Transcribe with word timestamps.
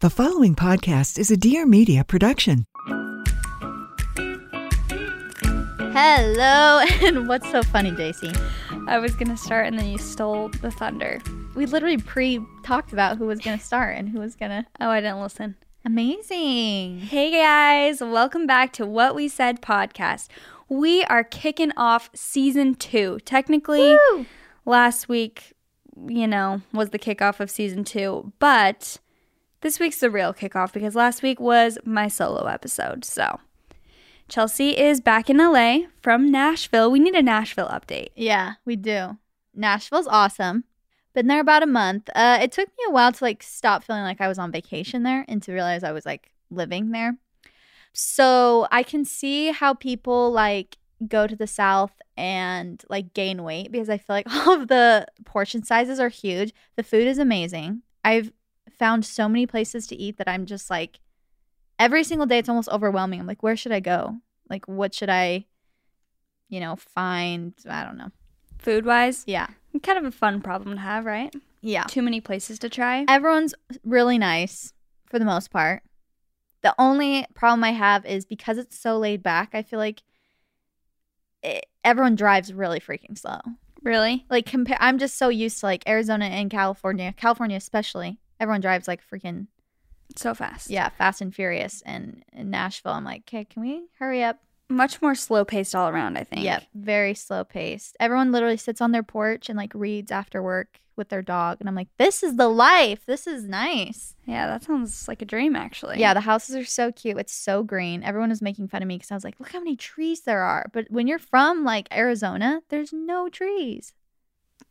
The 0.00 0.10
following 0.10 0.54
podcast 0.54 1.18
is 1.18 1.30
a 1.30 1.38
Dear 1.38 1.64
Media 1.64 2.04
production. 2.04 2.66
Hello, 5.94 6.84
and 7.02 7.26
what's 7.26 7.50
so 7.50 7.62
funny, 7.62 7.92
JC? 7.92 8.38
I 8.86 8.98
was 8.98 9.16
gonna 9.16 9.38
start 9.38 9.66
and 9.66 9.78
then 9.78 9.86
you 9.86 9.96
stole 9.96 10.50
the 10.60 10.70
thunder. 10.70 11.22
We 11.54 11.64
literally 11.64 11.96
pre 11.96 12.44
talked 12.62 12.92
about 12.92 13.16
who 13.16 13.24
was 13.26 13.40
going 13.40 13.58
to 13.58 13.64
start 13.64 13.96
and 13.96 14.10
who 14.10 14.18
was 14.18 14.36
going 14.36 14.50
to. 14.50 14.66
Oh, 14.80 14.90
I 14.90 15.00
didn't 15.00 15.22
listen. 15.22 15.56
Amazing. 15.86 17.00
Hey 17.00 17.30
guys, 17.30 18.02
welcome 18.02 18.46
back 18.46 18.74
to 18.74 18.84
What 18.84 19.14
We 19.14 19.28
Said 19.28 19.62
podcast. 19.62 20.28
We 20.68 21.04
are 21.04 21.24
kicking 21.24 21.72
off 21.74 22.10
season 22.14 22.74
two. 22.74 23.18
Technically, 23.24 23.96
Woo! 24.10 24.26
last 24.66 25.08
week, 25.08 25.54
you 26.06 26.26
know, 26.26 26.60
was 26.74 26.90
the 26.90 26.98
kickoff 26.98 27.40
of 27.40 27.50
season 27.50 27.82
two, 27.82 28.34
but 28.38 28.98
this 29.66 29.80
week's 29.80 29.98
the 29.98 30.08
real 30.08 30.32
kickoff 30.32 30.72
because 30.72 30.94
last 30.94 31.24
week 31.24 31.40
was 31.40 31.76
my 31.84 32.06
solo 32.06 32.46
episode. 32.46 33.04
So, 33.04 33.40
Chelsea 34.28 34.78
is 34.78 35.00
back 35.00 35.28
in 35.28 35.38
LA 35.38 35.88
from 36.00 36.30
Nashville. 36.30 36.88
We 36.88 37.00
need 37.00 37.16
a 37.16 37.22
Nashville 37.22 37.66
update. 37.66 38.10
Yeah, 38.14 38.54
we 38.64 38.76
do. 38.76 39.18
Nashville's 39.52 40.06
awesome. 40.06 40.62
Been 41.14 41.26
there 41.26 41.40
about 41.40 41.64
a 41.64 41.66
month. 41.66 42.08
Uh, 42.14 42.38
it 42.40 42.52
took 42.52 42.68
me 42.68 42.84
a 42.86 42.92
while 42.92 43.10
to 43.10 43.24
like 43.24 43.42
stop 43.42 43.82
feeling 43.82 44.04
like 44.04 44.20
I 44.20 44.28
was 44.28 44.38
on 44.38 44.52
vacation 44.52 45.02
there 45.02 45.24
and 45.26 45.42
to 45.42 45.52
realize 45.52 45.82
I 45.82 45.90
was 45.90 46.06
like 46.06 46.30
living 46.48 46.92
there. 46.92 47.16
So 47.92 48.68
I 48.70 48.84
can 48.84 49.04
see 49.04 49.50
how 49.50 49.74
people 49.74 50.30
like 50.30 50.78
go 51.08 51.26
to 51.26 51.34
the 51.34 51.48
south 51.48 52.00
and 52.16 52.84
like 52.88 53.14
gain 53.14 53.42
weight 53.42 53.72
because 53.72 53.90
I 53.90 53.98
feel 53.98 54.14
like 54.14 54.32
all 54.32 54.60
of 54.60 54.68
the 54.68 55.08
portion 55.24 55.64
sizes 55.64 55.98
are 55.98 56.08
huge. 56.08 56.54
The 56.76 56.84
food 56.84 57.08
is 57.08 57.18
amazing. 57.18 57.82
I've 58.04 58.30
found 58.78 59.04
so 59.04 59.28
many 59.28 59.46
places 59.46 59.86
to 59.88 59.96
eat 59.96 60.18
that 60.18 60.28
I'm 60.28 60.46
just 60.46 60.70
like 60.70 61.00
every 61.78 62.04
single 62.04 62.26
day 62.26 62.38
it's 62.38 62.48
almost 62.48 62.68
overwhelming. 62.68 63.20
I'm 63.20 63.26
like, 63.26 63.42
where 63.42 63.56
should 63.56 63.72
I 63.72 63.80
go? 63.80 64.16
Like 64.48 64.66
what 64.66 64.94
should 64.94 65.10
I, 65.10 65.46
you 66.48 66.60
know, 66.60 66.76
find? 66.76 67.54
I 67.68 67.84
don't 67.84 67.96
know. 67.98 68.10
Food 68.58 68.86
wise, 68.86 69.24
Yeah. 69.26 69.48
kind 69.82 69.98
of 69.98 70.04
a 70.04 70.10
fun 70.10 70.40
problem 70.40 70.76
to 70.76 70.80
have, 70.80 71.04
right? 71.04 71.34
Yeah. 71.60 71.84
Too 71.84 72.02
many 72.02 72.20
places 72.20 72.58
to 72.60 72.68
try. 72.70 73.04
Everyone's 73.08 73.54
really 73.84 74.18
nice 74.18 74.72
for 75.10 75.18
the 75.18 75.24
most 75.24 75.50
part. 75.50 75.82
The 76.62 76.74
only 76.78 77.26
problem 77.34 77.62
I 77.64 77.72
have 77.72 78.04
is 78.06 78.24
because 78.24 78.58
it's 78.58 78.78
so 78.78 78.98
laid 78.98 79.22
back, 79.22 79.50
I 79.52 79.62
feel 79.62 79.78
like 79.78 80.02
it, 81.42 81.66
everyone 81.84 82.14
drives 82.16 82.52
really 82.52 82.80
freaking 82.80 83.16
slow. 83.18 83.38
Really? 83.82 84.24
Like 84.30 84.46
compare 84.46 84.78
I'm 84.80 84.98
just 84.98 85.16
so 85.16 85.28
used 85.28 85.60
to 85.60 85.66
like 85.66 85.88
Arizona 85.88 86.24
and 86.24 86.50
California, 86.50 87.12
California 87.16 87.56
especially. 87.56 88.18
Everyone 88.40 88.60
drives 88.60 88.86
like 88.88 89.00
freaking 89.02 89.46
So 90.14 90.34
fast. 90.34 90.70
yeah, 90.70 90.88
fast 90.90 91.20
and 91.20 91.34
furious 91.34 91.82
and 91.86 92.22
in 92.32 92.50
Nashville 92.50 92.92
I'm 92.92 93.04
like, 93.04 93.22
"Okay, 93.28 93.44
can 93.44 93.62
we 93.62 93.86
hurry 93.98 94.22
up?" 94.22 94.38
Much 94.68 95.00
more 95.00 95.14
slow 95.14 95.44
paced 95.44 95.74
all 95.74 95.88
around, 95.88 96.16
I 96.18 96.24
think. 96.24 96.42
Yep, 96.42 96.64
very 96.74 97.14
slow 97.14 97.44
paced. 97.44 97.96
Everyone 98.00 98.32
literally 98.32 98.56
sits 98.56 98.80
on 98.80 98.92
their 98.92 99.02
porch 99.04 99.48
and 99.48 99.56
like 99.56 99.72
reads 99.74 100.10
after 100.10 100.42
work 100.42 100.80
with 100.96 101.08
their 101.10 101.22
dog 101.22 101.58
and 101.60 101.68
I'm 101.68 101.74
like, 101.74 101.88
"This 101.98 102.22
is 102.22 102.36
the 102.36 102.48
life. 102.48 103.04
This 103.06 103.26
is 103.26 103.44
nice." 103.44 104.14
Yeah, 104.26 104.46
that 104.46 104.64
sounds 104.64 105.06
like 105.06 105.22
a 105.22 105.26
dream, 105.26 105.54
actually. 105.54 106.00
Yeah, 106.00 106.14
the 106.14 106.20
houses 106.22 106.56
are 106.56 106.64
so 106.64 106.90
cute. 106.90 107.18
It's 107.18 107.32
so 107.34 107.62
green. 107.62 108.02
Everyone 108.02 108.30
was 108.30 108.42
making 108.42 108.68
fun 108.68 108.82
of 108.82 108.88
me 108.88 108.96
because 108.96 109.10
I 109.12 109.14
was 109.14 109.22
like, 109.22 109.38
look 109.38 109.52
how 109.52 109.60
many 109.60 109.76
trees 109.76 110.22
there 110.22 110.42
are. 110.42 110.68
But 110.72 110.86
when 110.90 111.06
you're 111.06 111.18
from 111.20 111.62
like 111.64 111.86
Arizona, 111.94 112.60
there's 112.68 112.92
no 112.92 113.28
trees. 113.28 113.92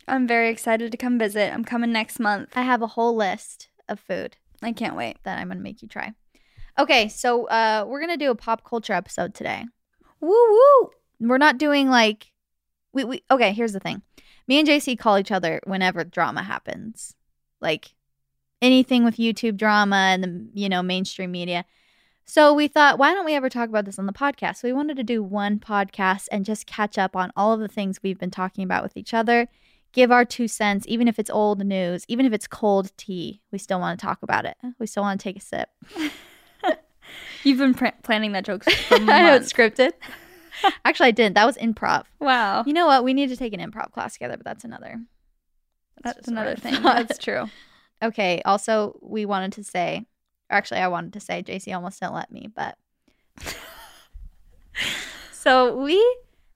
I'm 0.08 0.28
very 0.28 0.50
excited 0.50 0.92
to 0.92 0.98
come 0.98 1.18
visit. 1.18 1.54
I'm 1.54 1.66
coming 1.66 1.92
next 1.92 2.20
month. 2.20 2.50
I 2.56 2.62
have 2.62 2.82
a 2.82 2.88
whole 2.88 3.16
list 3.16 3.70
of 3.88 4.00
food 4.00 4.38
I 4.62 4.72
can't 4.72 4.96
wait. 4.96 5.18
that 5.24 5.38
I'm 5.38 5.48
going 5.48 5.58
to 5.58 5.64
make 5.64 5.82
you 5.82 5.88
try. 5.88 6.14
Okay, 6.78 7.08
so 7.08 7.46
uh, 7.46 7.86
we're 7.88 8.00
going 8.00 8.18
to 8.18 8.24
do 8.24 8.32
a 8.32 8.36
pop 8.36 8.64
culture 8.64 8.94
episode 8.94 9.34
today. 9.34 9.66
Woo 10.20 10.30
woo. 10.30 10.90
We're 11.20 11.38
not 11.38 11.58
doing 11.58 11.90
like, 11.90 12.32
we, 12.94 13.04
we, 13.04 13.24
okay, 13.32 13.54
here's 13.54 13.74
the 13.74 13.80
thing. 13.80 14.02
Me 14.48 14.60
and 14.60 14.68
JC 14.68 14.98
call 14.98 15.18
each 15.18 15.32
other 15.32 15.62
whenever 15.66 16.04
drama 16.04 16.44
happens. 16.44 17.16
Like 17.62 17.94
anything 18.62 19.06
with 19.06 19.18
YouTube 19.18 19.58
drama 19.58 19.96
and 19.96 20.24
the, 20.24 20.50
you 20.54 20.70
know, 20.70 20.84
mainstream 20.84 21.32
media. 21.32 21.66
So 22.26 22.54
we 22.54 22.68
thought, 22.68 22.98
why 22.98 23.14
don't 23.14 23.26
we 23.26 23.36
ever 23.36 23.50
talk 23.50 23.70
about 23.70 23.86
this 23.86 24.00
on 24.00 24.08
the 24.08 24.14
podcast? 24.14 24.58
So 24.58 24.68
we 24.68 24.74
wanted 24.74 24.98
to 24.98 25.04
do 25.04 25.24
one 25.24 25.60
podcast 25.60 26.28
and 26.32 26.44
just 26.44 26.66
catch 26.66 26.98
up 26.98 27.16
on 27.16 27.32
all 27.36 27.54
of 27.54 27.60
the 27.60 27.68
things 27.68 28.00
we've 28.02 28.20
been 28.20 28.32
talking 28.32 28.64
about 28.64 28.84
with 28.84 28.98
each 28.98 29.14
other, 29.14 29.48
give 29.96 30.12
our 30.12 30.26
two 30.26 30.48
cents, 30.48 30.86
even 30.90 31.08
if 31.08 31.18
it's 31.18 31.30
old 31.30 31.66
news, 31.66 32.06
even 32.10 32.26
if 32.26 32.34
it's 32.34 32.48
cold 32.48 32.92
tea, 32.98 33.42
we 33.52 33.58
still 33.58 33.80
want 33.80 33.98
to 33.98 34.06
talk 34.06 34.22
about 34.22 34.46
it. 34.46 34.58
We 34.78 34.86
still 34.88 35.04
want 35.04 35.20
to 35.20 35.24
take 35.24 35.38
a 35.38 35.42
sip. 35.42 35.70
You've 37.44 37.60
been 37.60 37.74
pr- 37.74 37.88
planning 38.04 38.34
that 38.34 38.44
joke 38.44 38.66
for 38.66 38.96
I 38.96 39.22
know 39.22 39.36
it's 39.36 39.52
scripted. 39.52 39.94
Actually, 40.86 41.08
I 41.08 41.12
didn't. 41.12 41.36
That 41.36 41.46
was 41.46 41.58
improv. 41.58 42.06
wow. 42.20 42.64
You 42.66 42.74
know 42.74 42.88
what? 42.88 43.04
We 43.04 43.14
need 43.14 43.30
to 43.30 43.38
take 43.38 43.54
an 43.54 43.60
improv 43.60 43.92
class 43.92 44.14
together, 44.14 44.36
but 44.36 44.46
that's 44.46 44.66
another. 44.66 45.00
That's 46.04 46.18
just 46.18 46.28
another 46.28 46.56
thing. 46.56 46.74
thought. 46.76 47.08
That's 47.08 47.18
true. 47.18 47.50
Okay. 48.04 48.42
Also, 48.44 49.00
we 49.02 49.26
wanted 49.26 49.54
to 49.54 49.64
say, 49.64 50.06
or 50.50 50.58
actually, 50.58 50.82
I 50.82 50.90
wanted 50.90 51.14
to 51.14 51.20
say, 51.22 51.42
JC 51.42 51.74
almost 51.74 52.02
didn't 52.02 52.14
let 52.14 52.32
me, 52.32 52.50
but. 52.54 52.78
so 55.32 55.78
we 55.78 55.96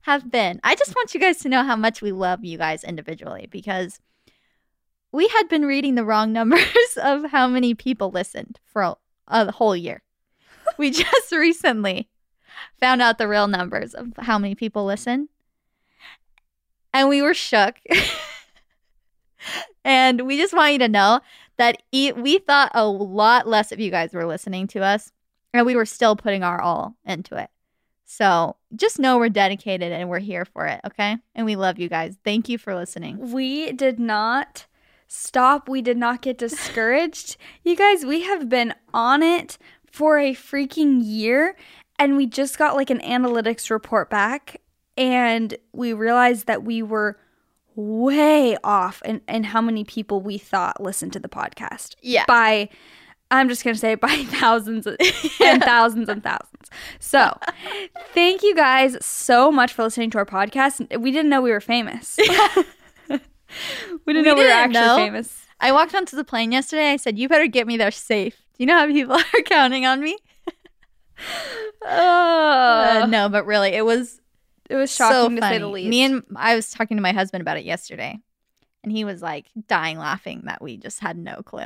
have 0.10 0.32
been. 0.32 0.60
I 0.64 0.74
just 0.74 0.96
want 0.96 1.14
you 1.14 1.20
guys 1.20 1.38
to 1.40 1.50
know 1.50 1.64
how 1.64 1.76
much 1.76 2.02
we 2.02 2.12
love 2.12 2.44
you 2.44 2.58
guys 2.58 2.84
individually 2.84 3.48
because 3.52 4.00
we 5.12 5.28
had 5.28 5.48
been 5.48 5.66
reading 5.66 5.94
the 5.94 6.04
wrong 6.04 6.34
numbers 6.34 6.98
of 6.98 7.26
how 7.26 7.48
many 7.48 7.76
people 7.76 8.10
listened 8.10 8.60
for 8.66 8.82
a, 8.82 8.96
a 9.28 9.52
whole 9.52 9.76
year. 9.76 10.02
We 10.80 10.90
just 10.92 11.32
recently 11.32 12.10
found 12.80 13.04
out 13.04 13.20
the 13.20 13.28
real 13.28 13.48
numbers 13.48 13.94
of 13.94 14.08
how 14.18 14.40
many 14.40 14.56
people 14.56 14.84
listen. 14.84 15.30
And 16.92 17.08
we 17.08 17.22
were 17.22 17.36
shook. 17.36 17.76
and 19.86 20.26
we 20.26 20.38
just 20.38 20.56
want 20.56 20.74
you 20.74 20.80
to 20.80 20.88
know 20.88 21.20
that 21.58 21.84
e- 21.92 22.14
we 22.14 22.40
thought 22.40 22.72
a 22.74 22.88
lot 22.88 23.48
less 23.48 23.72
of 23.72 23.80
you 23.80 23.92
guys 23.92 24.12
were 24.12 24.26
listening 24.26 24.66
to 24.70 24.84
us, 24.84 25.12
and 25.54 25.68
we 25.68 25.76
were 25.76 25.86
still 25.86 26.16
putting 26.16 26.42
our 26.42 26.60
all 26.60 26.96
into 27.06 27.36
it. 27.36 27.52
So 28.06 28.56
just 28.76 29.00
know 29.00 29.18
we're 29.18 29.30
dedicated 29.30 29.92
and 29.92 30.10
we're 30.10 30.20
here 30.20 30.46
for 30.46 30.66
it, 30.66 30.80
okay? 30.86 31.18
And 31.36 31.46
we 31.46 31.56
love 31.56 31.80
you 31.80 31.90
guys. 31.90 32.18
Thank 32.24 32.50
you 32.50 32.58
for 32.58 32.76
listening. 32.76 33.32
We 33.32 33.72
did 33.72 34.00
not 34.00 34.66
stop. 35.08 35.68
We 35.68 35.82
did 35.82 35.98
not 35.98 36.22
get 36.22 36.38
discouraged. 36.38 37.38
you 37.64 37.76
guys, 37.76 38.06
we 38.06 38.22
have 38.22 38.48
been 38.48 38.74
on 38.94 39.24
it 39.24 39.58
for 39.92 40.20
a 40.20 40.34
freaking 40.34 41.02
year 41.04 41.56
and 41.98 42.16
we 42.16 42.28
just 42.28 42.58
got 42.58 42.76
like 42.76 42.90
an 42.90 43.00
analytics 43.00 43.70
report 43.70 44.10
back 44.10 44.62
and 44.96 45.56
we 45.74 45.94
realized 45.94 46.48
that 46.48 46.64
we 46.64 46.82
were 46.82 47.18
way 47.76 48.58
off 48.64 49.02
in, 49.04 49.22
in 49.28 49.46
how 49.46 49.62
many 49.62 49.84
people 49.84 50.22
we 50.22 50.38
thought 50.38 50.82
listened 50.82 51.14
to 51.14 51.20
the 51.20 51.30
podcast. 51.30 51.96
Yeah. 52.02 52.26
By 52.28 52.70
I'm 53.32 53.48
just 53.50 53.64
gonna 53.64 53.76
say 53.76 53.96
by 53.96 54.08
thousands 54.28 54.88
and 55.42 55.64
thousands 55.64 56.10
and 56.10 56.24
thousands. 56.24 56.70
So 57.00 57.38
thank 58.14 58.44
you 58.44 58.56
guys 58.56 58.98
so 59.06 59.52
much 59.52 59.74
for 59.74 59.84
listening 59.84 60.10
to 60.12 60.18
our 60.20 60.26
podcast. 60.26 61.00
We 61.00 61.12
didn't 61.12 61.30
know 61.30 61.42
we 61.42 61.52
were 61.52 61.60
famous. 61.62 62.18
we 63.10 63.18
didn't 63.18 63.22
We 64.06 64.14
know 64.24 64.36
we 64.36 64.44
were 64.46 64.50
actually 64.52 64.74
know. 64.82 64.96
famous. 64.98 65.46
I 65.60 65.72
walked 65.72 65.94
onto 65.94 66.16
the 66.16 66.24
plane 66.24 66.52
yesterday. 66.52 66.92
I 66.92 66.96
said, 66.98 67.18
"You 67.20 67.28
better 67.30 67.48
get 67.48 67.68
me 67.68 67.78
there 67.78 67.92
safe." 67.92 68.36
Do 68.38 68.64
you 68.64 68.66
know 68.66 68.78
how 68.78 68.88
people 68.88 69.16
are 69.16 69.42
counting 69.46 69.86
on 69.86 70.02
me? 70.02 70.18
Uh, 71.86 73.02
Oh, 73.04 73.06
no, 73.10 73.30
but 73.30 73.46
really, 73.46 73.70
it 73.70 73.86
was 73.86 74.20
it 74.70 74.76
was 74.76 74.92
so 74.92 75.06
shocking 75.24 75.36
to 75.38 75.42
say 75.42 75.58
the 75.58 75.68
least. 75.68 75.90
Me 75.90 76.04
and 76.04 76.24
I 76.36 76.56
was 76.56 76.72
talking 76.72 76.98
to 76.98 77.04
my 77.04 77.12
husband 77.12 77.42
about 77.42 77.58
it 77.58 77.66
yesterday, 77.66 78.18
and 78.84 78.92
he 78.92 79.04
was 79.06 79.22
like 79.22 79.48
dying 79.68 79.98
laughing 79.98 80.44
that 80.46 80.62
we 80.62 80.78
just 80.78 81.00
had 81.00 81.18
no 81.18 81.42
clue. 81.44 81.66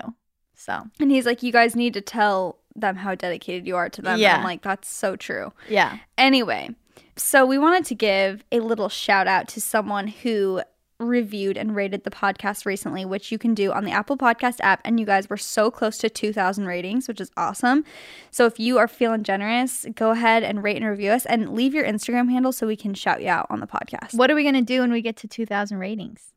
So 0.56 0.84
and 1.00 1.12
he's 1.12 1.26
like, 1.26 1.44
"You 1.44 1.52
guys 1.52 1.76
need 1.76 1.94
to 1.96 2.02
tell 2.02 2.58
them 2.76 2.96
how 2.98 3.16
dedicated 3.16 3.68
you 3.68 3.76
are 3.76 3.90
to 3.90 4.02
them." 4.02 4.14
And 4.14 4.22
Yeah. 4.22 4.38
I'm 4.38 4.44
like, 4.44 4.62
"That's 4.62 4.90
so 4.90 5.16
true." 5.16 5.54
yeah, 5.70 5.98
Anyway, 6.18 6.70
so 7.16 7.46
we 7.46 7.58
wanted 7.58 7.86
to 7.86 7.96
give 7.96 8.44
a 8.52 8.60
little 8.60 8.90
shout 8.90 9.28
out 9.28 9.48
to 9.50 9.62
someone 9.62 10.08
who 10.08 10.62
reviewed 11.00 11.58
and 11.58 11.76
rated 11.76 12.04
the 12.06 12.10
podcast 12.12 12.66
recently, 12.66 13.04
which 13.04 13.30
you 13.30 13.38
can 13.38 13.54
do 13.54 13.74
on 13.74 13.84
the 13.84 13.92
Apple 13.92 14.16
Podcast 14.16 14.60
app. 14.62 14.80
And 14.86 15.00
you 15.02 15.06
guys 15.06 15.30
were 15.30 15.36
so 15.38 15.70
close 15.70 15.98
to 15.98 16.10
2,000 16.10 16.66
ratings, 16.66 17.10
which 17.10 17.20
is 17.20 17.30
awesome. 17.36 17.84
So 18.32 18.46
if 18.46 18.58
you 18.58 18.78
are 18.78 18.88
feeling 18.88 19.24
generous, 19.24 19.86
go 19.96 20.12
ahead 20.12 20.44
and 20.44 20.64
rate 20.64 20.78
and 20.78 20.86
review 20.86 21.12
us 21.12 21.26
and 21.26 21.54
leave 21.54 21.74
your 21.74 21.84
Instagram 21.84 22.30
handle 22.32 22.54
so 22.54 22.68
we 22.68 22.78
can 22.78 22.94
shout 22.94 23.22
you 23.22 23.28
out 23.28 23.48
on 23.50 23.60
the 23.60 23.68
podcast. 23.68 24.14
what 24.14 24.32
are 24.32 24.36
we 24.36 24.44
gonna 24.46 24.62
do 24.62 24.80
when 24.80 24.92
we 24.94 25.02
get 25.02 25.18
to 25.18 25.28
two 25.28 25.46
thousand 25.46 25.80
ratings? 25.80 26.32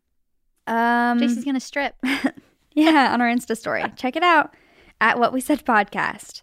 Um, 0.66 1.20
Jason's 1.20 1.44
gonna 1.44 1.60
strip. 1.60 1.94
yeah, 2.84 3.12
on 3.12 3.22
our 3.22 3.28
Insta 3.28 3.56
story. 3.56 3.82
Check 3.96 4.16
it 4.16 4.22
out 4.22 4.54
at 5.00 5.18
What 5.18 5.32
We 5.32 5.40
Said 5.40 5.64
Podcast. 5.64 6.42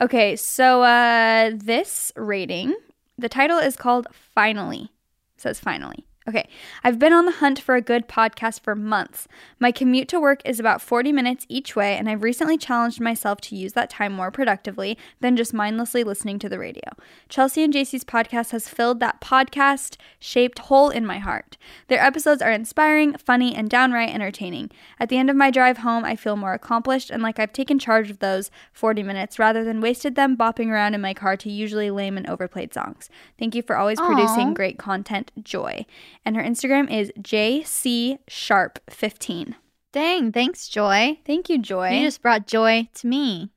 Okay, 0.00 0.36
so 0.36 0.82
uh 0.82 1.52
this 1.54 2.12
rating, 2.16 2.76
the 3.16 3.30
title 3.30 3.58
is 3.58 3.76
called 3.76 4.06
Finally. 4.12 4.90
It 5.36 5.40
says 5.40 5.58
finally. 5.58 6.04
Okay, 6.28 6.46
I've 6.84 6.98
been 6.98 7.14
on 7.14 7.24
the 7.24 7.32
hunt 7.32 7.58
for 7.58 7.76
a 7.76 7.80
good 7.80 8.06
podcast 8.06 8.60
for 8.60 8.74
months. 8.76 9.26
My 9.58 9.72
commute 9.72 10.06
to 10.08 10.20
work 10.20 10.42
is 10.44 10.60
about 10.60 10.82
40 10.82 11.12
minutes 11.12 11.46
each 11.48 11.74
way, 11.74 11.96
and 11.96 12.10
I've 12.10 12.22
recently 12.22 12.58
challenged 12.58 13.00
myself 13.00 13.40
to 13.42 13.56
use 13.56 13.72
that 13.72 13.88
time 13.88 14.12
more 14.12 14.30
productively 14.30 14.98
than 15.20 15.34
just 15.34 15.54
mindlessly 15.54 16.04
listening 16.04 16.38
to 16.40 16.48
the 16.50 16.58
radio. 16.58 16.84
Chelsea 17.30 17.64
and 17.64 17.72
JC's 17.72 18.04
podcast 18.04 18.50
has 18.50 18.68
filled 18.68 19.00
that 19.00 19.22
podcast 19.22 19.96
shaped 20.18 20.58
hole 20.58 20.90
in 20.90 21.06
my 21.06 21.18
heart. 21.18 21.56
Their 21.88 22.04
episodes 22.04 22.42
are 22.42 22.52
inspiring, 22.52 23.16
funny, 23.16 23.54
and 23.54 23.70
downright 23.70 24.14
entertaining. 24.14 24.70
At 24.98 25.08
the 25.08 25.16
end 25.16 25.30
of 25.30 25.36
my 25.36 25.50
drive 25.50 25.78
home, 25.78 26.04
I 26.04 26.16
feel 26.16 26.36
more 26.36 26.52
accomplished 26.52 27.08
and 27.08 27.22
like 27.22 27.38
I've 27.38 27.54
taken 27.54 27.78
charge 27.78 28.10
of 28.10 28.18
those 28.18 28.50
40 28.74 29.02
minutes 29.02 29.38
rather 29.38 29.64
than 29.64 29.80
wasted 29.80 30.16
them 30.16 30.36
bopping 30.36 30.68
around 30.68 30.94
in 30.94 31.00
my 31.00 31.14
car 31.14 31.38
to 31.38 31.50
usually 31.50 31.90
lame 31.90 32.18
and 32.18 32.28
overplayed 32.28 32.74
songs. 32.74 33.08
Thank 33.38 33.54
you 33.54 33.62
for 33.62 33.78
always 33.78 33.98
producing 33.98 34.52
great 34.52 34.78
content, 34.78 35.32
Joy. 35.42 35.86
And 36.24 36.36
her 36.36 36.42
Instagram 36.42 36.90
is 36.90 37.12
JC 37.20 38.18
Sharp 38.28 38.78
15. 38.90 39.56
Dang, 39.92 40.30
thanks, 40.32 40.68
Joy. 40.68 41.18
Thank 41.26 41.48
you, 41.48 41.58
Joy. 41.58 41.90
You 41.90 42.06
just 42.06 42.22
brought 42.22 42.46
joy 42.46 42.88
to 42.94 43.06
me. 43.06 43.50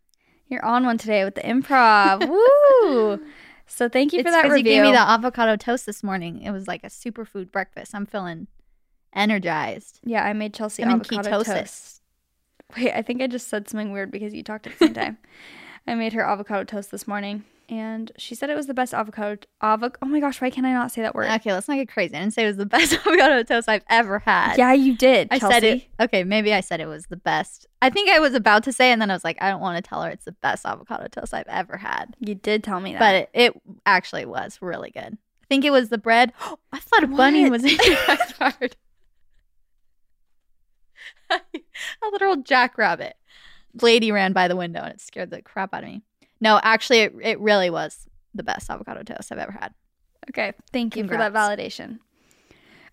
You're 0.48 0.66
on 0.66 0.86
one 0.86 0.98
today 0.98 1.24
with 1.26 1.36
the 1.36 1.42
improv. 1.42 2.28
Woo! 2.30 3.20
So 3.68 3.88
thank 3.90 4.14
you 4.14 4.20
It's 4.20 4.28
for 4.28 4.32
that 4.32 4.44
review. 4.50 4.58
you 4.58 4.64
gave 4.64 4.84
me 4.84 4.92
the 4.92 5.00
avocado 5.00 5.56
toast 5.58 5.86
this 5.86 6.04
morning. 6.04 6.42
It 6.42 6.52
was 6.52 6.68
like 6.68 6.84
a 6.84 6.88
superfood 6.88 7.52
breakfast. 7.52 7.94
I'm 7.94 8.06
feeling 8.06 8.48
energized. 9.14 10.00
yeah, 10.04 10.24
I 10.24 10.34
made 10.34 10.54
Chelsea 10.54 10.84
I'm 10.84 10.90
in 10.92 10.96
avocado 11.02 11.30
ketosis. 11.44 11.46
toast. 11.60 12.02
Wait, 12.78 12.94
I 12.94 13.02
think 13.02 13.22
I 13.22 13.28
just 13.28 13.48
said 13.48 13.70
something 13.70 13.92
weird 13.92 14.10
because 14.12 14.34
you 14.34 14.44
talked 14.44 14.68
at 14.68 14.74
the 14.80 14.86
same 14.86 14.94
time. 14.96 15.18
I 15.86 15.96
made 15.96 16.14
her 16.14 16.24
avocado 16.24 16.64
toast 16.64 16.92
this 16.92 17.08
morning, 17.08 17.44
and 17.70 18.12
she 18.18 18.36
said 18.36 18.50
it 18.50 18.56
was 18.56 18.68
the 18.68 18.74
best 18.74 18.94
avocado. 18.94 19.42
Avoc. 19.62 19.98
Oh 20.02 20.06
my 20.06 20.20
gosh, 20.20 20.42
why 20.42 20.50
can't 20.50 20.66
I 20.66 20.74
not 20.74 20.92
say 20.92 21.02
that 21.02 21.16
word? 21.16 21.30
Okay, 21.32 21.54
let's 21.54 21.68
not 21.68 21.76
get 21.76 21.88
crazy. 21.90 22.16
I 22.16 22.20
didn't 22.20 22.34
say 22.34 22.44
it 22.44 22.48
was 22.48 22.58
the 22.58 22.66
best 22.68 22.94
avocado 22.94 23.44
toast 23.44 23.70
I've 23.70 23.84
ever 23.90 24.20
had. 24.20 24.58
yeah, 24.58 24.74
you 24.74 24.96
did. 24.96 25.28
I 25.32 25.40
Chelsea. 25.40 25.54
said 25.54 25.64
it. 25.64 25.84
Okay, 26.00 26.24
maybe 26.24 26.54
I 26.54 26.62
said 26.62 26.80
it 26.80 26.86
was 26.88 27.06
the 27.08 27.18
best. 27.18 27.68
I 27.82 27.90
think 27.90 28.10
I 28.10 28.20
was 28.20 28.34
about 28.34 28.64
to 28.66 28.74
say, 28.74 28.92
and 28.92 29.02
then 29.02 29.10
I 29.10 29.14
was 29.14 29.24
like, 29.24 29.38
I 29.42 29.50
don't 29.50 29.62
want 29.62 29.84
to 29.84 29.88
tell 29.88 30.02
her 30.04 30.10
it's 30.10 30.26
the 30.26 30.32
best 30.34 30.66
avocado 30.66 31.08
toast 31.08 31.34
I've 31.34 31.48
ever 31.48 31.78
had. 31.78 32.16
You 32.20 32.36
did 32.36 32.64
tell 32.64 32.80
me 32.80 32.94
that. 32.94 33.00
But 33.00 33.16
it, 33.16 33.30
it 33.34 33.62
actually 33.86 34.26
was 34.26 34.60
really 34.62 34.92
good. 34.92 35.18
I 35.44 35.46
think 35.50 35.66
it 35.66 35.72
was 35.72 35.90
the 35.90 35.98
bread. 35.98 36.34
I 36.72 36.80
thought 36.80 37.04
a 37.04 37.08
bunny 37.08 37.50
was 37.50 37.64
in 37.64 37.70
your 37.84 37.98
backyard. 38.08 38.76
a 41.30 41.40
literal 42.12 42.38
jackrabbit. 42.38 43.16
Lady 43.82 44.12
ran 44.12 44.34
by 44.34 44.48
the 44.48 44.56
window 44.56 44.82
and 44.82 44.94
it 44.94 45.02
scared 45.02 45.32
the 45.32 45.42
crap 45.42 45.74
out 45.74 45.84
of 45.84 45.90
me. 45.90 46.02
No, 46.42 46.60
actually, 46.62 47.00
it, 47.00 47.14
it 47.22 47.40
really 47.40 47.70
was 47.70 48.08
the 48.34 48.44
best 48.44 48.70
avocado 48.70 49.04
toast 49.04 49.32
I've 49.32 49.38
ever 49.38 49.52
had. 49.52 49.74
Okay, 50.30 50.54
thank 50.72 50.96
you 50.96 51.08
for 51.08 51.18
that 51.18 51.34
validation. 51.34 52.00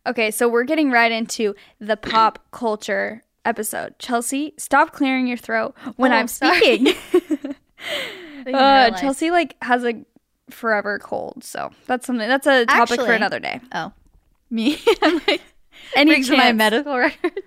Okay, 0.07 0.31
so 0.31 0.49
we're 0.49 0.65
getting 0.65 0.91
right 0.91 1.13
into 1.13 1.55
the 1.81 1.97
pop 1.97 2.39
culture 2.51 3.23
episode. 3.45 3.99
Chelsea, 3.99 4.55
stop 4.57 4.93
clearing 4.93 5.27
your 5.27 5.37
throat 5.37 5.75
when 5.97 6.13
Oh, 6.13 6.17
I'm 6.17 6.29
speaking. 6.29 6.95
uh. 8.55 8.91
Chelsea 8.93 9.31
like 9.31 9.57
has 9.63 9.85
a 9.85 10.05
forever 10.51 10.99
cold, 10.99 11.45
so 11.45 11.71
that's 11.87 12.07
something. 12.07 12.27
That's 12.29 12.47
a 12.47 12.67
topic 12.67 13.01
for 13.01 13.13
another 13.13 13.39
day. 13.39 13.61
Oh, 13.73 13.93
me? 14.51 14.79
I'm 15.03 15.21
like, 15.27 15.43
Any 15.95 16.23
to 16.23 16.37
my 16.37 16.53
medical 16.53 16.97
record. 16.97 17.41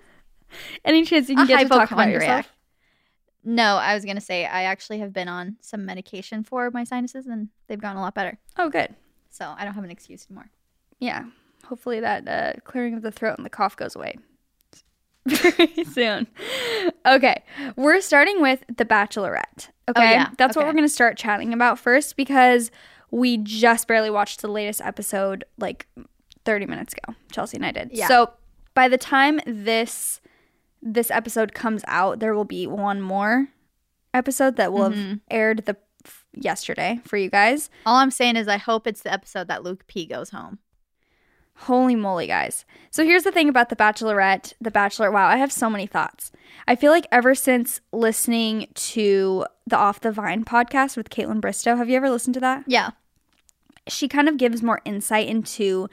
any 0.84 1.04
chance 1.04 1.28
you 1.28 1.36
can 1.36 1.44
A 1.44 1.48
get 1.48 1.62
to 1.64 1.68
talk 1.68 1.90
about 1.90 2.08
yourself? 2.08 2.50
No, 3.44 3.76
I 3.76 3.94
was 3.94 4.04
gonna 4.04 4.20
say 4.20 4.46
I 4.46 4.62
actually 4.64 4.98
have 4.98 5.12
been 5.12 5.28
on 5.28 5.56
some 5.60 5.84
medication 5.84 6.42
for 6.42 6.70
my 6.70 6.84
sinuses 6.84 7.26
and 7.26 7.48
they've 7.66 7.80
gotten 7.80 7.98
a 7.98 8.00
lot 8.00 8.14
better. 8.14 8.38
Oh, 8.58 8.68
good. 8.68 8.94
So 9.30 9.54
I 9.56 9.64
don't 9.64 9.74
have 9.74 9.84
an 9.84 9.90
excuse 9.90 10.26
anymore. 10.30 10.50
Yeah. 10.98 11.24
Hopefully 11.66 12.00
that 12.00 12.28
uh, 12.28 12.60
clearing 12.64 12.94
of 12.94 13.02
the 13.02 13.10
throat 13.10 13.36
and 13.36 13.44
the 13.44 13.50
cough 13.50 13.76
goes 13.76 13.96
away 13.96 14.18
very 15.26 15.84
soon. 15.84 16.26
Okay, 17.06 17.42
we're 17.76 18.00
starting 18.00 18.40
with 18.40 18.64
The 18.68 18.84
Bachelorette. 18.84 19.70
Okay, 19.88 20.12
yeah, 20.12 20.28
that's 20.36 20.56
what 20.56 20.66
we're 20.66 20.72
going 20.72 20.84
to 20.84 20.88
start 20.88 21.16
chatting 21.16 21.52
about 21.52 21.78
first 21.78 22.16
because 22.16 22.70
we 23.10 23.38
just 23.38 23.86
barely 23.88 24.10
watched 24.10 24.42
the 24.42 24.48
latest 24.48 24.80
episode 24.82 25.44
like 25.58 25.86
30 26.44 26.66
minutes 26.66 26.94
ago. 26.94 27.16
Chelsea 27.32 27.56
and 27.56 27.66
I 27.66 27.72
did. 27.72 27.90
Yeah. 27.92 28.08
So 28.08 28.32
by 28.74 28.88
the 28.88 28.98
time 28.98 29.40
this 29.46 30.20
this 30.84 31.10
episode 31.10 31.54
comes 31.54 31.82
out, 31.88 32.20
there 32.20 32.34
will 32.34 32.44
be 32.44 32.66
one 32.66 33.00
more 33.00 33.48
episode 34.12 34.56
that 34.56 34.72
will 34.72 34.90
Mm-hmm. 34.90 35.08
have 35.10 35.20
aired 35.30 35.64
the 35.66 35.76
yesterday 36.34 37.00
for 37.04 37.16
you 37.16 37.30
guys. 37.30 37.70
All 37.86 37.96
I'm 37.96 38.10
saying 38.10 38.36
is 38.36 38.46
I 38.46 38.58
hope 38.58 38.86
it's 38.86 39.02
the 39.02 39.12
episode 39.12 39.48
that 39.48 39.64
Luke 39.64 39.86
P 39.86 40.04
goes 40.06 40.30
home. 40.30 40.58
Holy 41.58 41.94
moly, 41.94 42.26
guys. 42.26 42.64
So 42.90 43.04
here's 43.04 43.22
the 43.22 43.30
thing 43.30 43.48
about 43.48 43.68
The 43.68 43.76
Bachelorette, 43.76 44.52
The 44.60 44.72
Bachelor. 44.72 45.10
Wow, 45.12 45.28
I 45.28 45.36
have 45.36 45.52
so 45.52 45.70
many 45.70 45.86
thoughts. 45.86 46.32
I 46.66 46.74
feel 46.74 46.90
like 46.90 47.06
ever 47.12 47.34
since 47.34 47.80
listening 47.92 48.66
to 48.74 49.46
the 49.66 49.76
Off 49.76 50.00
the 50.00 50.10
Vine 50.10 50.44
podcast 50.44 50.96
with 50.96 51.10
Kaitlyn 51.10 51.40
Bristowe, 51.40 51.76
have 51.78 51.88
you 51.88 51.96
ever 51.96 52.10
listened 52.10 52.34
to 52.34 52.40
that? 52.40 52.64
Yeah. 52.66 52.90
She 53.86 54.08
kind 54.08 54.28
of 54.28 54.36
gives 54.36 54.62
more 54.62 54.80
insight 54.84 55.28
into 55.28 55.88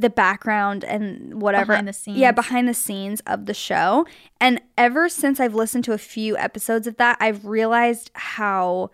the 0.00 0.10
background 0.10 0.84
and 0.84 1.40
whatever. 1.40 1.72
Behind 1.72 1.88
the 1.88 1.92
scenes. 1.92 2.18
Yeah, 2.18 2.32
behind 2.32 2.68
the 2.68 2.74
scenes 2.74 3.20
of 3.26 3.46
the 3.46 3.54
show. 3.54 4.06
And 4.40 4.60
ever 4.78 5.08
since 5.08 5.40
I've 5.40 5.54
listened 5.54 5.84
to 5.84 5.92
a 5.92 5.98
few 5.98 6.36
episodes 6.36 6.86
of 6.86 6.96
that, 6.96 7.16
I've 7.20 7.44
realized 7.44 8.10
how. 8.14 8.90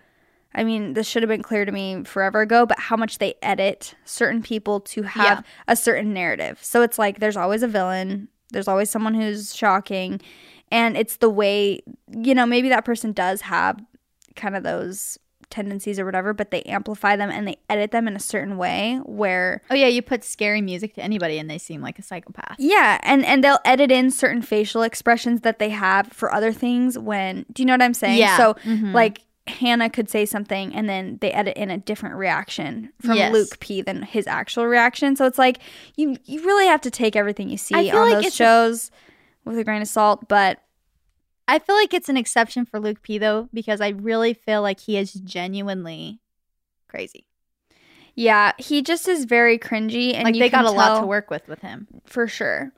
I 0.54 0.64
mean, 0.64 0.94
this 0.94 1.06
should 1.06 1.22
have 1.22 1.28
been 1.28 1.42
clear 1.42 1.66
to 1.66 1.72
me 1.72 2.02
forever 2.04 2.40
ago, 2.40 2.64
but 2.64 2.78
how 2.78 2.96
much 2.96 3.18
they 3.18 3.34
edit 3.42 3.94
certain 4.06 4.42
people 4.42 4.80
to 4.80 5.02
have 5.02 5.38
Yeah. 5.40 5.42
a 5.68 5.76
certain 5.76 6.14
narrative. 6.14 6.58
So 6.62 6.80
it's 6.80 6.98
like 6.98 7.20
there's 7.20 7.36
always 7.36 7.62
a 7.62 7.68
villain, 7.68 8.28
there's 8.52 8.66
always 8.66 8.88
someone 8.88 9.12
who's 9.12 9.54
shocking, 9.54 10.18
and 10.70 10.96
it's 10.96 11.18
the 11.18 11.28
way, 11.28 11.80
you 12.10 12.34
know, 12.34 12.46
maybe 12.46 12.70
that 12.70 12.86
person 12.86 13.12
does 13.12 13.42
have 13.42 13.78
kind 14.34 14.56
of 14.56 14.62
those 14.62 15.18
tendencies 15.50 15.98
or 15.98 16.04
whatever, 16.04 16.32
but 16.32 16.50
they 16.50 16.62
amplify 16.62 17.16
them 17.16 17.30
and 17.30 17.46
they 17.46 17.56
edit 17.70 17.90
them 17.90 18.08
in 18.08 18.16
a 18.16 18.20
certain 18.20 18.56
way 18.56 18.98
where 19.04 19.62
Oh 19.70 19.74
yeah, 19.74 19.86
you 19.86 20.02
put 20.02 20.24
scary 20.24 20.60
music 20.60 20.94
to 20.94 21.02
anybody 21.02 21.38
and 21.38 21.48
they 21.48 21.58
seem 21.58 21.80
like 21.80 21.98
a 21.98 22.02
psychopath. 22.02 22.56
yeah, 22.58 22.98
and 23.02 23.24
and 23.24 23.42
they'll 23.44 23.60
edit 23.64 23.90
in 23.92 24.10
certain 24.10 24.42
facial 24.42 24.82
expressions 24.82 25.42
that 25.42 25.58
they 25.58 25.70
have 25.70 26.08
for 26.08 26.32
other 26.32 26.52
things 26.52 26.98
when 26.98 27.46
do 27.52 27.62
you 27.62 27.66
know 27.66 27.74
what 27.74 27.82
I'm 27.82 27.94
saying? 27.94 28.18
Yeah. 28.18 28.36
So 28.36 28.54
Mhm. 28.64 28.92
like 28.92 29.22
Hannah 29.46 29.88
could 29.88 30.10
say 30.10 30.26
something 30.26 30.74
and 30.74 30.88
then 30.88 31.18
they 31.20 31.30
edit 31.30 31.56
in 31.56 31.70
a 31.70 31.78
different 31.78 32.16
reaction 32.16 32.90
from 33.00 33.14
Yes. 33.16 33.32
Luke 33.32 33.60
P 33.60 33.80
than 33.80 34.02
his 34.02 34.26
actual 34.26 34.66
reaction. 34.66 35.14
So 35.14 35.24
it's 35.26 35.38
like 35.38 35.58
you 35.96 36.16
you 36.24 36.44
really 36.44 36.66
have 36.66 36.80
to 36.80 36.90
take 36.90 37.14
everything 37.14 37.48
you 37.48 37.56
see 37.56 37.90
on 37.90 37.96
like 38.06 38.14
those 38.14 38.24
it's 38.26 38.34
a- 38.34 38.38
shows 38.38 38.90
with 39.44 39.56
a 39.56 39.62
grain 39.62 39.80
of 39.80 39.86
salt, 39.86 40.26
but 40.26 40.58
I 41.48 41.58
feel 41.58 41.76
like 41.76 41.94
it's 41.94 42.08
an 42.08 42.16
exception 42.16 42.64
for 42.64 42.80
Luke 42.80 43.02
P 43.02 43.18
though 43.18 43.48
because 43.52 43.80
I 43.80 43.88
really 43.90 44.34
feel 44.34 44.62
like 44.62 44.80
he 44.80 44.96
is 44.96 45.12
genuinely 45.12 46.20
crazy. 46.88 47.26
yeah, 48.14 48.52
he 48.58 48.82
just 48.82 49.06
is 49.08 49.24
very 49.24 49.58
cringy 49.58 50.14
and 50.14 50.24
like 50.24 50.34
they 50.38 50.48
got 50.48 50.64
a 50.64 50.70
lot 50.70 51.00
to 51.00 51.06
work 51.06 51.30
with 51.30 51.46
with 51.48 51.60
him. 51.60 51.86
for 52.04 52.26
sure. 52.26 52.72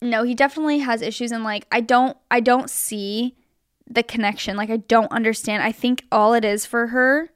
No, 0.00 0.22
he 0.22 0.34
definitely 0.34 0.78
has 0.80 1.02
issues 1.02 1.32
and 1.32 1.44
like 1.44 1.66
I 1.72 1.80
don't 1.80 2.16
I 2.30 2.40
don't 2.40 2.70
see 2.70 3.34
the 3.88 4.02
connection. 4.02 4.56
Like 4.56 4.70
I 4.70 4.78
don't 4.78 5.10
understand. 5.12 5.62
I 5.62 5.72
think 5.72 6.04
all 6.12 6.32
it 6.34 6.44
is 6.44 6.64
for 6.66 6.88
her, 6.88 7.30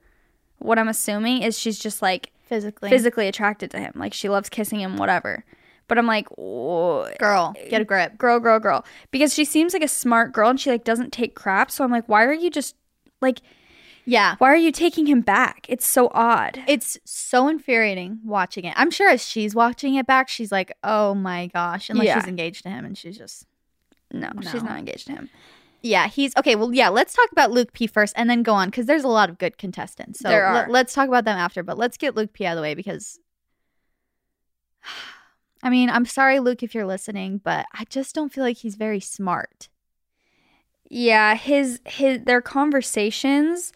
what 0.58 0.78
I'm 0.78 0.88
assuming 0.88 1.42
is 1.42 1.58
she's 1.58 1.78
just 1.78 2.00
like 2.02 2.32
Physically. 2.44 2.88
physically 2.88 3.28
attracted 3.28 3.70
to 3.72 3.78
him. 3.78 3.92
Like 3.94 4.14
she 4.14 4.28
loves 4.30 4.48
kissing 4.48 4.80
him 4.80 4.96
whatever. 4.96 5.44
But 5.88 5.98
I'm 5.98 6.06
like, 6.06 6.28
"Whoa, 6.36 7.08
Girl, 7.18 7.54
get 7.70 7.80
a 7.80 7.84
grip. 7.84 8.18
girl, 8.18 8.38
girl, 8.40 8.60
girl. 8.60 8.84
Because 9.10 9.32
she 9.34 9.44
seems 9.44 9.72
like 9.72 9.82
a 9.82 9.88
smart 9.88 10.32
girl 10.32 10.50
and 10.50 10.60
she 10.60 10.70
like 10.70 10.84
doesn't 10.84 11.12
take 11.12 11.34
crap. 11.34 11.70
So 11.70 11.82
I'm 11.82 11.90
like, 11.90 12.08
why 12.08 12.24
are 12.24 12.32
you 12.32 12.50
just 12.50 12.76
like 13.20 13.40
Yeah. 14.04 14.36
why 14.38 14.52
are 14.52 14.56
you 14.56 14.70
taking 14.70 15.06
him 15.06 15.22
back? 15.22 15.66
It's 15.68 15.86
so 15.86 16.10
odd. 16.14 16.62
It's 16.68 16.98
so 17.04 17.48
infuriating 17.48 18.20
watching 18.24 18.64
it. 18.64 18.74
I'm 18.76 18.90
sure 18.90 19.08
as 19.10 19.26
she's 19.26 19.54
watching 19.54 19.94
it 19.94 20.06
back, 20.06 20.28
she's 20.28 20.52
like, 20.52 20.72
oh 20.84 21.14
my 21.14 21.46
gosh. 21.48 21.88
Unless 21.90 22.06
Yeah. 22.06 22.20
she's 22.20 22.28
engaged 22.28 22.62
to 22.64 22.68
him 22.70 22.84
and 22.84 22.96
she's 22.96 23.16
just. 23.18 23.46
no, 24.12 24.30
she's 24.42 24.62
not 24.62 24.78
engaged 24.78 25.06
to 25.06 25.12
him. 25.14 25.30
Yeah, 25.80 26.08
he's 26.08 26.36
okay. 26.36 26.54
Well, 26.56 26.74
yeah, 26.74 26.88
let's 26.88 27.14
talk 27.14 27.30
about 27.32 27.50
Luke 27.52 27.72
P 27.72 27.86
first 27.86 28.12
and 28.16 28.28
then 28.28 28.42
go 28.42 28.52
on 28.52 28.68
because 28.68 28.86
there's 28.86 29.04
a 29.04 29.08
lot 29.08 29.30
of 29.30 29.38
good 29.38 29.56
contestants. 29.58 30.18
So 30.20 30.28
There 30.28 30.44
are. 30.44 30.66
let's 30.68 30.92
talk 30.92 31.08
about 31.08 31.24
them 31.24 31.38
after, 31.38 31.62
but 31.62 31.78
let's 31.78 31.96
get 31.96 32.14
Luke 32.16 32.32
P 32.32 32.44
out 32.44 32.52
of 32.52 32.56
the 32.56 32.62
way 32.62 32.74
because. 32.74 33.18
I 35.62 35.70
mean, 35.70 35.90
I'm 35.90 36.06
sorry, 36.06 36.38
Luke, 36.40 36.62
if 36.62 36.74
you're 36.74 36.86
listening, 36.86 37.40
but 37.42 37.66
I 37.74 37.84
just 37.88 38.14
don't 38.14 38.32
feel 38.32 38.44
like 38.44 38.58
he's 38.58 38.76
very 38.76 39.00
smart. 39.00 39.68
Yeah, 40.90 41.34
his 41.34 41.80
his 41.86 42.22
their 42.24 42.40
conversations 42.40 43.72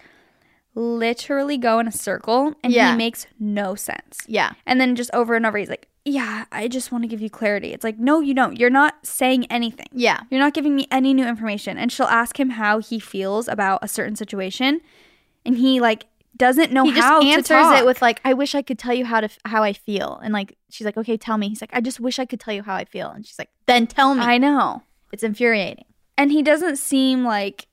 literally 0.74 1.58
go 1.58 1.78
in 1.78 1.86
a 1.86 1.92
circle 1.92 2.54
and 2.62 2.72
Yeah. 2.72 2.92
he 2.92 2.96
makes 2.96 3.26
no 3.38 3.74
sense. 3.74 4.20
Yeah. 4.26 4.52
And 4.64 4.80
then 4.80 4.96
just 4.96 5.10
over 5.12 5.34
and 5.34 5.44
over 5.44 5.58
he's 5.58 5.68
like, 5.68 5.86
"Yeah, 6.04 6.46
I 6.50 6.68
just 6.68 6.90
want 6.90 7.04
to 7.04 7.08
give 7.08 7.20
you 7.20 7.28
clarity." 7.28 7.74
It's 7.74 7.84
like, 7.84 7.98
"No, 7.98 8.20
you 8.20 8.32
don't. 8.32 8.58
You're 8.58 8.70
not 8.70 8.94
saying 9.06 9.44
anything. 9.50 9.88
Yeah. 9.92 10.20
You're 10.30 10.40
not 10.40 10.54
giving 10.54 10.74
me 10.74 10.86
any 10.90 11.12
new 11.12 11.26
information." 11.26 11.76
And 11.76 11.92
she'll 11.92 12.06
ask 12.06 12.40
him 12.40 12.50
how 12.50 12.78
he 12.78 12.98
feels 12.98 13.48
about 13.48 13.80
a 13.82 13.88
certain 13.88 14.16
situation, 14.16 14.80
and 15.44 15.58
he 15.58 15.78
like 15.80 16.06
doesn't 16.46 16.70
know 16.72 16.84
he 16.84 16.92
just 16.92 17.24
answers 17.24 17.46
to 17.68 17.76
it 17.80 17.86
with 17.86 18.00
like, 18.02 18.20
"I 18.24 18.32
wish 18.34 18.54
I 18.54 18.62
could 18.62 18.78
tell 18.84 18.94
you 19.00 19.04
how 19.12 19.20
to 19.20 19.26
f- 19.34 19.38
how 19.44 19.62
I 19.62 19.72
feel," 19.72 20.10
and 20.24 20.32
like 20.38 20.56
she's 20.70 20.84
like, 20.84 20.96
"Okay, 21.02 21.16
tell 21.16 21.38
me." 21.38 21.48
He's 21.48 21.60
like, 21.60 21.70
"I 21.72 21.80
just 21.80 21.98
wish 22.00 22.18
I 22.18 22.26
could 22.26 22.40
tell 22.40 22.54
you 22.54 22.62
how 22.62 22.74
I 22.74 22.84
feel," 22.84 23.08
and 23.14 23.24
she's 23.26 23.38
like, 23.38 23.50
"Then 23.66 23.86
tell 23.86 24.14
me." 24.14 24.22
I 24.34 24.38
know. 24.38 24.82
it's 25.12 25.22
infuriating. 25.22 25.84
and 26.18 26.30
he 26.32 26.42
doesn't 26.42 26.76
seem 26.76 27.24
like 27.24 27.66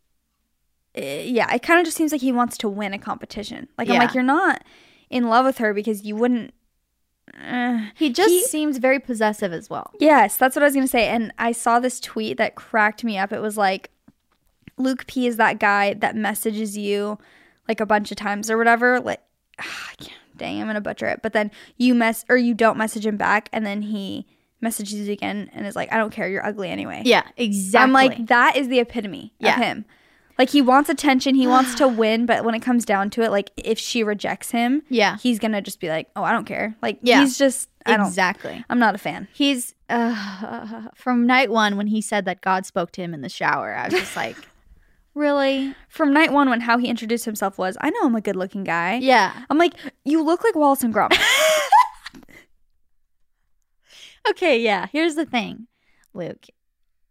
eh, 0.95 1.23
yeah 1.23 1.53
it 1.55 1.61
kind 1.61 1.79
of 1.79 1.85
just 1.85 1.95
seems 1.97 2.11
like 2.11 2.21
he 2.21 2.31
wants 2.31 2.57
to 2.57 2.67
win 2.79 2.93
a 2.93 2.99
competition 2.99 3.67
like 3.77 3.87
i'm 3.89 3.93
Yeah. 3.95 3.99
like 4.05 4.13
you're 4.15 4.23
not 4.39 4.63
in 5.09 5.23
love 5.29 5.45
with 5.45 5.57
her 5.59 5.71
because 5.73 6.03
you 6.07 6.15
wouldn't 6.15 6.53
uh, 7.39 7.79
He 7.95 8.09
just 8.11 8.29
He- 8.29 8.43
seems 8.43 8.77
very 8.77 8.99
possessive 8.99 9.53
as 9.53 9.69
well. 9.69 9.91
yes 9.99 10.35
that's 10.37 10.55
what 10.55 10.63
i 10.63 10.65
was 10.65 10.73
gonna 10.75 10.87
say 10.97 11.07
and 11.07 11.31
i 11.37 11.51
saw 11.51 11.79
this 11.79 11.99
tweet 11.99 12.37
that 12.37 12.55
cracked 12.55 13.03
me 13.03 13.17
up 13.17 13.31
it 13.31 13.39
was 13.41 13.55
like 13.57 13.91
luke 14.77 15.05
p 15.07 15.27
is 15.27 15.37
that 15.37 15.59
guy 15.59 15.93
that 15.93 16.15
messages 16.15 16.77
you 16.77 17.17
like 17.69 17.79
a 17.79 17.85
bunch 17.85 18.11
of 18.11 18.17
times 18.17 18.49
or 18.51 18.57
whatever 18.57 18.99
like 18.99 19.21
can't, 19.57 20.11
dang 20.37 20.59
i'm 20.59 20.67
gonna 20.67 20.81
butcher 20.81 21.05
it 21.07 21.21
but 21.23 21.31
then 21.33 21.49
you 21.77 21.93
mess 21.95 22.25
or 22.29 22.35
you 22.35 22.53
don't 22.53 22.77
message 22.77 23.05
him 23.05 23.15
back 23.15 23.47
and 23.53 23.65
then 23.65 23.81
he 23.83 24.25
messages 24.61 25.07
you 25.07 25.13
again 25.13 25.49
and 25.53 25.65
is 25.65 25.75
like 25.75 25.91
i 25.93 25.97
don't 25.97 26.11
care 26.11 26.27
you're 26.27 26.45
ugly 26.45 26.69
anyway 26.69 27.01
Yeah, 27.05 27.23
exactly. 27.37 27.83
I'm 27.83 27.93
like, 27.93 28.27
that 28.27 28.57
is 28.57 28.67
the 28.67 28.79
epitome 28.79 29.33
Yeah. 29.39 29.55
of 29.57 29.63
him. 29.63 29.85
Like 30.37 30.49
he 30.49 30.61
wants 30.61 30.89
attention, 30.89 31.35
he 31.35 31.47
wants 31.47 31.75
to 31.75 31.87
win, 32.01 32.25
but 32.25 32.43
when 32.45 32.55
it 32.55 32.61
comes 32.61 32.83
down 32.85 33.09
to 33.11 33.21
it, 33.21 33.29
like 33.31 33.51
if 33.57 33.77
she 33.77 34.03
rejects 34.03 34.51
him, 34.51 34.83
yeah, 34.89 35.17
he's 35.17 35.37
gonna 35.39 35.61
just 35.61 35.79
be 35.81 35.89
like, 35.89 36.07
"Oh, 36.15 36.23
I 36.23 36.31
don't 36.31 36.45
care." 36.45 36.75
Like 36.81 36.99
Yeah. 37.01 37.19
he's 37.21 37.37
just, 37.37 37.69
I 37.85 37.97
don't, 37.97 38.07
exactly. 38.07 38.63
I'm 38.69 38.79
not 38.79 38.95
a 38.95 38.97
fan. 38.97 39.27
He's 39.33 39.75
uh, 39.89 40.87
from 40.95 41.25
night 41.27 41.49
one 41.51 41.75
when 41.77 41.87
he 41.87 42.01
said 42.01 42.23
that 42.25 42.39
God 42.41 42.65
spoke 42.65 42.91
to 42.93 43.01
him 43.01 43.13
in 43.13 43.19
the 43.21 43.27
shower. 43.29 43.73
I 43.75 43.85
was 43.89 43.93
just 43.93 44.15
like, 44.15 44.37
really? 45.19 45.75
From 45.89 46.13
night 46.13 46.33
one, 46.33 46.49
when 46.49 46.61
how 46.61 46.77
he 46.77 46.87
introduced 46.87 47.25
himself 47.25 47.57
was, 47.57 47.77
"I 47.81 47.89
know 47.91 47.99
I'm 48.03 48.15
a 48.15 48.21
good-looking 48.21 48.63
guy." 48.63 48.95
Yeah. 48.95 49.33
I'm 49.49 49.57
like, 49.57 49.73
you 50.03 50.23
look 50.23 50.43
like 50.43 50.55
Wallace 50.55 50.83
and 50.83 50.93
Gromit. 50.93 51.19
Okay, 54.29 54.61
yeah. 54.61 54.87
Here's 54.91 55.15
the 55.15 55.25
thing, 55.25 55.67
Luke. 56.13 56.45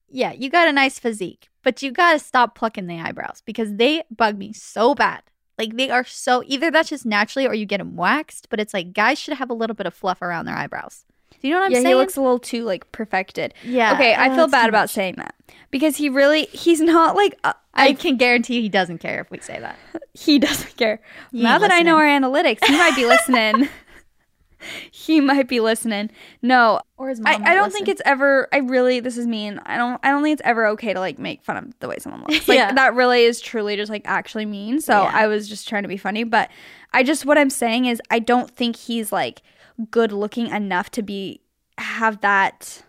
Yeah, 0.09 0.33
you 0.33 0.50
got 0.50 0.69
a 0.69 0.73
nice 0.73 0.99
physique, 0.99 1.49
but 1.62 1.83
you 1.83 1.91
got 1.91 2.12
to 2.12 2.19
stop 2.19 2.55
plucking 2.55 2.87
the 2.87 2.99
eyebrows 2.99 3.43
because 3.45 3.75
they 3.75 4.03
bug 4.11 4.38
me 4.38 4.53
so 4.53 4.95
bad. 4.95 5.23
Like 5.59 5.77
they 5.77 5.91
are 5.91 6.05
so 6.05 6.45
either 6.47 6.71
that's 6.71 6.88
just 6.88 7.05
naturally 7.05 7.47
or 7.47 7.55
you 7.55 7.67
get 7.67 7.79
them 7.79 7.97
waxed, 7.97 8.49
but 8.49 8.61
it's 8.61 8.73
like 8.73 8.93
guys 8.93 9.19
should 9.19 9.35
have 9.35 9.50
a 9.50 9.55
little 9.55 9.75
bit 9.75 9.87
of 9.87 9.95
fluff 9.95 10.23
around 10.23 10.47
their 10.47 10.55
eyebrows. 10.55 11.05
Do 11.41 11.49
you 11.49 11.55
know 11.55 11.61
what 11.61 11.67
I'm 11.67 11.73
yeah, 11.73 11.79
saying? 11.79 11.88
he 11.88 11.95
looks 11.95 12.17
a 12.17 12.21
little 12.21 12.38
too 12.38 12.65
like 12.65 12.91
perfected. 12.93 13.55
yeah. 13.65 13.93
okay, 13.95 14.15
I 14.15 14.29
uh, 14.29 14.37
feel 14.37 14.49
bad 14.49 14.69
about 14.69 14.85
much. 14.85 14.91
saying 14.91 15.15
that 15.19 15.35
because 15.71 15.97
he 15.97 16.09
really, 16.09 16.45
he's 16.47 16.81
not 16.81 17.17
like. 17.17 17.37
Uh, 17.43 17.53
I 17.79 17.93
can 17.95 18.17
guarantee 18.17 18.61
he 18.63 18.69
doesn't 18.69 18.99
care 18.99 19.21
if 19.21 19.31
we 19.31 19.39
say 19.41 19.59
that. 19.61 19.79
he 20.15 20.39
doesn't 20.39 20.77
care. 20.77 21.01
He 21.33 21.43
now 21.43 21.59
that 21.59 21.71
I 21.73 21.83
know 21.83 21.97
our 21.97 22.05
analytics, 22.05 22.65
he 22.65 22.73
might 22.77 22.97
be 22.97 23.05
listening. 23.15 23.69
he 24.91 25.21
might 25.21 25.47
be 25.49 25.61
listening. 25.61 26.11
No, 26.43 26.81
Or 26.97 27.09
his 27.11 27.21
I, 27.25 27.39
mom. 27.39 27.43
I 27.47 27.55
don't 27.55 27.73
think 27.73 27.89
it's 27.89 28.03
ever. 28.05 28.49
I 28.53 28.59
really. 28.59 29.01
This 29.01 29.17
is 29.17 29.27
mean. 29.27 29.61
I 29.65 29.77
don't. 29.77 30.01
I 30.03 30.11
don't 30.11 30.23
think 30.23 30.35
it's 30.41 30.43
ever 30.47 30.67
okay 30.69 30.93
to 30.93 31.01
like 31.01 31.19
make 31.19 31.43
fun 31.43 31.57
of 31.57 31.79
the 31.81 31.89
way 31.89 31.97
someone 32.01 32.23
looks. 32.23 32.49
Like 32.49 32.57
Yeah. 32.57 32.73
that 32.73 32.95
really 32.95 33.25
is 33.25 33.41
truly 33.41 33.77
just 33.77 33.91
like 33.91 34.03
actually 34.05 34.47
mean. 34.47 34.81
So 34.81 35.03
Yeah. 35.03 35.11
I 35.15 35.27
was 35.29 35.49
just 35.49 35.69
trying 35.69 35.83
to 35.83 35.89
be 35.89 35.97
funny, 35.97 36.25
but 36.25 36.51
I 36.93 37.03
just 37.03 37.25
what 37.25 37.39
I'm 37.39 37.51
saying 37.51 37.87
is 37.87 38.01
I 38.11 38.19
don't 38.19 38.51
think 38.51 38.77
he's 38.77 39.13
like 39.13 39.43
good 39.91 40.11
looking 40.13 40.49
enough 40.49 40.91
to 40.93 41.03
be 41.03 41.41
have 41.79 42.21
that. 42.23 42.83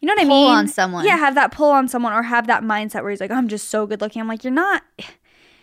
You 0.00 0.06
know 0.06 0.14
what 0.14 0.20
I 0.20 0.24
mean? 0.24 0.46
Pull 0.46 0.56
on 0.56 0.68
someone. 0.68 1.04
Yeah, 1.04 1.16
have 1.16 1.34
that 1.34 1.50
pull 1.50 1.70
on 1.70 1.88
someone 1.88 2.12
or 2.12 2.22
have 2.22 2.46
that 2.46 2.62
mindset 2.62 3.02
where 3.02 3.10
he's 3.10 3.20
like, 3.20 3.30
I'm 3.30 3.48
just 3.48 3.68
so 3.68 3.86
good 3.86 4.00
looking. 4.00 4.22
I'm 4.22 4.28
like, 4.28 4.44
you're 4.44 4.52
not. 4.52 4.82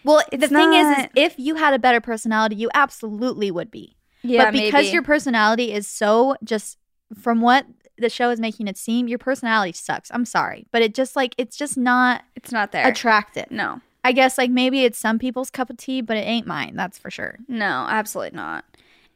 Well, 0.03 0.21
the 0.31 0.47
thing 0.47 0.73
is, 0.73 0.97
is, 0.99 1.05
if 1.15 1.39
you 1.39 1.55
had 1.55 1.73
a 1.73 1.79
better 1.79 1.99
personality, 1.99 2.55
you 2.55 2.69
absolutely 2.75 3.49
would 3.49 3.71
be. 3.71 3.97
Yeah, 4.21 4.45
but 4.45 4.53
because 4.53 4.73
maybe. 4.73 4.89
your 4.89 5.03
personality 5.03 5.73
is 5.73 5.87
so 5.87 6.35
just 6.43 6.77
from 7.19 7.41
what 7.41 7.65
the 7.97 8.09
show 8.09 8.29
is 8.29 8.39
making 8.39 8.67
it 8.67 8.77
seem, 8.77 9.07
your 9.07 9.17
personality 9.17 9.71
sucks. 9.71 10.11
I'm 10.13 10.25
sorry, 10.25 10.67
but 10.71 10.81
it 10.81 10.93
just 10.93 11.15
like 11.15 11.33
it's 11.37 11.57
just 11.57 11.77
not 11.77 12.23
it's 12.35 12.51
not 12.51 12.71
there. 12.71 12.87
attractive. 12.87 13.49
no, 13.49 13.81
I 14.03 14.11
guess 14.11 14.37
like 14.37 14.51
maybe 14.51 14.83
it's 14.83 14.99
some 14.99 15.17
people's 15.17 15.49
cup 15.49 15.69
of 15.69 15.77
tea, 15.77 16.01
but 16.01 16.17
it 16.17 16.21
ain't 16.21 16.45
mine. 16.45 16.75
That's 16.75 16.97
for 16.97 17.09
sure. 17.09 17.37
no, 17.47 17.87
absolutely 17.89 18.35
not. 18.35 18.65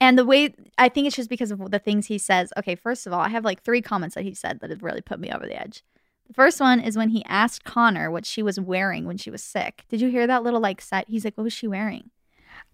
And 0.02 0.18
the 0.18 0.26
way 0.26 0.54
I 0.78 0.88
think 0.90 1.08
it's 1.08 1.16
just 1.16 1.30
because 1.30 1.52
of 1.52 1.72
the 1.72 1.80
things 1.80 2.08
he 2.08 2.18
says. 2.18 2.54
Okay, 2.58 2.76
first 2.76 3.06
of 3.06 3.12
all, 3.14 3.20
I 3.20 3.30
have 3.30 3.44
like 3.44 3.62
three 3.64 3.82
comments 3.82 4.16
that 4.16 4.24
he 4.24 4.34
said 4.34 4.60
that 4.62 4.70
have 4.70 4.84
really 4.84 5.02
put 5.02 5.20
me 5.20 5.30
over 5.32 5.46
the 5.46 5.60
edge. 5.62 5.84
The 6.28 6.34
first 6.34 6.60
one 6.62 6.80
is 6.80 6.96
when 6.96 7.10
he 7.10 7.26
asked 7.26 7.64
Connor 7.66 8.10
what 8.10 8.26
she 8.26 8.42
was 8.44 8.60
wearing 8.60 9.06
when 9.06 9.18
she 9.18 9.30
was 9.32 9.44
sick. 9.44 9.84
Did 9.90 10.00
you 10.00 10.10
hear 10.10 10.26
that 10.28 10.44
little 10.44 10.60
like 10.62 10.80
set? 10.80 11.10
He's 11.10 11.26
like, 11.26 11.36
"What 11.38 11.44
was 11.44 11.54
she 11.54 11.68
wearing?" 11.68 12.12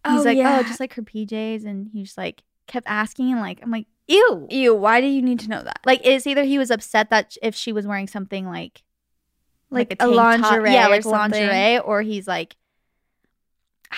He's 0.07 0.21
Oh, 0.21 0.23
like, 0.23 0.37
yeah. 0.37 0.59
"Oh, 0.59 0.63
just 0.67 0.79
like 0.79 0.93
her 0.93 1.01
PJs," 1.01 1.65
and 1.65 1.89
he 1.91 2.03
just 2.03 2.17
like 2.17 2.43
kept 2.67 2.85
asking, 2.87 3.31
and 3.31 3.39
like 3.41 3.59
I'm 3.63 3.71
like, 3.71 3.87
"Ew." 4.07 4.45
Ew, 4.51 4.75
why 4.75 5.01
do 5.01 5.07
you 5.07 5.21
need 5.21 5.39
to 5.39 5.49
know 5.49 5.63
that? 5.63 5.79
Like 5.85 6.01
it's 6.03 6.27
either 6.27 6.43
he 6.43 6.57
was 6.59 6.69
upset 6.69 7.09
that 7.09 7.37
if 7.41 7.55
she 7.55 7.71
was 7.71 7.87
wearing 7.87 8.07
something 8.07 8.45
like 8.45 8.83
Like, 9.71 9.93
a, 9.93 9.95
tank 9.95 10.13
top- 10.13 10.15
lingerie, 10.41 10.73
yeah, 10.73 10.87
like 10.89 11.03
something. 11.03 11.47
lingerie, 11.47 11.79
or 11.79 12.01
he's 12.03 12.27
like, 12.27 12.55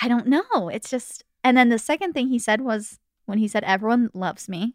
I 0.00 0.08
don't 0.08 0.26
know. 0.28 0.68
It's 0.72 0.88
just, 0.90 1.24
and 1.42 1.56
then 1.56 1.68
the 1.68 1.78
second 1.78 2.12
thing 2.12 2.28
he 2.28 2.38
said 2.38 2.60
was 2.60 2.98
when 3.28 3.38
he 3.38 3.46
said, 3.48 3.62
"Everyone 3.64 4.10
loves 4.14 4.48
me." 4.48 4.74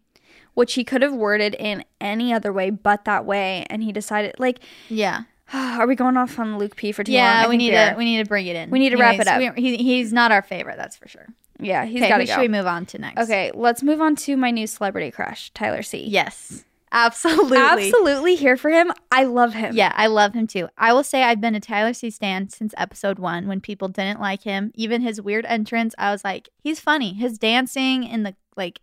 which 0.54 0.74
he 0.74 0.84
could 0.84 1.02
have 1.02 1.12
worded 1.12 1.54
in 1.58 1.84
any 2.00 2.32
other 2.32 2.52
way 2.52 2.70
but 2.70 3.04
that 3.04 3.24
way, 3.24 3.66
and 3.70 3.82
he 3.82 3.92
decided 3.92 4.34
like, 4.38 4.60
Yeah, 4.88 5.22
are 5.52 5.86
we 5.86 5.94
going 5.96 6.16
off 6.16 6.38
on 6.38 6.58
Luke 6.58 6.76
P 6.76 6.92
for 6.92 7.02
too 7.04 7.12
long? 7.12 7.18
yeah. 7.20 7.48
We 7.48 7.56
need 7.56 7.70
to 7.72 7.94
we 7.98 8.04
need 8.04 8.18
to 8.22 8.28
bring 8.28 8.46
it 8.46 8.56
in. 8.56 8.70
We 8.70 8.78
need 8.78 8.90
to 8.90 8.96
wrap 8.96 9.18
it 9.20 9.26
up. 9.28 9.38
we- 9.56 9.62
he, 9.62 9.76
he's 9.76 10.12
not 10.12 10.32
our 10.32 10.42
favorite, 10.42 10.76
that's 10.76 10.96
for 10.96 11.08
sure. 11.08 11.26
yeah, 11.58 11.84
he's 11.84 12.00
okay, 12.02 12.08
got 12.08 12.18
to 12.18 12.24
go. 12.26 12.32
should 12.34 12.40
we 12.40 12.48
move 12.48 12.66
on 12.66 12.86
to 12.86 12.98
next? 12.98 13.20
Okay, 13.22 13.50
let's 13.54 13.82
move 13.82 14.00
on 14.00 14.16
to 14.16 14.36
my 14.36 14.50
new 14.50 14.66
celebrity 14.66 15.10
crush, 15.10 15.50
Tyler 15.54 15.82
C. 15.82 16.04
Yes, 16.06 16.64
absolutely, 16.94 17.58
absolutely 17.58 18.36
here 18.36 18.56
for 18.56 18.70
him. 18.70 18.90
I 19.10 19.24
love 19.24 19.52
him. 19.52 19.74
Yeah, 19.74 19.92
I 19.94 20.06
love 20.06 20.32
him 20.32 20.46
too. 20.46 20.68
I 20.78 20.92
will 20.92 21.04
say 21.04 21.22
I've 21.22 21.40
been 21.40 21.54
a 21.54 21.60
Tyler 21.60 21.92
C 21.92 22.08
stan 22.10 22.48
since 22.48 22.72
episode 22.78 23.18
one 23.18 23.46
when 23.46 23.60
people 23.60 23.88
didn't 23.88 24.20
like 24.20 24.42
him. 24.44 24.70
Even 24.74 25.02
his 25.02 25.20
weird 25.20 25.44
entrance, 25.46 25.94
I 25.98 26.10
was 26.12 26.24
like, 26.24 26.48
he's 26.62 26.80
funny. 26.80 27.12
His 27.12 27.38
dancing 27.38 28.06
and 28.06 28.24
the 28.24 28.34
like, 28.56 28.80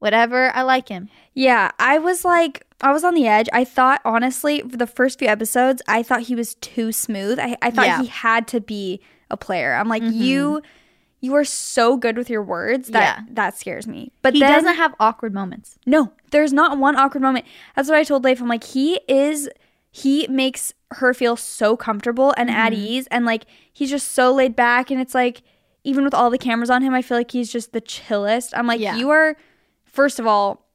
whatever. 0.00 0.50
I 0.54 0.62
like 0.62 0.88
him. 0.88 1.08
Yeah, 1.32 1.70
I 1.78 1.98
was 1.98 2.24
like, 2.24 2.66
I 2.80 2.92
was 2.92 3.04
on 3.04 3.14
the 3.14 3.28
edge. 3.28 3.48
I 3.52 3.64
thought, 3.64 4.00
honestly, 4.04 4.60
for 4.62 4.76
the 4.76 4.86
first 4.88 5.20
few 5.20 5.28
episodes, 5.28 5.80
I 5.86 6.02
thought 6.02 6.22
he 6.22 6.34
was 6.34 6.56
too 6.56 6.90
smooth. 6.90 7.38
I, 7.38 7.56
I 7.62 7.70
thought 7.70 7.86
Yeah. 7.86 8.00
he 8.02 8.08
had 8.08 8.48
to 8.48 8.60
be 8.60 9.00
a 9.30 9.36
player. 9.36 9.74
I'm 9.74 9.88
like, 9.88 10.02
Mhm. 10.02 10.14
you, 10.14 10.62
you 11.22 11.34
are 11.34 11.44
so 11.44 11.96
good 11.96 12.18
with 12.18 12.28
your 12.28 12.42
words 12.42 12.88
that 12.88 13.00
Yeah. 13.18 13.24
that 13.30 13.56
scares 13.56 13.86
me. 13.86 14.12
But 14.20 14.34
he 14.34 14.40
then, 14.40 14.52
doesn't 14.52 14.74
have 14.74 14.94
awkward 15.00 15.32
moments. 15.32 15.78
no, 15.86 16.12
there's 16.32 16.52
not 16.52 16.76
one 16.78 16.96
awkward 16.96 17.22
moment. 17.22 17.46
That's 17.74 17.88
what 17.88 17.96
I 17.96 18.04
told 18.04 18.24
Leif. 18.24 18.42
I'm 18.42 18.48
like, 18.48 18.64
he 18.64 19.00
is, 19.08 19.48
he 19.90 20.26
makes 20.28 20.74
her 20.92 21.14
feel 21.14 21.36
so 21.36 21.76
comfortable 21.76 22.34
and 22.36 22.50
at 22.50 22.72
Mm-hmm. 22.72 22.82
ease, 22.82 23.06
and 23.10 23.24
like 23.24 23.44
he's 23.72 23.88
just 23.88 24.10
so 24.10 24.32
laid 24.34 24.54
back, 24.54 24.90
and 24.90 25.00
it's 25.00 25.14
like, 25.14 25.42
even 25.84 26.04
with 26.04 26.12
all 26.14 26.28
the 26.28 26.38
cameras 26.38 26.70
on 26.70 26.82
him, 26.82 26.92
I 26.92 27.02
feel 27.02 27.16
like 27.16 27.30
he's 27.30 27.50
just 27.52 27.72
the 27.72 27.80
chillest. 27.80 28.52
I'm 28.56 28.66
like, 28.66 28.80
Yeah. 28.80 28.96
you 28.96 29.10
are, 29.10 29.36
first 29.84 30.18
of 30.18 30.26
all, 30.26 30.66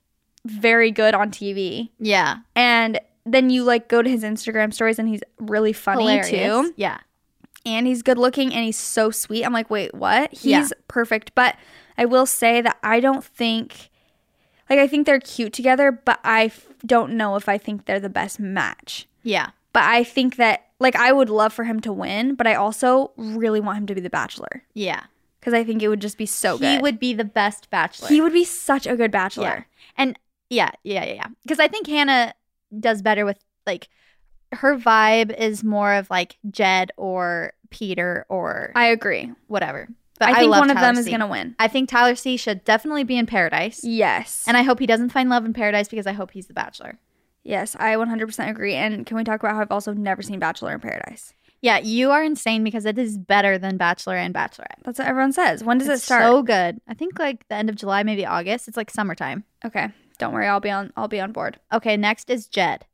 very 0.45 0.91
good 0.91 1.13
on 1.13 1.29
TV. 1.29 1.89
Yeah, 1.99 2.37
And 2.55 2.99
then 3.25 3.49
you 3.49 3.65
like 3.65 3.89
go 3.89 4.01
to 4.01 4.09
his 4.09 4.23
Instagram 4.23 4.73
stories 4.73 4.97
and 4.99 5.09
he's 5.09 5.21
really 5.39 5.73
funny 5.73 6.03
hilarious. 6.03 6.29
too. 6.29 6.73
Yeah, 6.77 6.99
And 7.67 7.86
he's 7.86 8.01
good 8.01 8.17
looking 8.17 8.53
and 8.53 8.63
he's 8.63 8.77
so 8.77 9.12
sweet. 9.12 9.43
I'm 9.43 9.53
like, 9.53 9.69
wait, 9.69 9.93
what? 9.93 10.31
He's 10.31 10.43
Yeah. 10.51 10.67
perfect. 10.88 11.36
But 11.36 11.55
I 11.97 12.05
will 12.05 12.25
say 12.25 12.62
that 12.62 12.77
I 12.81 13.00
don't 13.00 13.24
think 13.24 13.89
Like 14.69 14.79
I 14.79 14.88
think 14.88 15.05
they're 15.05 15.19
cute 15.21 15.53
together, 15.53 15.91
but 15.93 16.19
I 16.25 16.45
f- 16.45 16.65
don't 16.86 17.13
know 17.13 17.38
if 17.38 17.47
I 17.47 17.57
think 17.57 17.86
they're 17.86 18.01
the 18.01 18.09
best 18.09 18.38
match. 18.38 19.07
Yeah. 19.24 19.51
But 19.71 19.83
I 19.83 20.03
think 20.03 20.36
that 20.36 20.65
like 20.79 20.95
I 20.97 21.12
would 21.13 21.29
love 21.29 21.53
for 21.53 21.63
him 21.63 21.79
to 21.81 21.93
win, 21.93 22.36
but 22.36 22.47
I 22.47 22.55
also 22.55 23.12
really 23.15 23.62
want 23.62 23.77
him 23.77 23.88
to 23.88 23.95
be 23.95 24.01
the 24.01 24.09
bachelor 24.09 24.63
Yeah. 24.74 25.03
because 25.39 25.53
I 25.53 25.63
think 25.63 25.81
it 25.81 25.88
would 25.88 26.01
just 26.01 26.17
be 26.17 26.25
so 26.25 26.57
he 26.57 26.65
good. 26.65 26.81
would 26.81 27.00
be 27.00 27.13
the 27.13 27.24
best 27.24 27.69
bachelor. 27.69 28.09
He 28.09 28.19
would 28.19 28.33
be 28.33 28.43
such 28.43 28.86
a 28.86 28.97
good 28.97 29.12
Yeah. 29.13 29.19
bachelor. 29.24 29.67
And 29.95 30.19
yeah, 30.50 30.71
yeah, 30.83 31.05
yeah, 31.05 31.13
yeah. 31.13 31.27
Because 31.43 31.59
I 31.62 31.67
think 31.69 31.88
Hannah 31.88 32.33
does 32.77 33.01
better 33.01 33.24
with 33.24 33.39
like 33.65 33.88
her 34.51 34.77
vibe 34.77 35.33
is 35.38 35.63
more 35.63 35.93
of 35.93 36.09
like 36.09 36.38
Jed 36.51 36.91
or 36.97 37.53
Peter 37.69 38.25
or 38.29 38.71
I 38.75 38.88
agree. 38.88 39.31
whatever. 39.47 39.88
But 40.19 40.29
I 40.29 40.39
think 40.39 40.50
love 40.51 40.62
one 40.62 40.71
of 40.71 40.77
Tyler 40.77 40.88
them 40.93 40.97
is 41.00 41.05
C. 41.05 41.12
gonna 41.12 41.27
win. 41.27 41.55
I 41.59 41.67
think 41.67 41.89
Tyler 41.89 42.15
C 42.15 42.38
should 42.38 42.63
definitely 42.63 43.03
be 43.03 43.17
in 43.17 43.25
paradise. 43.27 43.81
Yes. 43.83 44.43
And 44.47 44.57
I 44.57 44.63
hope 44.63 44.79
he 44.79 44.88
doesn't 44.88 45.09
find 45.12 45.29
love 45.29 45.45
in 45.45 45.53
paradise 45.53 45.88
because 45.88 46.07
I 46.07 46.13
hope 46.13 46.31
he's 46.31 46.47
the 46.47 46.53
bachelor. 46.53 46.97
yes, 47.43 47.75
I 47.79 47.95
100% 47.95 48.50
agree. 48.50 48.74
And 48.74 49.05
can 49.05 49.15
we 49.15 49.24
talk 49.24 49.39
about 49.41 49.55
how 49.55 49.62
I've 49.62 49.71
also 49.71 49.93
never 49.93 50.21
seen 50.21 50.38
Bachelor 50.39 50.74
in 50.74 50.79
Paradise? 50.81 51.33
Yeah, 51.62 51.77
you 51.77 52.12
are 52.12 52.21
insane 52.24 52.63
because 52.63 52.86
it 52.86 52.97
is 53.00 53.17
better 53.17 53.57
than 53.57 53.77
Bachelor 53.77 54.15
and 54.17 54.33
Bachelorette. 54.36 54.83
That's 54.83 55.00
what 55.00 55.07
everyone 55.07 55.31
says. 55.33 55.63
When 55.63 55.77
does 55.77 55.88
It's 55.88 56.01
it 56.01 56.05
start? 56.05 56.24
So 56.24 56.43
good. 56.43 56.81
I 56.89 56.93
think 56.93 57.17
like 57.19 57.47
the 57.47 57.55
end 57.55 57.69
of 57.69 57.75
July, 57.75 58.03
maybe 58.03 58.25
August. 58.25 58.67
It's 58.67 58.75
like 58.77 58.89
summertime. 58.91 59.43
okay, 59.65 59.89
don't 60.17 60.33
worry. 60.33 60.47
I'll 60.47 60.59
be 60.59 60.69
on. 60.71 60.91
I'll 60.97 61.07
be 61.07 61.19
on 61.21 61.31
board. 61.31 61.59
Okay, 61.71 61.95
next 61.95 62.29
is 62.29 62.47
Jed. 62.47 62.86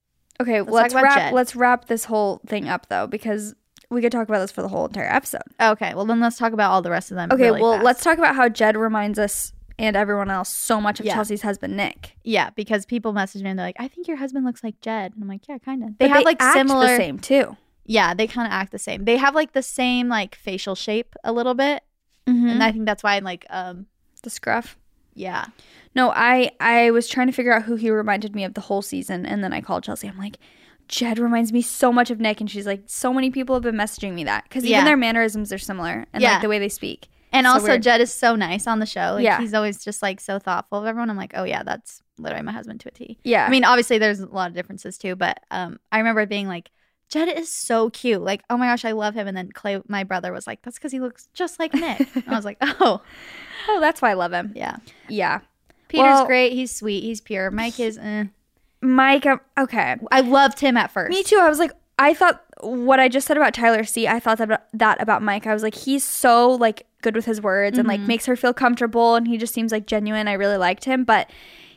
Okay, 0.42 0.62
Let's 0.62 0.72
let's, 0.72 0.94
talk 0.94 1.02
about 1.02 1.10
wrap. 1.10 1.18
Jed. 1.18 1.34
Let's 1.34 1.56
wrap 1.56 1.86
this 1.88 2.06
whole 2.06 2.42
thing 2.46 2.68
up 2.70 2.88
though, 2.90 3.08
because 3.08 3.56
we 3.94 4.02
could 4.02 4.12
talk 4.12 4.28
about 4.28 4.40
this 4.40 4.52
for 4.52 4.62
the 4.62 4.68
whole 4.68 4.86
entire 4.86 5.06
episode. 5.12 5.42
Okay, 5.62 5.94
well 5.94 6.06
then 6.06 6.20
let's 6.20 6.38
talk 6.38 6.54
about 6.54 6.72
all 6.72 6.82
the 6.82 6.90
rest 6.92 7.12
of 7.12 7.16
them. 7.16 7.32
Okay, 7.32 7.44
really 7.44 7.62
well, 7.62 7.74
fast. 7.74 7.84
let's 7.86 8.04
talk 8.04 8.18
about 8.18 8.36
how 8.36 8.50
Jed 8.50 8.76
reminds 8.78 9.18
us 9.20 9.54
and 9.80 9.96
everyone 9.96 10.30
else 10.30 10.50
so 10.50 10.80
much 10.80 11.00
of 11.00 11.06
Yeah. 11.06 11.16
Chelsea's 11.16 11.42
husband 11.42 11.76
Nick. 11.76 12.16
Yeah, 12.24 12.52
because 12.52 12.86
people 12.86 13.12
message 13.14 13.42
me 13.44 13.50
and 13.50 13.58
they're 13.58 13.66
like, 13.68 13.76
"I 13.80 13.88
think 13.88 14.08
your 14.08 14.18
husband 14.18 14.46
looks 14.46 14.64
like 14.64 14.80
Jed," 14.82 15.14
and 15.14 15.24
I'm 15.24 15.28
like, 15.30 15.48
"Yeah, 15.48 15.58
kind 15.58 15.84
of." 15.84 15.98
They 15.98 16.08
But 16.08 16.16
have 16.18 16.24
like 16.26 16.38
act 16.42 16.54
similar. 16.58 16.88
the 16.88 16.98
same 16.98 17.20
too. 17.20 17.58
Yeah, 17.86 18.14
they 18.14 18.28
kind 18.28 18.48
of 18.48 18.54
act 18.54 18.72
the 18.72 18.80
same. 18.80 19.06
They 19.06 19.18
have 19.18 19.36
like 19.36 19.54
the 19.54 19.64
same 19.64 20.08
like 20.10 20.36
facial 20.36 20.76
shape 20.76 21.16
a 21.24 21.32
little 21.34 21.54
bit, 21.54 21.84
Mm-hmm. 22.28 22.48
and 22.48 22.64
I 22.64 22.72
think 22.72 22.86
that's 22.86 23.04
why 23.04 23.16
I'm 23.16 23.24
like 23.26 23.46
um 23.50 23.88
the 24.22 24.30
scruff. 24.30 24.78
yeah 25.16 25.48
No, 25.96 26.12
I 26.12 26.52
I 26.62 26.92
was 26.92 27.08
trying 27.10 27.28
to 27.28 27.34
figure 27.34 27.52
out 27.54 27.64
who 27.64 27.76
he 27.76 27.90
reminded 27.90 28.34
me 28.36 28.44
of 28.46 28.54
the 28.54 28.62
whole 28.62 28.82
season, 28.82 29.26
and 29.26 29.44
then 29.44 29.52
I 29.54 29.60
called 29.62 29.84
Chelsea. 29.84 30.08
I'm 30.08 30.18
like, 30.18 30.38
Jed 30.88 31.18
reminds 31.20 31.52
me 31.54 31.62
so 31.62 31.92
much 31.92 32.12
of 32.12 32.20
Nick, 32.20 32.40
and 32.42 32.50
she's 32.50 32.66
like, 32.68 32.84
so 32.88 33.14
many 33.14 33.30
people 33.32 33.56
have 33.56 33.64
been 33.64 33.76
messaging 33.76 34.14
me 34.14 34.24
that 34.26 34.44
because 34.44 34.64
Yeah. 34.66 34.78
even 34.78 34.86
their 34.86 34.98
mannerisms 34.98 35.52
are 35.54 35.58
similar 35.58 36.06
and 36.14 36.22
Yeah. 36.22 36.34
like 36.34 36.42
the 36.42 36.50
way 36.50 36.60
they 36.60 36.70
speak. 36.70 37.08
And 37.32 37.48
So 37.48 37.54
also. 37.54 37.78
Jed 37.80 38.00
is 38.02 38.14
so 38.14 38.36
nice 38.36 38.68
on 38.68 38.78
the 38.80 38.86
show. 38.86 39.14
Like, 39.16 39.24
Yeah. 39.24 39.40
he's 39.40 39.54
always 39.56 39.84
just 39.84 40.02
like 40.04 40.20
so 40.22 40.38
thoughtful 40.38 40.80
of 40.80 40.86
everyone. 40.86 41.10
I'm 41.10 41.18
like, 41.18 41.34
oh 41.36 41.44
yeah, 41.46 41.64
that's 41.64 42.04
literally 42.20 42.44
my 42.44 42.52
husband 42.52 42.80
to 42.82 42.90
a 42.90 42.92
T. 42.92 43.18
Yeah, 43.24 43.46
I 43.46 43.50
mean, 43.50 43.64
obviously, 43.66 43.98
there's 43.98 44.20
a 44.20 44.28
lot 44.28 44.50
of 44.50 44.56
differences 44.56 44.98
too, 45.00 45.16
but 45.16 45.40
um, 45.50 45.80
I 45.92 45.98
remember 45.98 46.26
being 46.28 46.48
like, 46.48 46.70
Jed 47.10 47.28
is 47.30 47.52
so 47.52 47.90
cute. 47.90 48.22
Like, 48.22 48.44
oh 48.50 48.58
my 48.58 48.68
gosh, 48.68 48.86
I 48.86 48.92
love 48.92 49.14
him. 49.16 49.28
And 49.28 49.36
then 49.38 49.52
Clay, 49.52 49.82
my 49.88 50.04
brother, 50.04 50.32
was 50.32 50.46
like, 50.48 50.62
that's 50.64 50.78
because 50.78 50.92
he 50.92 51.00
looks 51.00 51.28
just 51.34 51.60
like 51.60 51.74
Nick. 51.74 52.08
and 52.16 52.24
I 52.28 52.36
was 52.36 52.46
like, 52.46 52.58
oh 52.62 53.02
oh, 53.68 53.80
that's 53.80 54.02
why 54.02 54.12
I 54.12 54.14
love 54.14 54.32
him. 54.34 54.52
yeah. 54.56 54.78
Yeah, 55.10 55.40
Peter's 55.88 56.04
Well- 56.04 56.26
great. 56.28 56.54
He's 56.54 56.76
sweet. 56.76 57.02
He's 57.04 57.20
pure. 57.22 57.50
Mike 57.52 57.80
is. 57.80 57.98
Eh. 57.98 58.26
Mike. 58.84 59.26
um, 59.26 59.40
Okay, 59.58 59.96
I 60.12 60.22
loved 60.22 60.60
him 60.60 60.78
at 60.78 60.92
first. 60.92 61.10
me 61.10 61.24
too. 61.24 61.40
I 61.42 61.50
was 61.50 61.60
like, 61.60 61.72
I 61.98 62.14
thought 62.14 62.44
what 62.62 63.00
I 63.00 63.08
just 63.10 63.28
said 63.28 63.38
about 63.38 63.54
Tyler 63.54 63.84
C. 63.84 64.08
I 64.08 64.20
thought 64.20 64.38
that 64.38 64.46
about, 64.46 64.62
that 64.74 65.02
about 65.02 65.22
Mike. 65.22 65.48
I 65.48 65.54
was 65.54 65.64
like, 65.64 65.76
he's 65.76 66.04
so 66.04 66.52
like 66.52 66.86
good 67.02 67.16
with 67.16 67.26
his 67.26 67.42
words 67.42 67.78
and 67.78 67.88
like 67.88 68.00
Mm-hmm. 68.00 68.08
makes 68.08 68.26
her 68.26 68.36
feel 68.36 68.54
comfortable, 68.54 69.16
and 69.16 69.28
he 69.28 69.38
just 69.38 69.54
seems 69.54 69.72
like 69.72 69.88
genuine. 69.88 70.28
I 70.28 70.34
really 70.34 70.58
liked 70.58 70.86
him, 70.86 71.04
but. 71.04 71.30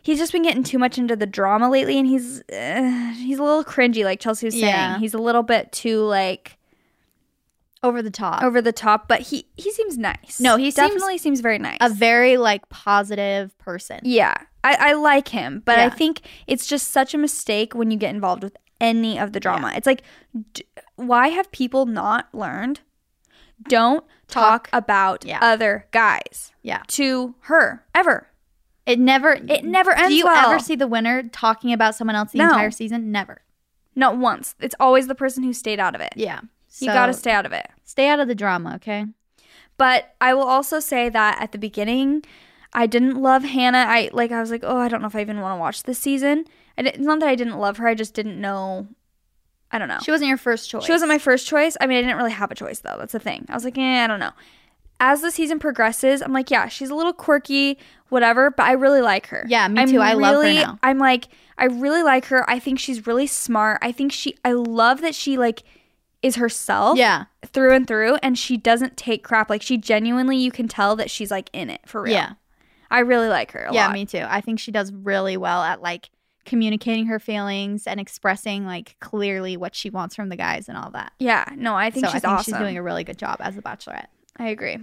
He's 0.03 0.19
just 0.19 0.31
been 0.31 0.45
getting 0.45 0.63
too 0.63 0.79
much 0.79 0.99
into 0.99 1.17
the 1.17 1.27
drama 1.27 1.69
lately, 1.69 1.99
and 1.99 2.07
he's 2.07 2.41
uh, 2.53 3.13
he's 3.17 3.41
a 3.41 3.43
little 3.43 3.65
cringy, 3.65 4.05
like 4.05 4.21
Chelsea 4.21 4.47
was 4.47 4.55
saying. 4.55 4.65
Yeah. 4.67 4.99
He's 5.01 5.15
a 5.15 5.19
little 5.19 5.43
bit 5.43 5.73
too 5.73 6.03
like 6.03 6.56
Over 7.87 8.03
the 8.03 8.11
top. 8.11 8.43
over 8.43 8.61
the 8.61 8.73
top, 8.73 9.09
but 9.09 9.21
he 9.21 9.47
he 9.57 9.71
seems 9.71 9.97
nice. 9.97 10.41
No, 10.41 10.57
he 10.57 10.71
definitely 10.71 11.19
seems, 11.19 11.41
very 11.41 11.59
nice. 11.59 11.79
a 11.81 11.89
very 11.89 12.37
like 12.37 12.69
positive 12.69 13.57
person. 13.59 14.01
yeah, 14.03 14.35
I, 14.65 14.77
I 14.91 14.93
like 14.95 15.29
him, 15.29 15.63
but 15.65 15.79
I 15.79 15.89
think 15.89 16.21
it's 16.47 16.67
just 16.67 16.91
such 16.91 17.15
a 17.15 17.19
mistake 17.19 17.75
when 17.75 17.91
you 17.91 17.97
get 17.97 18.15
involved 18.15 18.43
with 18.43 18.57
any 18.81 19.19
of 19.19 19.33
the 19.33 19.41
drama. 19.41 19.73
It's 19.77 19.87
like, 19.87 20.03
d- 20.53 20.65
why 20.97 21.29
have 21.29 21.51
people 21.53 21.87
not 21.87 22.29
learned? 22.35 22.81
Don't 23.69 24.05
talk, 24.29 24.69
Talk. 24.69 24.69
about 24.73 25.25
Yeah. 25.25 25.39
other 25.41 25.87
guys 25.93 26.53
Yeah. 26.63 26.83
to 26.89 27.35
her 27.43 27.85
ever. 27.95 28.29
It 28.85 28.99
never 28.99 29.33
It 29.33 29.65
never 29.65 29.93
ends 29.93 30.09
Do 30.11 30.15
you 30.15 30.25
well. 30.27 30.51
ever 30.51 30.59
see 30.59 30.77
the 30.77 30.87
winner 30.87 31.23
talking 31.23 31.73
about 31.73 31.95
someone 31.95 32.15
else 32.17 32.33
the 32.33 32.39
No. 32.39 32.49
entire 32.49 32.71
season? 32.71 33.11
Never. 33.11 33.43
Not 33.95 34.19
once. 34.19 34.55
It's 34.61 34.75
always 34.79 35.07
the 35.07 35.15
person 35.15 35.43
who 35.43 35.53
stayed 35.55 35.81
out 35.81 35.95
of 35.95 36.01
it. 36.03 36.13
Yeah. 36.17 36.41
You 36.81 36.89
got 36.89 37.07
to 37.07 37.13
stay 37.13 37.31
out 37.31 37.47
of 37.47 37.53
it. 37.53 37.69
stay 37.85 38.09
out 38.09 38.21
of 38.21 38.29
the 38.29 38.35
drama, 38.35 38.75
okay? 38.77 39.07
But 39.77 40.15
I 40.21 40.35
will 40.35 40.45
also 40.45 40.81
say 40.81 41.09
that 41.09 41.41
at 41.41 41.53
the 41.53 41.59
beginning, 41.59 42.25
I 42.73 42.87
didn't 42.87 43.21
love 43.21 43.45
Hannah. 43.45 43.85
I 43.89 44.11
like 44.13 44.33
I 44.33 44.41
was 44.41 44.51
like, 44.51 44.63
oh, 44.65 44.77
I 44.77 44.89
don't 44.89 45.01
know 45.01 45.07
if 45.09 45.17
I 45.17 45.21
even 45.21 45.41
want 45.41 45.57
to 45.57 45.61
watch 45.61 45.83
this 45.83 45.99
season. 45.99 46.45
It's 46.77 46.99
not 46.99 47.21
that 47.21 47.29
I 47.29 47.35
didn't 47.35 47.59
love 47.59 47.79
her. 47.79 47.87
I 47.87 47.95
just 47.95 48.15
didn't 48.15 48.41
know. 48.41 48.87
I 49.71 49.79
don't 49.79 49.89
know. 49.89 49.99
She 50.03 50.11
wasn't 50.11 50.29
your 50.29 50.37
first 50.39 50.71
choice. 50.71 50.85
She 50.85 50.93
wasn't 50.93 51.09
my 51.09 51.19
first 51.19 51.47
choice. 51.47 51.77
I 51.81 51.87
mean, 51.87 51.99
I 51.99 52.03
didn't 52.03 52.17
really 52.17 52.33
have 52.33 52.51
a 52.51 52.55
choice 52.55 52.81
though. 52.81 52.97
That's 52.99 53.13
the 53.13 53.19
thing. 53.19 53.47
I 53.49 53.55
was 53.55 53.65
like, 53.65 53.77
eh, 53.79 54.05
I 54.05 54.07
don't 54.07 54.21
know. 54.21 54.33
As 54.99 55.21
the 55.21 55.31
season 55.31 55.59
progresses, 55.59 56.23
I'm 56.23 56.33
like, 56.33 56.51
yeah, 56.51 56.69
she's 56.69 56.89
a 56.89 56.95
little 56.95 57.13
quirky, 57.13 57.79
whatever, 58.09 58.51
but 58.51 58.63
I 58.65 58.73
really 58.73 59.03
like 59.03 59.27
her. 59.27 59.45
Yeah, 59.47 59.69
me 59.69 59.83
I'm 59.83 59.91
too. 59.91 60.01
I 60.01 60.15
love 60.15 60.43
her 60.43 60.53
now. 60.53 60.79
I'm 60.83 60.99
like, 60.99 61.29
I 61.59 61.67
really 61.67 62.03
like 62.03 62.27
her. 62.27 62.49
I 62.49 62.59
think 62.59 62.79
she's 62.79 63.07
really 63.07 63.27
smart. 63.27 63.79
I 63.83 63.93
think 63.93 64.13
she, 64.13 64.37
I 64.43 64.53
love 64.53 65.03
that 65.03 65.15
she 65.15 65.37
like 65.37 65.65
is 66.23 66.37
herself 66.37 66.97
Yeah. 66.99 67.25
through 67.45 67.75
and 67.75 67.87
through 67.87 68.17
and 68.17 68.39
she 68.39 68.57
doesn't 68.57 68.97
take 68.97 69.23
crap 69.25 69.49
like 69.51 69.63
she 69.63 69.77
genuinely 69.79 70.37
you 70.37 70.51
can 70.51 70.67
tell 70.69 70.97
that 70.97 71.11
she's 71.11 71.31
like 71.31 71.51
in 71.53 71.71
it 71.71 71.81
for 71.87 72.03
real 72.03 72.13
Yeah. 72.15 72.33
i 72.91 73.01
really 73.01 73.29
like 73.29 73.53
her 73.53 73.65
a 73.65 73.73
yeah, 73.75 73.87
lot 73.87 73.93
me 73.95 74.07
too. 74.07 74.25
I 74.29 74.41
think 74.41 74.59
she 74.59 74.71
does 74.73 74.93
really 74.93 75.37
well 75.37 75.63
at 75.63 75.83
like 75.83 76.11
communicating 76.45 77.07
her 77.07 77.19
feelings 77.19 77.87
and 77.87 77.99
expressing 78.01 78.65
like 78.67 78.97
clearly 79.01 79.57
what 79.57 79.75
she 79.75 79.91
wants 79.91 80.15
from 80.15 80.29
the 80.29 80.37
guys 80.37 80.69
and 80.69 80.79
all 80.79 80.91
that. 80.93 81.13
yeah 81.19 81.45
no 81.57 81.75
i 81.75 81.91
think 81.91 82.07
so 82.07 82.13
she's 82.13 82.25
I 82.25 82.29
think 82.29 82.33
awesome 82.39 82.53
she's 82.55 82.59
doing 82.61 82.77
a 82.77 82.83
really 82.83 83.05
good 83.05 83.19
job 83.19 83.39
as 83.41 83.55
the 83.57 83.63
bachelorette. 83.63 84.07
i 84.39 84.49
agree 84.49 84.79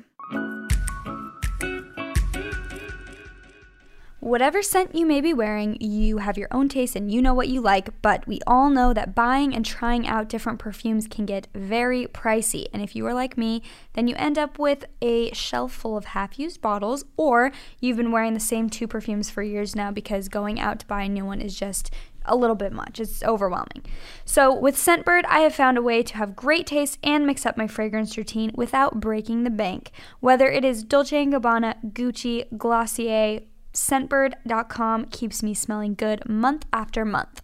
Whatever 4.24 4.62
scent 4.62 4.96
you 4.96 5.06
may 5.06 5.20
be 5.20 5.34
wearing, 5.34 5.76
you 5.82 6.20
have 6.20 6.38
your 6.38 6.48
own 6.50 6.70
taste 6.70 6.96
and 6.96 7.12
you 7.12 7.22
know 7.22 7.34
what 7.34 7.50
you 7.50 7.60
like, 7.60 8.02
but 8.02 8.26
we 8.26 8.40
all 8.48 8.70
know 8.70 8.94
that 8.94 9.14
buying 9.14 9.54
and 9.54 9.66
trying 9.66 10.08
out 10.08 10.30
different 10.30 10.60
perfumes 10.60 11.10
can 11.10 11.26
get 11.26 11.50
very 11.54 12.08
pricey. 12.08 12.68
And 12.72 12.82
if 12.82 12.96
you 12.96 13.06
are 13.06 13.14
like 13.14 13.38
me, 13.38 13.62
then 13.96 14.08
you 14.08 14.16
end 14.18 14.38
up 14.38 14.58
with 14.58 14.86
a 15.02 15.34
shelf 15.34 15.74
full 15.74 15.98
of 15.98 16.06
half 16.06 16.40
used 16.40 16.62
bottles, 16.62 17.04
or 17.18 17.52
you've 17.82 17.98
been 17.98 18.14
wearing 18.14 18.34
the 18.34 18.40
same 18.40 18.70
two 18.70 18.88
perfumes 18.88 19.30
for 19.30 19.44
years 19.44 19.76
now 19.76 19.92
because 19.92 20.30
going 20.30 20.58
out 20.58 20.80
to 20.80 20.88
buy 20.88 21.02
a 21.02 21.10
new 21.10 21.26
one 21.26 21.42
is 21.42 21.60
just 21.60 21.94
a 22.26 22.38
little 22.38 22.56
bit 22.56 22.72
much. 22.72 23.02
It's 23.02 23.24
overwhelming. 23.24 23.84
So, 24.24 24.58
with 24.58 24.78
Scentbird, 24.78 25.26
I 25.28 25.40
have 25.40 25.54
found 25.54 25.78
a 25.78 25.82
way 25.82 26.02
to 26.02 26.16
have 26.16 26.34
great 26.34 26.66
taste 26.66 26.98
and 27.04 27.28
mix 27.28 27.46
up 27.46 27.58
my 27.58 27.68
fragrance 27.68 28.18
routine 28.18 28.52
without 28.56 29.02
breaking 29.02 29.44
the 29.44 29.50
bank. 29.50 29.92
Whether 30.22 30.50
it 30.50 30.64
is 30.64 30.86
Dolce 30.86 31.26
& 31.26 31.28
Gabbana, 31.28 31.92
Gucci, 31.92 32.46
Glossier, 32.58 33.42
Scentbird.com 33.74 35.06
keeps 35.06 35.42
me 35.42 35.56
smelling 35.56 35.96
good 35.96 36.30
month 36.30 36.66
after 36.72 37.04
month. 37.04 37.42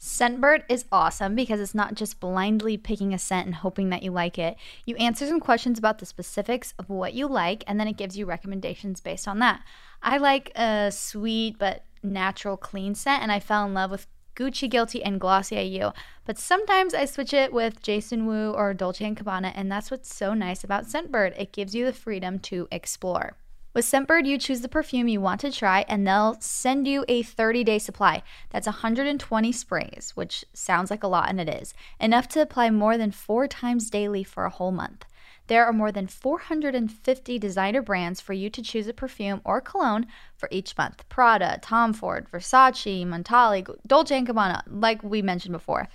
Scentbird 0.00 0.64
is 0.68 0.86
awesome 0.90 1.36
because 1.36 1.60
it's 1.60 1.74
not 1.74 1.94
just 1.94 2.18
blindly 2.18 2.76
picking 2.76 3.14
a 3.14 3.18
scent 3.18 3.46
and 3.46 3.54
hoping 3.54 3.90
that 3.90 4.02
you 4.02 4.10
like 4.10 4.38
it. 4.38 4.56
You 4.84 4.96
answer 4.96 5.26
some 5.26 5.38
questions 5.38 5.78
about 5.78 5.98
the 5.98 6.06
specifics 6.06 6.74
of 6.78 6.88
what 6.88 7.14
you 7.14 7.28
like, 7.28 7.62
and 7.66 7.78
then 7.78 7.86
it 7.86 7.98
gives 7.98 8.16
you 8.16 8.26
recommendations 8.26 9.00
based 9.00 9.28
on 9.28 9.38
that. 9.40 9.62
I 10.02 10.16
like 10.16 10.50
a 10.56 10.90
sweet 10.90 11.58
but 11.58 11.84
natural 12.02 12.56
clean 12.56 12.94
scent, 12.94 13.22
and 13.22 13.30
I 13.30 13.38
fell 13.38 13.64
in 13.64 13.74
love 13.74 13.90
with 13.90 14.08
Gucci 14.34 14.68
Guilty 14.70 15.04
and 15.04 15.20
Glossier 15.20 15.60
You. 15.62 15.92
But 16.24 16.38
sometimes 16.38 16.94
I 16.94 17.04
switch 17.04 17.34
it 17.34 17.52
with 17.52 17.82
Jason 17.82 18.26
Wu 18.26 18.52
or 18.52 18.74
Dolce 18.74 19.04
& 19.10 19.14
Gabbana, 19.14 19.52
and 19.54 19.70
that's 19.70 19.90
what's 19.90 20.12
so 20.12 20.34
nice 20.34 20.64
about 20.64 20.86
Scentbird. 20.86 21.38
It 21.38 21.52
gives 21.52 21.74
you 21.74 21.84
the 21.84 21.92
freedom 21.92 22.38
to 22.40 22.66
explore. 22.72 23.36
With 23.80 23.86
Scentbird, 23.86 24.26
you 24.26 24.36
choose 24.36 24.60
the 24.60 24.68
perfume 24.68 25.08
you 25.08 25.22
want 25.22 25.40
to 25.40 25.50
try, 25.50 25.86
and 25.88 26.06
they'll 26.06 26.36
send 26.38 26.86
you 26.86 27.02
a 27.08 27.22
30 27.22 27.64
day 27.64 27.78
supply. 27.78 28.22
That's 28.50 28.66
120 28.66 29.52
sprays, 29.52 30.12
which 30.14 30.44
sounds 30.52 30.90
like 30.90 31.02
a 31.02 31.06
lot, 31.06 31.30
and 31.30 31.40
it 31.40 31.48
is. 31.48 31.72
Enough 31.98 32.28
to 32.28 32.42
apply 32.42 32.68
more 32.68 32.98
than 32.98 33.10
four 33.10 33.48
times 33.48 33.88
daily 33.88 34.22
for 34.22 34.44
a 34.44 34.50
whole 34.50 34.70
month. 34.70 35.06
There 35.46 35.64
are 35.64 35.72
more 35.72 35.90
than 35.90 36.08
450 36.08 37.38
designer 37.38 37.80
brands 37.80 38.20
for 38.20 38.34
you 38.34 38.50
to 38.50 38.60
choose 38.60 38.86
a 38.86 38.92
perfume 38.92 39.40
or 39.46 39.62
cologne 39.62 40.08
for 40.36 40.50
each 40.52 40.76
month 40.76 41.08
Prada, 41.08 41.58
Tom 41.62 41.94
Ford, 41.94 42.28
Versace, 42.30 43.06
Montale, 43.06 43.64
Dolce 43.86 44.20
& 44.20 44.26
Gabbana, 44.26 44.60
like 44.66 45.02
we 45.02 45.22
mentioned 45.22 45.52
before. 45.54 45.88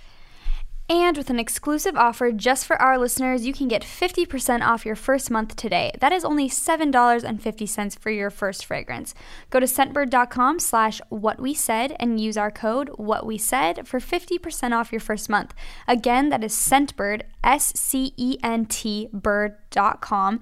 And 0.88 1.16
with 1.16 1.30
an 1.30 1.40
exclusive 1.40 1.96
offer 1.96 2.30
just 2.30 2.64
for 2.64 2.80
our 2.80 2.96
listeners, 2.96 3.44
you 3.44 3.52
can 3.52 3.66
get 3.66 3.82
50% 3.82 4.64
off 4.64 4.86
your 4.86 4.94
first 4.94 5.30
month 5.32 5.56
today. 5.56 5.90
That 6.00 6.12
is 6.12 6.24
only 6.24 6.48
$7.50 6.48 7.98
for 7.98 8.10
your 8.10 8.30
first 8.30 8.64
fragrance. 8.64 9.12
Go 9.50 9.58
to 9.58 9.66
scentbird.com 9.66 10.60
slash 10.60 11.00
what 11.08 11.40
we 11.40 11.54
said 11.54 11.96
and 11.98 12.20
use 12.20 12.36
our 12.36 12.52
code 12.52 12.90
what 12.96 13.26
we 13.26 13.36
said 13.36 13.88
for 13.88 13.98
50% 13.98 14.72
off 14.72 14.92
your 14.92 15.00
first 15.00 15.28
month. 15.28 15.54
Again, 15.88 16.28
that 16.28 16.44
is 16.44 16.52
scentbird, 16.52 17.22
S-C-E-N-T 17.42 19.08
bird.com 19.12 20.40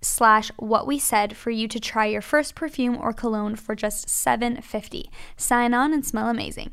slash 0.00 0.50
what 0.56 0.88
we 0.88 0.98
said 0.98 1.36
for 1.36 1.50
you 1.50 1.68
to 1.68 1.78
try 1.78 2.06
your 2.06 2.20
first 2.20 2.56
perfume 2.56 2.98
or 3.00 3.12
cologne 3.12 3.54
for 3.54 3.76
just 3.76 4.08
$7.50. 4.08 5.04
Sign 5.36 5.72
on 5.72 5.94
and 5.94 6.04
smell 6.04 6.28
amazing. 6.28 6.72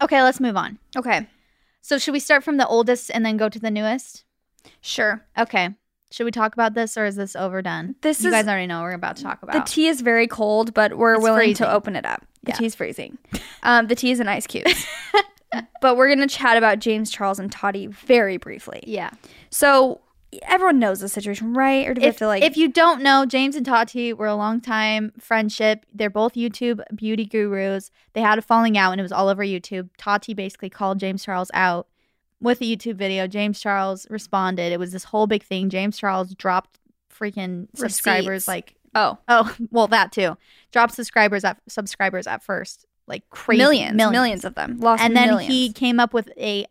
Okay, 0.00 0.22
let's 0.22 0.40
move 0.40 0.56
on. 0.56 0.78
Okay, 0.96 1.26
So 1.80 1.98
should 1.98 2.12
we 2.12 2.20
start 2.20 2.44
from 2.44 2.56
the 2.56 2.66
oldest 2.66 3.10
and 3.12 3.24
then 3.24 3.36
go 3.36 3.48
to 3.48 3.58
the 3.58 3.70
newest? 3.70 4.24
sure. 4.80 5.24
Okay. 5.36 5.70
Should 6.10 6.24
we 6.24 6.30
talk 6.30 6.54
about 6.54 6.72
this 6.74 6.96
or 6.96 7.04
is 7.04 7.16
this 7.16 7.36
overdone? 7.36 7.94
This 8.00 8.22
you 8.22 8.28
is- 8.28 8.32
guys 8.34 8.46
already 8.46 8.66
know 8.66 8.78
what 8.78 8.84
we're 8.84 8.92
about 8.92 9.16
to 9.16 9.22
talk 9.22 9.42
about. 9.42 9.54
The 9.66 9.70
tea 9.70 9.88
is 9.88 10.00
very 10.00 10.26
cold, 10.26 10.72
but 10.72 10.96
we're 10.96 11.14
It's 11.14 11.22
willing 11.22 11.38
freezing. 11.48 11.66
to 11.66 11.72
open 11.72 11.96
it 11.96 12.06
up. 12.06 12.24
The 12.44 12.52
Yeah. 12.52 12.56
tea's 12.56 12.74
freezing. 12.74 13.18
Um, 13.62 13.88
the 13.88 13.94
tea 13.94 14.10
is 14.10 14.20
in 14.20 14.28
ice 14.28 14.46
cubes. 14.46 14.86
but 15.82 15.96
we're 15.96 16.06
going 16.08 16.26
to 16.26 16.34
chat 16.34 16.56
about 16.56 16.78
James 16.78 17.10
Charles 17.10 17.38
and 17.38 17.50
Tati 17.52 17.86
very 17.88 18.36
briefly. 18.38 18.82
yeah. 18.86 19.10
So 19.50 20.00
everyone 20.42 20.78
knows 20.78 21.00
the 21.00 21.08
situation, 21.08 21.54
right? 21.54 21.86
Or 21.86 21.94
do 21.94 22.00
we 22.00 22.06
have 22.06 22.16
If, 22.16 22.20
like 22.20 22.42
if 22.42 22.56
you 22.56 22.68
don't 22.68 23.02
know, 23.02 23.24
James 23.24 23.56
and 23.56 23.64
Tati 23.64 24.12
were 24.12 24.26
a 24.26 24.34
long 24.34 24.60
time 24.60 25.12
friendship. 25.18 25.86
They're 25.92 26.10
both 26.10 26.34
YouTube 26.34 26.82
beauty 26.94 27.24
gurus. 27.24 27.90
They 28.12 28.20
had 28.20 28.38
a 28.38 28.42
falling 28.42 28.76
out 28.76 28.92
and 28.92 29.00
it 29.00 29.02
was 29.02 29.12
all 29.12 29.28
over 29.28 29.42
YouTube. 29.42 29.88
Tati 29.96 30.34
basically 30.34 30.70
called 30.70 30.98
James 30.98 31.24
Charles 31.24 31.50
out 31.54 31.86
with 32.40 32.60
a 32.60 32.64
YouTube 32.64 32.96
video. 32.96 33.26
James 33.26 33.60
Charles 33.60 34.06
responded. 34.10 34.72
It 34.72 34.78
was 34.78 34.92
this 34.92 35.04
whole 35.04 35.26
big 35.26 35.42
thing. 35.42 35.70
James 35.70 35.96
Charles 35.98 36.34
dropped 36.34 36.78
freaking 37.12 37.66
subscribers 37.74 38.46
like 38.46 38.76
oh 38.94 39.18
oh 39.28 39.54
well 39.70 39.86
that 39.88 40.12
too. 40.12 40.36
Dropped 40.72 40.94
subscribers 40.94 41.44
at 41.44 41.58
subscribers 41.68 42.26
at 42.26 42.42
first. 42.42 42.84
Like 43.06 43.28
crazy 43.30 43.62
millions, 43.62 43.96
millions, 43.96 44.44
of 44.44 44.54
them 44.54 44.78
lost, 44.80 45.02
and 45.02 45.16
then 45.16 45.28
millions. 45.28 45.50
he 45.50 45.72
came 45.72 45.98
up 45.98 46.12
with 46.12 46.30
a 46.36 46.66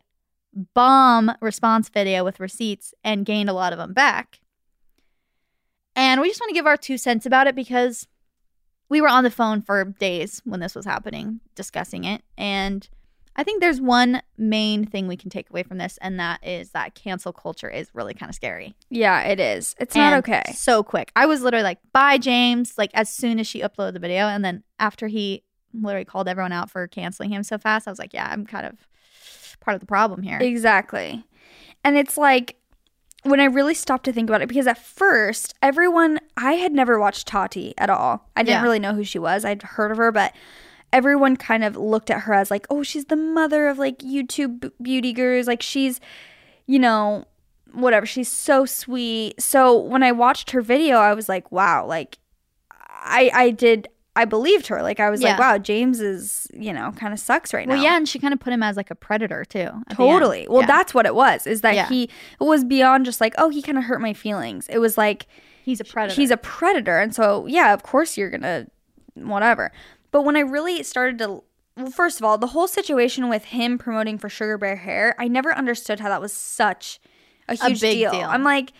bomb 0.74 1.32
response 1.40 1.88
video 1.88 2.24
with 2.24 2.40
receipts 2.40 2.94
and 3.04 3.26
gained 3.26 3.48
a 3.48 3.52
lot 3.52 3.72
of 3.72 3.78
them 3.78 3.92
back. 3.92 4.40
And 5.94 6.20
we 6.20 6.28
just 6.28 6.40
want 6.40 6.50
to 6.50 6.54
give 6.54 6.66
our 6.66 6.76
two 6.76 6.98
cents 6.98 7.26
about 7.26 7.46
it 7.46 7.54
because 7.54 8.06
we 8.88 9.00
were 9.00 9.08
on 9.08 9.24
the 9.24 9.30
phone 9.30 9.60
for 9.62 9.84
days 9.84 10.40
when 10.44 10.60
this 10.60 10.74
was 10.74 10.86
happening, 10.86 11.40
discussing 11.54 12.04
it. 12.04 12.22
And 12.36 12.88
I 13.36 13.44
think 13.44 13.60
there's 13.60 13.80
one 13.80 14.22
main 14.36 14.84
thing 14.84 15.06
we 15.06 15.16
can 15.16 15.30
take 15.30 15.48
away 15.50 15.62
from 15.62 15.78
this, 15.78 15.96
and 16.00 16.18
that 16.18 16.44
is 16.44 16.70
that 16.70 16.94
cancel 16.94 17.32
culture 17.32 17.70
is 17.70 17.88
really 17.94 18.14
kind 18.14 18.30
of 18.30 18.34
scary. 18.34 18.74
yeah, 18.90 19.22
it 19.22 19.38
is. 19.38 19.76
It's 19.78 19.94
not 19.94 20.12
okay. 20.14 20.42
So 20.54 20.82
quick. 20.82 21.12
I 21.14 21.26
was 21.26 21.42
literally 21.42 21.62
like, 21.62 21.78
bye, 21.92 22.18
James, 22.18 22.76
like 22.76 22.90
as 22.94 23.08
soon 23.08 23.38
as 23.38 23.46
she 23.46 23.60
uploaded 23.60 23.92
the 23.92 24.00
video. 24.00 24.26
And 24.26 24.44
then 24.44 24.64
after 24.80 25.06
he 25.06 25.44
literally 25.72 26.04
called 26.04 26.26
everyone 26.28 26.50
out 26.52 26.68
for 26.70 26.86
canceling 26.88 27.30
him 27.30 27.44
so 27.44 27.58
fast, 27.58 27.86
I 27.86 27.92
was 27.92 27.98
like, 28.00 28.12
yeah, 28.12 28.28
I'm 28.28 28.44
kind 28.44 28.66
of 28.66 28.88
part 29.60 29.74
of 29.74 29.80
the 29.80 29.86
problem 29.86 30.22
here. 30.22 30.38
Exactly. 30.40 31.24
And 31.84 31.96
it's 31.96 32.16
like 32.16 32.56
when 33.24 33.40
I 33.40 33.44
really 33.44 33.74
stopped 33.74 34.04
to 34.04 34.12
think 34.12 34.28
about 34.30 34.42
it, 34.42 34.48
because 34.48 34.66
at 34.66 34.78
first, 34.78 35.54
everyone, 35.62 36.20
I 36.36 36.52
had 36.54 36.72
never 36.72 36.98
watched 36.98 37.26
Tati 37.26 37.74
at 37.76 37.90
all. 37.90 38.28
I 38.36 38.42
didn't 38.42 38.58
Yeah. 38.58 38.62
really 38.62 38.78
know 38.78 38.94
who 38.94 39.04
she 39.04 39.18
was. 39.18 39.44
I'd 39.44 39.62
heard 39.62 39.90
of 39.90 39.96
her, 39.96 40.12
but 40.12 40.32
everyone 40.92 41.36
kind 41.36 41.64
of 41.64 41.76
looked 41.76 42.10
at 42.10 42.20
her 42.20 42.32
as 42.32 42.50
like, 42.50 42.66
oh, 42.70 42.82
she's 42.82 43.06
the 43.06 43.16
mother 43.16 43.66
of 43.68 43.78
like 43.78 43.98
YouTube 43.98 44.70
beauty 44.80 45.12
gurus. 45.12 45.46
Like 45.46 45.62
she's, 45.62 46.00
you 46.66 46.78
know, 46.78 47.24
whatever. 47.72 48.06
She's 48.06 48.28
so 48.30 48.64
sweet. 48.64 49.40
So 49.42 49.76
when 49.78 50.02
I 50.02 50.12
watched 50.12 50.52
her 50.52 50.62
video, 50.62 50.96
I 50.98 51.12
was 51.12 51.28
like, 51.28 51.50
wow, 51.52 51.84
like 51.86 52.18
I, 52.88 53.30
I 53.34 53.50
did. 53.50 53.88
I 54.18 54.24
believed 54.24 54.66
her. 54.66 54.82
Like 54.82 54.98
I 55.00 55.10
was 55.10 55.22
like, 55.22 55.38
wow, 55.38 55.58
James 55.58 56.00
is, 56.00 56.48
you 56.52 56.72
know, 56.72 56.92
kind 56.96 57.12
of 57.12 57.20
sucks 57.20 57.54
right 57.54 57.68
well, 57.68 57.76
now. 57.76 57.82
yeah, 57.82 57.96
and 57.96 58.08
she 58.08 58.18
kind 58.18 58.34
of 58.34 58.40
put 58.40 58.52
him 58.52 58.62
as 58.62 58.76
like 58.76 58.90
a 58.90 58.94
predator 58.94 59.44
too. 59.44 59.58
at 59.60 59.70
the 59.72 59.78
end. 59.90 59.96
Totally. 59.96 60.46
Well, 60.50 60.62
Yeah. 60.62 60.66
that's 60.66 60.92
what 60.92 61.06
it 61.06 61.14
was. 61.14 61.46
Is 61.46 61.60
that 61.60 61.74
Yeah. 61.74 61.88
he 61.88 62.04
it 62.04 62.44
was 62.44 62.64
beyond 62.64 63.04
just 63.04 63.20
like, 63.20 63.34
oh, 63.38 63.48
he 63.48 63.62
kind 63.62 63.78
of 63.78 63.84
hurt 63.84 64.00
my 64.00 64.12
feelings. 64.12 64.66
It 64.68 64.78
was 64.78 64.98
like 64.98 65.26
he's 65.64 65.80
a 65.80 65.84
predator. 65.84 66.20
he's 66.20 66.30
a 66.32 66.36
predator, 66.36 66.98
and 66.98 67.14
so 67.14 67.46
yeah, 67.46 67.72
of 67.72 67.82
course 67.84 68.16
you're 68.16 68.30
gonna 68.30 68.66
whatever. 69.14 69.70
But 70.10 70.22
when 70.22 70.36
I 70.36 70.40
really 70.40 70.82
started 70.82 71.18
to 71.18 71.42
well, 71.76 71.90
first 71.92 72.18
of 72.18 72.24
all, 72.24 72.38
the 72.38 72.48
whole 72.48 72.66
situation 72.66 73.28
with 73.28 73.44
him 73.46 73.78
promoting 73.78 74.18
for 74.18 74.28
Sugar 74.28 74.58
Bear 74.58 74.74
Hair, 74.76 75.14
I 75.16 75.28
never 75.28 75.54
understood 75.54 76.00
how 76.00 76.08
that 76.08 76.20
was 76.20 76.32
such 76.32 76.98
a 77.48 77.54
huge 77.54 77.80
big 77.80 77.98
deal. 77.98 78.10
deal. 78.10 78.28
I'm 78.28 78.42
like, 78.42 78.72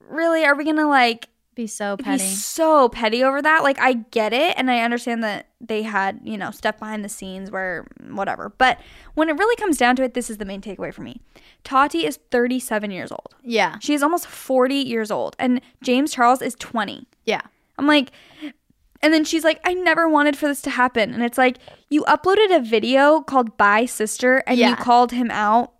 really? 0.00 0.44
Are 0.44 0.54
we 0.54 0.64
gonna 0.64 0.88
like 0.88 1.28
be 1.56 1.66
so 1.66 1.96
petty. 1.96 2.22
be 2.22 2.28
so 2.28 2.88
petty 2.88 3.24
over 3.24 3.42
that. 3.42 3.64
Like 3.64 3.80
I 3.80 3.94
get 3.94 4.32
it 4.32 4.54
and 4.56 4.70
I 4.70 4.82
understand 4.82 5.24
that 5.24 5.48
they 5.60 5.82
had, 5.82 6.20
you 6.22 6.38
know, 6.38 6.52
stuff 6.52 6.78
behind 6.78 7.04
the 7.04 7.08
scenes 7.08 7.50
where 7.50 7.86
mm, 8.00 8.14
whatever. 8.14 8.52
But 8.56 8.78
when 9.14 9.28
it 9.28 9.32
really 9.32 9.56
comes 9.56 9.76
down 9.76 9.96
to 9.96 10.04
it, 10.04 10.14
this 10.14 10.30
is 10.30 10.36
the 10.36 10.44
main 10.44 10.60
takeaway 10.60 10.94
for 10.94 11.02
me. 11.02 11.20
Tati 11.64 12.06
is 12.06 12.20
37 12.30 12.90
years 12.92 13.10
old. 13.10 13.34
yeah, 13.42 13.78
She 13.80 13.94
is 13.94 14.02
almost 14.02 14.26
40 14.28 14.74
years 14.76 15.10
old 15.10 15.34
and 15.38 15.60
James 15.82 16.12
Charles 16.12 16.40
is 16.42 16.54
20. 16.54 17.08
yeah, 17.24 17.40
I'm 17.78 17.86
like 17.86 18.12
and 19.02 19.12
then 19.12 19.24
she's 19.24 19.44
like, 19.44 19.60
I 19.64 19.74
never 19.74 20.08
wanted 20.08 20.36
for 20.36 20.48
this 20.48 20.62
to 20.62 20.70
happen. 20.70 21.12
And 21.12 21.22
it's 21.22 21.36
like, 21.36 21.58
you 21.90 22.02
uploaded 22.04 22.56
a 22.56 22.60
video 22.60 23.20
called 23.20 23.56
Bye 23.56 23.84
Sister 23.84 24.42
and 24.46 24.58
you 24.70 24.76
called 24.76 25.12
him 25.12 25.30
out 25.30 25.72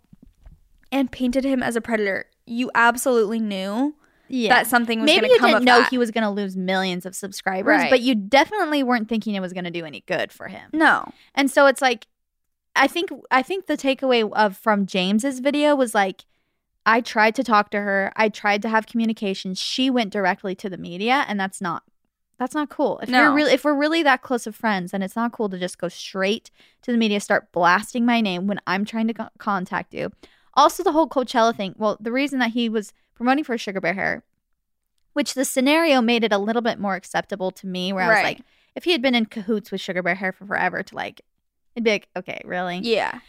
and 0.91 1.11
painted 1.11 1.43
him 1.43 1.61
as 1.63 1.75
a 1.75 1.81
predator. 1.81 2.25
You 2.45 2.69
absolutely 2.75 3.39
knew 3.39 3.95
yeah. 4.29 4.49
that 4.49 4.67
something 4.67 4.99
was 5.01 5.05
Maybe 5.05 5.27
going 5.27 5.39
to 5.39 5.45
you 5.47 5.53
didn't 5.53 5.65
know 5.65 5.79
that. 5.81 5.89
he 5.89 5.97
was 5.97 6.11
going 6.11 6.23
to 6.23 6.29
lose 6.29 6.55
millions 6.55 7.05
of 7.05 7.15
subscribers, 7.15 7.79
Right. 7.79 7.89
but 7.89 8.01
you 8.01 8.15
definitely 8.15 8.83
weren't 8.83 9.07
thinking 9.09 9.35
it 9.35 9.39
was 9.39 9.53
going 9.53 9.63
to 9.65 9.71
do 9.71 9.85
any 9.85 10.01
good 10.07 10.31
for 10.31 10.47
him. 10.47 10.69
No. 10.73 11.11
And 11.35 11.49
so 11.51 11.65
it's 11.67 11.81
like 11.81 12.07
I 12.75 12.87
think 12.87 13.09
I 13.31 13.41
think 13.41 13.65
the 13.65 13.77
takeaway 13.77 14.29
of 14.31 14.55
from 14.57 14.85
James's 14.85 15.39
video 15.39 15.75
was 15.75 15.95
like 15.95 16.25
I 16.85 17.01
tried 17.01 17.35
to 17.35 17.43
talk 17.43 17.69
to 17.71 17.81
her. 17.81 18.13
I 18.15 18.29
tried 18.29 18.61
to 18.61 18.69
have 18.69 18.85
communication. 18.87 19.55
She 19.55 19.89
went 19.89 20.13
directly 20.13 20.55
to 20.55 20.69
the 20.69 20.77
media 20.77 21.25
and 21.27 21.39
that's 21.39 21.59
not 21.59 21.83
that's 22.39 22.53
not 22.53 22.69
cool. 22.69 22.99
If 22.99 23.09
No. 23.09 23.23
you're 23.23 23.33
really 23.33 23.53
if 23.53 23.65
we're 23.65 23.73
really 23.73 24.03
that 24.03 24.21
close 24.21 24.45
of 24.45 24.55
friends, 24.55 24.91
then 24.91 25.01
it's 25.01 25.15
not 25.15 25.31
cool 25.31 25.49
to 25.49 25.57
just 25.57 25.79
go 25.79 25.87
straight 25.87 26.51
to 26.83 26.91
the 26.91 26.97
media, 26.97 27.19
start 27.19 27.51
blasting 27.51 28.05
my 28.05 28.21
name 28.21 28.45
when 28.45 28.59
I'm 28.67 28.85
trying 28.85 29.07
to 29.07 29.13
co- 29.15 29.29
contact 29.39 29.93
you. 29.93 30.11
Also 30.53 30.83
the 30.83 30.91
whole 30.91 31.09
Coachella 31.09 31.55
thing. 31.55 31.73
Well, 31.77 31.97
the 31.99 32.11
reason 32.11 32.37
that 32.39 32.51
he 32.51 32.69
was 32.69 32.93
promoting 33.17 33.43
for 33.43 33.57
Sugar 33.57 33.81
Bear 33.81 33.93
Hair, 33.93 34.23
which 35.13 35.33
the 35.33 35.43
scenario 35.45 36.01
made 36.01 36.23
it 36.23 36.31
a 36.31 36.37
little 36.37 36.61
bit 36.61 36.79
more 36.79 36.95
acceptable 36.95 37.51
to 37.51 37.67
me 37.67 37.91
where 37.91 38.03
I 38.05 38.07
was 38.07 38.15
Right. 38.15 38.23
like 38.23 38.41
if 38.75 38.83
he 38.83 38.91
had 38.91 39.01
been 39.01 39.15
in 39.15 39.25
cahoots 39.25 39.71
with 39.71 39.81
Sugar 39.81 40.01
Bear 40.03 40.15
Hair 40.15 40.31
for 40.31 40.45
forever 40.45 40.83
to 40.83 40.95
like 40.95 41.21
it'd 41.75 41.83
be 41.83 41.91
like, 41.91 42.07
okay, 42.15 42.39
really? 42.45 42.79
Yeah. 42.83 43.19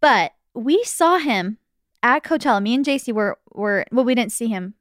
But 0.00 0.32
we 0.54 0.82
saw 0.84 1.18
him 1.18 1.58
at 2.02 2.22
Coachella. 2.24 2.62
Me 2.62 2.74
and 2.74 2.84
JC 2.84 3.12
were 3.12 3.38
were 3.52 3.84
well, 3.92 4.04
we 4.04 4.14
didn't 4.14 4.32
see 4.32 4.48
him 4.48 4.74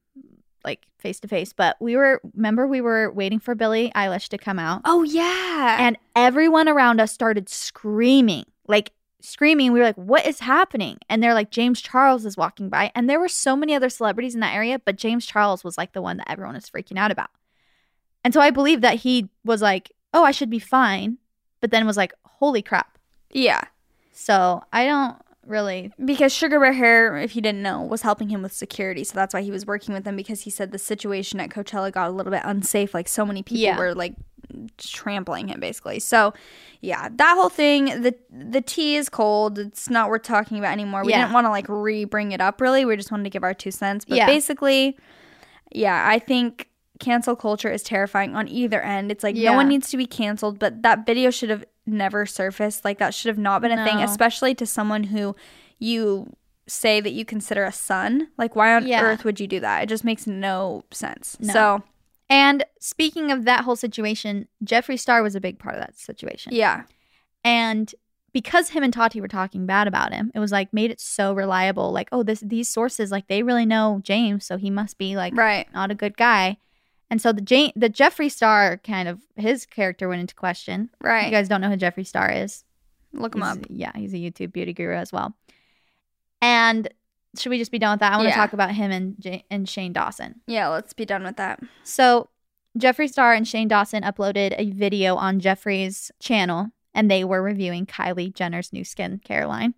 like 0.64 0.86
face 1.00 1.20
to 1.22 1.28
face, 1.28 1.54
but 1.54 1.78
we 1.80 1.96
were 1.96 2.20
remember 2.36 2.68
we 2.68 2.82
were 2.82 3.12
waiting 3.12 3.40
for 3.40 3.56
Billie 3.56 3.92
Eilish 3.96 4.28
to 4.30 4.38
come 4.38 4.60
out. 4.60 4.82
Oh 4.86 5.04
yeah. 5.04 5.78
And 5.80 5.98
everyone 6.16 6.68
around 6.68 7.00
us 7.00 7.12
started 7.12 7.50
screaming. 7.50 8.46
Like 8.68 8.92
screaming. 9.28 9.72
We 9.74 9.80
were 9.80 9.86
like, 9.86 9.96
what 9.96 10.26
is 10.26 10.40
happening? 10.40 10.98
And 11.10 11.22
they're 11.22 11.34
like, 11.34 11.52
James 11.52 11.82
Charles 11.82 12.26
is 12.26 12.38
walking 12.38 12.70
by. 12.70 12.92
And 12.96 13.10
there 13.10 13.20
were 13.20 13.28
so 13.28 13.56
many 13.56 13.74
other 13.76 13.90
celebrities 13.90 14.34
in 14.34 14.42
that 14.42 14.56
area, 14.56 14.80
but 14.80 14.96
James 14.96 15.26
Charles 15.26 15.64
was 15.64 15.78
like 15.78 15.94
the 15.94 16.02
one 16.02 16.18
that 16.18 16.30
everyone 16.30 16.56
was 16.56 16.70
freaking 16.70 16.98
out 16.98 17.12
about. 17.12 17.30
And 18.24 18.34
so 18.34 18.42
I 18.42 18.52
believe 18.52 18.82
that 18.82 18.96
he 18.96 19.30
was 19.46 19.62
like, 19.62 19.92
oh, 20.14 20.24
I 20.24 20.32
should 20.32 20.50
be 20.50 20.60
fine. 20.60 21.18
But 21.62 21.72
then 21.72 21.86
was 21.86 21.98
like, 21.98 22.14
holy 22.24 22.62
crap. 22.62 22.98
yeah. 23.32 23.62
So 24.12 24.64
I 24.74 24.86
don't 24.86 25.16
really 25.46 25.92
Because 26.04 26.34
Sugar 26.34 26.60
Bear 26.60 26.74
Hair, 26.74 27.18
if 27.18 27.36
you 27.36 27.42
didn't 27.42 27.62
know, 27.62 27.82
was 27.84 28.02
helping 28.02 28.30
him 28.30 28.42
with 28.42 28.52
security. 28.52 29.04
So 29.04 29.14
that's 29.14 29.34
why 29.34 29.42
he 29.44 29.52
was 29.52 29.66
working 29.66 29.94
with 29.94 30.06
them 30.06 30.16
because 30.16 30.42
he 30.42 30.50
said 30.50 30.72
the 30.72 30.80
situation 30.80 31.40
at 31.40 31.50
Coachella 31.50 31.92
got 31.92 32.10
a 32.10 32.12
little 32.12 32.32
bit 32.32 32.42
unsafe. 32.44 32.94
Like 32.96 33.08
so 33.08 33.26
many 33.26 33.44
people 33.44 33.62
Yeah. 33.62 33.78
were 33.78 33.94
like 33.94 34.16
trampling 34.78 35.48
him 35.50 35.60
basically. 35.60 36.00
So 36.00 36.34
yeah, 36.82 37.10
that 37.12 37.36
whole 37.36 37.50
thing, 37.50 37.86
the 38.02 38.16
the 38.32 38.62
tea 38.62 38.96
is 38.96 39.10
cold. 39.10 39.60
It's 39.60 39.90
not 39.90 40.10
worth 40.10 40.24
talking 40.24 40.60
about 40.60 40.72
anymore. 40.72 41.04
We 41.04 41.12
Yeah. 41.12 41.22
didn't 41.22 41.34
want 41.34 41.46
to 41.46 41.50
like 41.50 41.66
re 41.68 42.06
bring 42.06 42.32
it 42.32 42.42
up 42.42 42.62
really. 42.62 42.86
We 42.86 42.96
just 42.96 43.12
wanted 43.12 43.24
to 43.26 43.30
give 43.30 43.44
our 43.44 43.54
two 43.54 43.72
cents. 43.72 44.06
But 44.06 44.18
Yeah. 44.18 44.26
basically, 44.26 44.98
yeah, 45.72 46.06
I 46.08 46.20
think 46.20 46.70
cancel 47.00 47.36
culture 47.36 47.70
is 47.72 47.84
terrifying 47.84 48.36
on 48.36 48.48
either 48.48 48.82
end. 48.82 49.12
It's 49.12 49.24
like 49.24 49.36
no 49.36 49.54
one 49.54 49.68
needs 49.68 49.90
to 49.92 49.98
be 49.98 50.06
canceled, 50.08 50.58
but 50.60 50.82
that 50.84 51.06
video 51.06 51.30
should 51.30 51.50
have 51.50 51.64
never 51.86 52.26
surfaced. 52.26 52.84
Like 52.86 52.98
that 53.00 53.14
should 53.14 53.30
have 53.30 53.38
not 53.38 53.62
been 53.62 53.72
a 53.72 53.84
thing, 53.84 54.00
especially 54.00 54.56
to 54.56 54.66
someone 54.66 55.04
who 55.06 55.36
you 55.80 56.36
say 56.70 57.00
that 57.00 57.12
you 57.12 57.24
consider 57.24 57.64
a 57.64 57.72
son. 57.72 58.28
Like 58.38 58.56
why 58.56 58.76
on 58.76 58.86
Yeah. 58.88 59.02
earth 59.02 59.24
would 59.26 59.40
you 59.40 59.48
do 59.48 59.60
that? 59.62 59.84
It 59.84 59.90
just 59.90 60.04
makes 60.04 60.28
no 60.28 60.84
sense. 60.92 61.38
No. 61.40 61.54
So, 61.54 61.84
And 62.30 62.66
speaking 62.80 63.32
of 63.32 63.46
that 63.46 63.64
whole 63.64 63.76
situation, 63.78 64.48
Jeffree 64.64 65.00
Star 65.00 65.24
was 65.24 65.36
a 65.36 65.40
big 65.42 65.60
part 65.60 65.76
of 65.76 65.82
that 65.82 65.98
situation. 65.98 66.54
yeah. 66.54 66.84
And 67.44 67.94
because 68.34 68.70
him 68.70 68.84
and 68.84 68.94
Tati 68.94 69.22
were 69.22 69.28
talking 69.30 69.66
bad 69.66 69.88
about 69.88 70.14
him, 70.14 70.32
it 70.36 70.40
was 70.40 70.52
like 70.52 70.74
made 70.74 70.92
it 70.92 71.00
so 71.00 71.34
reliable. 71.34 71.92
Like, 71.92 72.10
oh, 72.12 72.22
this 72.24 72.42
these 72.42 72.68
sources 72.70 73.10
like 73.10 73.28
they 73.28 73.42
really 73.42 73.66
know 73.66 74.02
James, 74.04 74.46
so 74.46 74.58
he 74.58 74.70
must 74.70 74.98
be 74.98 75.16
like 75.16 75.36
Right. 75.36 75.66
not 75.74 75.90
a 75.92 75.96
good 75.96 76.18
guy. 76.18 76.58
And 77.10 77.22
so 77.22 77.32
the 77.32 77.42
Jane, 77.42 77.72
the 77.76 77.90
Jeffree 77.90 78.30
Star 78.32 78.78
kind 78.84 79.08
of 79.08 79.22
his 79.38 79.66
character 79.66 80.10
went 80.10 80.20
into 80.22 80.36
question. 80.36 80.90
Right. 81.02 81.26
You 81.26 81.32
guys 81.32 81.48
don't 81.48 81.62
know 81.62 81.70
who 81.70 81.78
Jeffree 81.78 82.06
Star 82.06 82.30
is? 82.30 82.66
Look 83.14 83.34
him 83.34 83.42
He's- 83.42 83.58
up. 83.58 83.66
Yeah, 83.70 83.92
he's 83.96 84.14
a 84.14 84.18
YouTube 84.18 84.52
beauty 84.52 84.74
guru 84.74 84.96
as 84.96 85.14
well. 85.14 85.34
And 86.42 86.88
should 87.40 87.50
we 87.50 87.58
just 87.58 87.72
be 87.72 87.80
done 87.80 87.92
with 87.94 88.00
that? 88.02 88.14
I 88.14 88.18
want 88.18 88.26
to 88.28 88.30
Yeah. 88.30 88.36
talk 88.36 88.54
about 88.54 88.72
him 88.72 88.92
and 88.92 89.16
J- 89.20 89.46
and 89.50 89.68
Shane 89.68 89.94
Dawson. 89.94 90.42
Yeah, 90.48 90.68
let's 90.70 90.94
be 90.94 91.06
done 91.06 91.24
with 91.24 91.38
that. 91.38 91.60
So 91.84 92.30
Jeffree 92.78 93.10
Star 93.10 93.34
and 93.34 93.48
Shane 93.48 93.68
Dawson 93.68 94.04
uploaded 94.04 94.54
a 94.58 94.70
video 94.72 95.16
on 95.16 95.40
Jeffree's 95.40 96.12
channel, 96.20 96.68
and 96.94 97.10
they 97.10 97.24
were 97.24 97.42
reviewing 97.42 97.86
Kylie 97.86 98.34
Jenner's 98.34 98.72
new 98.74 98.84
skincare 98.84 99.48
line, 99.48 99.74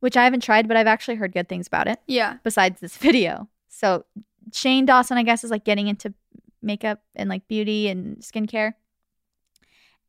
which 0.00 0.16
I 0.16 0.24
haven't 0.24 0.42
tried, 0.42 0.68
but 0.68 0.76
I've 0.76 0.86
actually 0.86 1.16
heard 1.16 1.32
good 1.32 1.48
things 1.48 1.66
about 1.66 1.86
it. 1.88 2.00
Yeah. 2.06 2.36
Besides 2.42 2.80
this 2.80 2.96
video, 3.08 3.48
so 3.68 4.04
Shane 4.52 4.86
Dawson, 4.86 5.18
I 5.18 5.22
guess, 5.22 5.44
is 5.44 5.50
like 5.50 5.64
getting 5.64 5.88
into 5.88 6.14
makeup 6.62 7.02
and 7.14 7.28
like 7.28 7.46
beauty 7.48 7.88
and 7.88 8.16
skincare. 8.18 8.72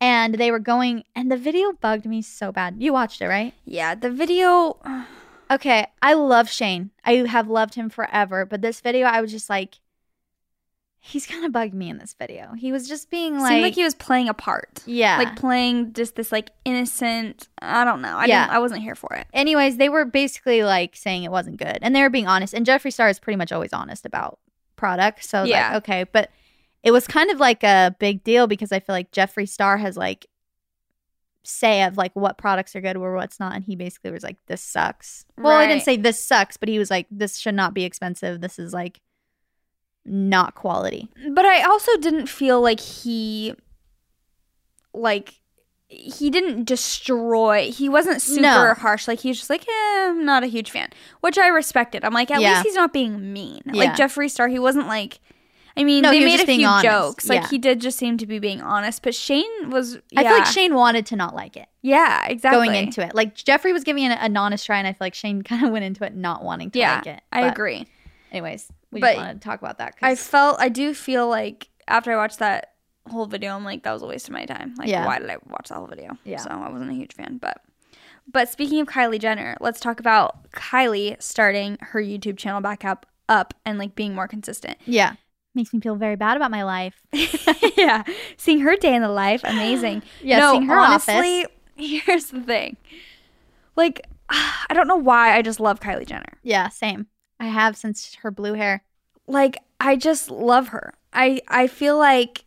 And 0.00 0.36
they 0.36 0.50
were 0.50 0.58
going, 0.58 1.04
and 1.14 1.30
the 1.30 1.36
video 1.36 1.72
bugged 1.74 2.06
me 2.06 2.22
so 2.22 2.50
bad. 2.52 2.76
You 2.78 2.92
watched 2.94 3.20
it, 3.20 3.26
right? 3.28 3.52
Yeah, 3.66 3.94
the 3.94 4.10
video 4.10 4.78
Okay, 5.50 5.86
I 6.00 6.14
love 6.14 6.48
Shane. 6.48 6.90
I 7.04 7.14
have 7.26 7.48
loved 7.48 7.74
him 7.74 7.90
forever, 7.90 8.44
but 8.46 8.62
this 8.62 8.80
video, 8.80 9.06
I 9.06 9.20
was 9.20 9.32
just 9.32 9.50
like, 9.50 9.80
he's 11.00 11.26
kind 11.26 11.44
of 11.44 11.50
bugged 11.50 11.74
me 11.74 11.88
in 11.88 11.98
this 11.98 12.14
video. 12.14 12.52
He 12.52 12.70
was 12.72 12.86
just 12.86 13.10
being 13.10 13.40
like, 13.40 13.48
seemed 13.52 13.62
like 13.62 13.74
he 13.74 13.82
was 13.82 13.94
playing 13.94 14.28
a 14.28 14.34
part. 14.34 14.82
yeah. 14.86 15.18
Like 15.18 15.34
playing 15.36 15.92
just 15.94 16.14
this 16.14 16.30
like 16.30 16.50
innocent, 16.64 17.48
I 17.60 17.84
don't 17.84 18.02
know. 18.02 18.16
I 18.16 18.26
Yeah. 18.26 18.44
didn't 18.44 18.56
I 18.56 18.58
wasn't 18.60 18.82
here 18.82 18.94
for 18.94 19.14
it. 19.14 19.26
Anyways, 19.32 19.76
they 19.78 19.88
were 19.88 20.04
basically 20.04 20.62
like 20.62 20.94
saying 20.94 21.24
it 21.24 21.30
wasn't 21.32 21.56
good, 21.56 21.78
and 21.82 21.96
they 21.96 22.02
were 22.02 22.10
being 22.10 22.28
honest. 22.28 22.54
And 22.54 22.64
Jeffree 22.66 22.92
Star 22.92 23.08
is 23.08 23.18
pretty 23.18 23.36
much 23.38 23.50
always 23.50 23.72
honest 23.72 24.04
about 24.06 24.38
product, 24.76 25.24
so 25.24 25.44
Yeah. 25.44 25.68
like, 25.72 25.76
okay, 25.78 26.04
but 26.12 26.30
it 26.82 26.90
was 26.92 27.06
kind 27.06 27.30
of 27.30 27.40
like 27.40 27.64
a 27.64 27.96
big 27.98 28.22
deal 28.22 28.46
because 28.46 28.70
I 28.70 28.78
feel 28.80 28.94
like 28.94 29.10
Jeffree 29.10 29.48
Star 29.48 29.78
has 29.78 29.96
like 29.96 30.26
say 31.42 31.82
of 31.84 31.96
like 31.96 32.12
what 32.14 32.36
products 32.38 32.76
are 32.76 32.80
good 32.80 32.96
or 32.96 33.14
what's 33.14 33.40
not, 33.40 33.54
and 33.54 33.64
he 33.64 33.76
basically 33.76 34.10
was 34.10 34.22
like, 34.22 34.36
"This 34.46 34.62
sucks." 34.62 35.24
Well, 35.38 35.56
I 35.56 35.66
didn't 35.66 35.84
say 35.84 35.96
this 35.96 36.22
sucks, 36.22 36.56
but 36.56 36.68
he 36.68 36.78
was 36.78 36.90
like, 36.90 37.06
"This 37.10 37.38
should 37.38 37.54
not 37.54 37.74
be 37.74 37.84
expensive. 37.84 38.40
This 38.40 38.58
is 38.58 38.72
like 38.72 39.00
not 40.04 40.54
quality." 40.54 41.08
But 41.32 41.44
I 41.44 41.62
also 41.62 41.96
didn't 41.98 42.26
feel 42.28 42.60
like 42.60 42.80
he 42.80 43.54
like 44.92 45.34
he 45.88 46.30
didn't 46.30 46.64
destroy. 46.64 47.70
He 47.72 47.88
wasn't 47.88 48.22
super 48.22 48.42
No. 48.42 48.74
harsh. 48.74 49.08
Like 49.08 49.18
he's 49.20 49.38
just 49.38 49.50
like, 49.50 49.62
eh, 49.68 50.06
I'm 50.08 50.24
not 50.24 50.44
a 50.44 50.46
huge 50.46 50.70
fan, 50.70 50.88
which 51.20 51.36
I 51.36 51.48
respected. 51.48 52.04
I'm 52.04 52.12
like, 52.12 52.30
at 52.30 52.40
Yeah. 52.40 52.50
least 52.50 52.62
he's 52.66 52.74
not 52.76 52.92
being 52.92 53.32
mean. 53.32 53.60
Yeah. 53.66 53.72
Like 53.74 53.96
Jeffree 53.96 54.30
Star, 54.30 54.46
he 54.48 54.58
wasn't 54.60 54.86
like. 54.86 55.18
I 55.76 55.84
mean, 55.84 56.02
No, 56.02 56.10
they 56.10 56.18
he 56.18 56.24
made 56.24 56.40
a 56.40 56.46
few 56.46 56.66
honest. 56.66 56.84
jokes. 56.84 57.28
Like 57.28 57.42
Yeah. 57.42 57.48
he 57.48 57.58
did 57.58 57.80
just 57.80 57.98
seem 57.98 58.18
to 58.18 58.26
be 58.26 58.38
being 58.38 58.60
honest. 58.60 59.02
But 59.02 59.14
Shane 59.14 59.70
was. 59.70 59.98
I 60.16 60.22
feel 60.22 60.32
like. 60.32 60.46
Shane 60.46 60.74
wanted 60.74 61.06
to 61.06 61.16
not 61.16 61.34
like 61.34 61.56
it 61.56 61.68
Yeah, 61.82 62.26
exactly. 62.26 62.66
going 62.68 62.74
into 62.74 63.04
it. 63.06 63.14
Like 63.14 63.34
Jeffree 63.36 63.72
was 63.72 63.84
giving 63.84 64.04
it 64.04 64.18
an 64.20 64.36
honest 64.36 64.66
try, 64.66 64.78
and 64.78 64.86
I 64.86 64.92
feel 64.92 64.98
like 65.06 65.14
Shane 65.14 65.42
kind 65.50 65.64
of 65.64 65.70
went 65.72 65.84
into 65.84 66.04
it 66.04 66.14
not 66.14 66.42
wanting 66.44 66.70
to 66.72 66.78
Yeah, 66.78 66.96
like 66.96 67.06
it. 67.06 67.22
I 67.32 67.46
agree. 67.46 67.86
Anyways, 68.32 68.68
we 68.90 69.00
But 69.00 69.08
just 69.14 69.18
wanted 69.18 69.40
to 69.40 69.48
talk 69.48 69.60
about 69.60 69.78
that. 69.78 69.94
I 70.02 70.14
felt 70.14 70.60
I 70.60 70.68
do 70.68 70.94
feel 70.94 71.28
like 71.28 71.68
after 71.88 72.12
I 72.12 72.16
watched 72.16 72.38
that 72.40 72.72
whole 73.08 73.26
video, 73.26 73.54
I'm 73.56 73.64
like 73.64 73.82
that 73.84 73.92
was 73.92 74.02
a 74.02 74.06
waste 74.06 74.28
of 74.28 74.32
my 74.32 74.44
time. 74.46 74.74
Like 74.76 74.88
Yeah. 74.88 75.06
why 75.06 75.18
did 75.18 75.30
I 75.30 75.36
watch 75.48 75.68
that 75.68 75.76
whole 75.76 75.86
video? 75.86 76.16
Yeah. 76.24 76.38
So 76.38 76.50
I 76.50 76.68
wasn't 76.68 76.90
a 76.90 76.94
huge 76.94 77.14
fan. 77.14 77.38
But 77.38 77.60
but 78.32 78.48
speaking 78.48 78.80
of 78.80 78.86
Kylie 78.88 79.18
Jenner, 79.18 79.56
let's 79.60 79.80
talk 79.80 79.98
about 79.98 80.50
Kylie 80.52 81.20
starting 81.20 81.78
her 81.80 82.00
YouTube 82.00 82.36
channel 82.38 82.60
back 82.60 82.84
up 82.84 83.06
up 83.28 83.54
and 83.64 83.78
like 83.78 83.94
being 83.94 84.14
more 84.14 84.28
consistent. 84.28 84.76
yeah, 84.86 85.14
makes 85.54 85.72
me 85.72 85.80
feel 85.80 85.96
very 85.96 86.16
bad 86.16 86.36
about 86.36 86.50
my 86.50 86.62
life. 86.64 87.02
yeah. 87.76 88.04
Seeing 88.36 88.60
her 88.60 88.76
day 88.76 88.94
in 88.94 89.02
the 89.02 89.08
life, 89.08 89.42
amazing. 89.44 90.02
Yeah, 90.22 90.38
no, 90.38 90.52
seeing 90.52 90.66
her 90.66 90.78
honestly, 90.78 91.46
here's 91.76 92.26
the 92.26 92.40
thing. 92.40 92.76
Like 93.76 94.06
I 94.28 94.74
don't 94.74 94.88
know 94.88 94.96
why 94.96 95.36
I 95.36 95.42
just 95.42 95.60
love 95.60 95.80
Kylie 95.80 96.06
Jenner. 96.06 96.38
Yeah, 96.42 96.68
same. 96.68 97.06
I 97.38 97.46
have 97.46 97.76
since 97.76 98.14
her 98.16 98.30
blue 98.30 98.54
hair. 98.54 98.82
like 99.26 99.58
I 99.80 99.96
just 99.96 100.30
love 100.30 100.68
her. 100.68 100.92
I 101.12 101.40
I 101.48 101.66
feel 101.66 101.96
like 101.98 102.44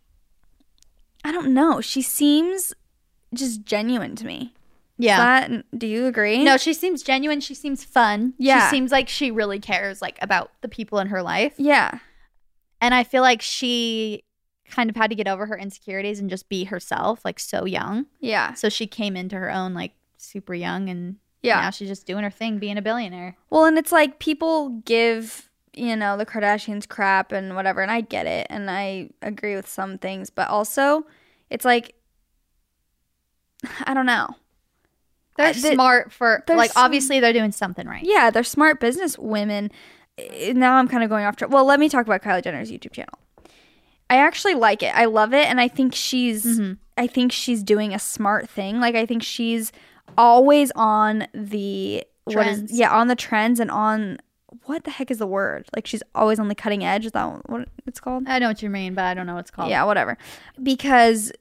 I 1.25 1.31
don't 1.31 1.53
know. 1.53 1.81
She 1.81 2.01
seems 2.01 2.73
just 3.33 3.63
genuine 3.63 4.15
to 4.17 4.25
me. 4.25 4.53
Yeah. 4.97 5.17
That, 5.17 5.79
do 5.79 5.87
you 5.87 6.05
agree? 6.05 6.43
no, 6.43 6.55
she 6.57 6.73
seems 6.73 7.01
genuine. 7.01 7.39
She 7.39 7.55
seems 7.55 7.83
fun. 7.83 8.33
Yeah. 8.37 8.67
She 8.69 8.75
seems 8.75 8.91
like 8.91 9.09
she 9.09 9.31
really 9.31 9.59
cares 9.59 10.01
like 10.01 10.19
about 10.21 10.51
the 10.61 10.67
people 10.67 10.99
in 10.99 11.07
her 11.07 11.23
life. 11.23 11.53
Yeah. 11.57 11.99
And 12.83 12.93
I 12.93 13.03
feel 13.05 13.21
like 13.21 13.41
she 13.41 14.23
kind 14.69 14.89
of 14.89 14.95
had 14.97 15.09
to 15.09 15.15
get 15.15 15.27
over 15.27 15.45
her 15.45 15.57
insecurities 15.57 16.19
and 16.19 16.29
just 16.29 16.49
be 16.49 16.65
herself, 16.65 17.23
like 17.23 17.39
so 17.39 17.63
young. 17.65 18.07
Yeah. 18.19 18.53
So 18.55 18.67
she 18.67 18.87
came 18.87 19.15
into 19.15 19.37
her 19.37 19.49
own 19.49 19.73
like 19.73 19.93
super 20.17 20.53
young 20.53 20.89
and 20.89 21.15
Yeah. 21.41 21.61
now 21.61 21.69
she's 21.69 21.87
just 21.87 22.05
doing 22.05 22.23
her 22.25 22.29
thing, 22.29 22.59
being 22.59 22.77
a 22.77 22.81
billionaire. 22.81 23.37
Well, 23.49 23.65
and 23.65 23.77
it's 23.77 23.91
like 23.93 24.19
people 24.19 24.69
give, 24.85 25.49
you 25.73 25.95
know, 25.95 26.17
the 26.17 26.25
Kardashians 26.25 26.85
crap 26.87 27.31
and 27.31 27.55
whatever, 27.55 27.81
and 27.81 27.89
I 27.91 28.01
get 28.01 28.25
it 28.27 28.47
and 28.49 28.69
I 28.69 29.11
agree 29.21 29.55
with 29.55 29.67
some 29.69 29.97
things, 29.97 30.29
but 30.29 30.49
also 30.49 31.05
it's 31.49 31.63
like 31.65 31.95
I 33.85 33.93
don't 33.93 34.05
know. 34.05 34.35
They're 35.37 35.53
the- 35.53 35.73
smart 35.73 36.11
for 36.11 36.43
they're 36.47 36.57
like 36.57 36.71
sm- 36.71 36.79
obviously 36.79 37.19
they're 37.19 37.33
doing 37.33 37.51
something 37.53 37.87
right. 37.87 38.03
Yeah, 38.03 38.29
they're 38.29 38.43
smart 38.43 38.79
business 38.79 39.17
women. 39.17 39.71
Now 40.53 40.75
I'm 40.75 40.87
kind 40.87 41.03
of 41.03 41.09
going 41.09 41.25
off 41.25 41.35
track. 41.35 41.51
Well, 41.51 41.65
let 41.65 41.79
me 41.79 41.89
talk 41.89 42.05
about 42.05 42.21
Kylie 42.21 42.43
Jenner's 42.43 42.71
YouTube 42.71 42.91
channel. 42.91 43.17
I 44.09 44.17
actually 44.17 44.53
like 44.53 44.83
it. 44.83 44.93
I 44.95 45.05
love 45.05 45.33
it, 45.33 45.47
and 45.47 45.59
I 45.59 45.67
think 45.67 45.95
she's. 45.95 46.45
Mm-hmm. 46.45 46.73
I 46.95 47.07
think 47.07 47.31
she's 47.31 47.63
doing 47.63 47.93
a 47.93 47.99
smart 47.99 48.47
thing. 48.47 48.79
Like 48.79 48.95
I 48.95 49.05
think 49.05 49.23
she's 49.23 49.71
always 50.17 50.71
on 50.75 51.27
the 51.33 52.03
what 52.25 52.47
is 52.47 52.57
Trends. 52.59 52.71
yeah 52.71 52.91
on 52.91 53.07
the 53.07 53.15
trends 53.15 53.59
and 53.59 53.71
on 53.71 54.19
what 54.65 54.83
the 54.83 54.91
heck 54.91 55.09
is 55.09 55.17
the 55.17 55.27
word? 55.27 55.67
Like 55.75 55.87
she's 55.87 56.03
always 56.13 56.39
on 56.39 56.47
the 56.47 56.55
cutting 56.55 56.83
edge. 56.83 57.05
Is 57.05 57.11
that 57.13 57.49
what 57.49 57.67
it's 57.87 57.99
called? 57.99 58.27
I 58.27 58.39
know 58.39 58.47
what 58.47 58.61
you 58.61 58.69
mean, 58.69 58.93
but 58.93 59.05
I 59.05 59.13
don't 59.13 59.25
know 59.25 59.33
what 59.33 59.41
it's 59.41 59.51
called. 59.51 59.69
Yeah, 59.69 59.83
whatever. 59.85 60.17
Because 60.61 61.31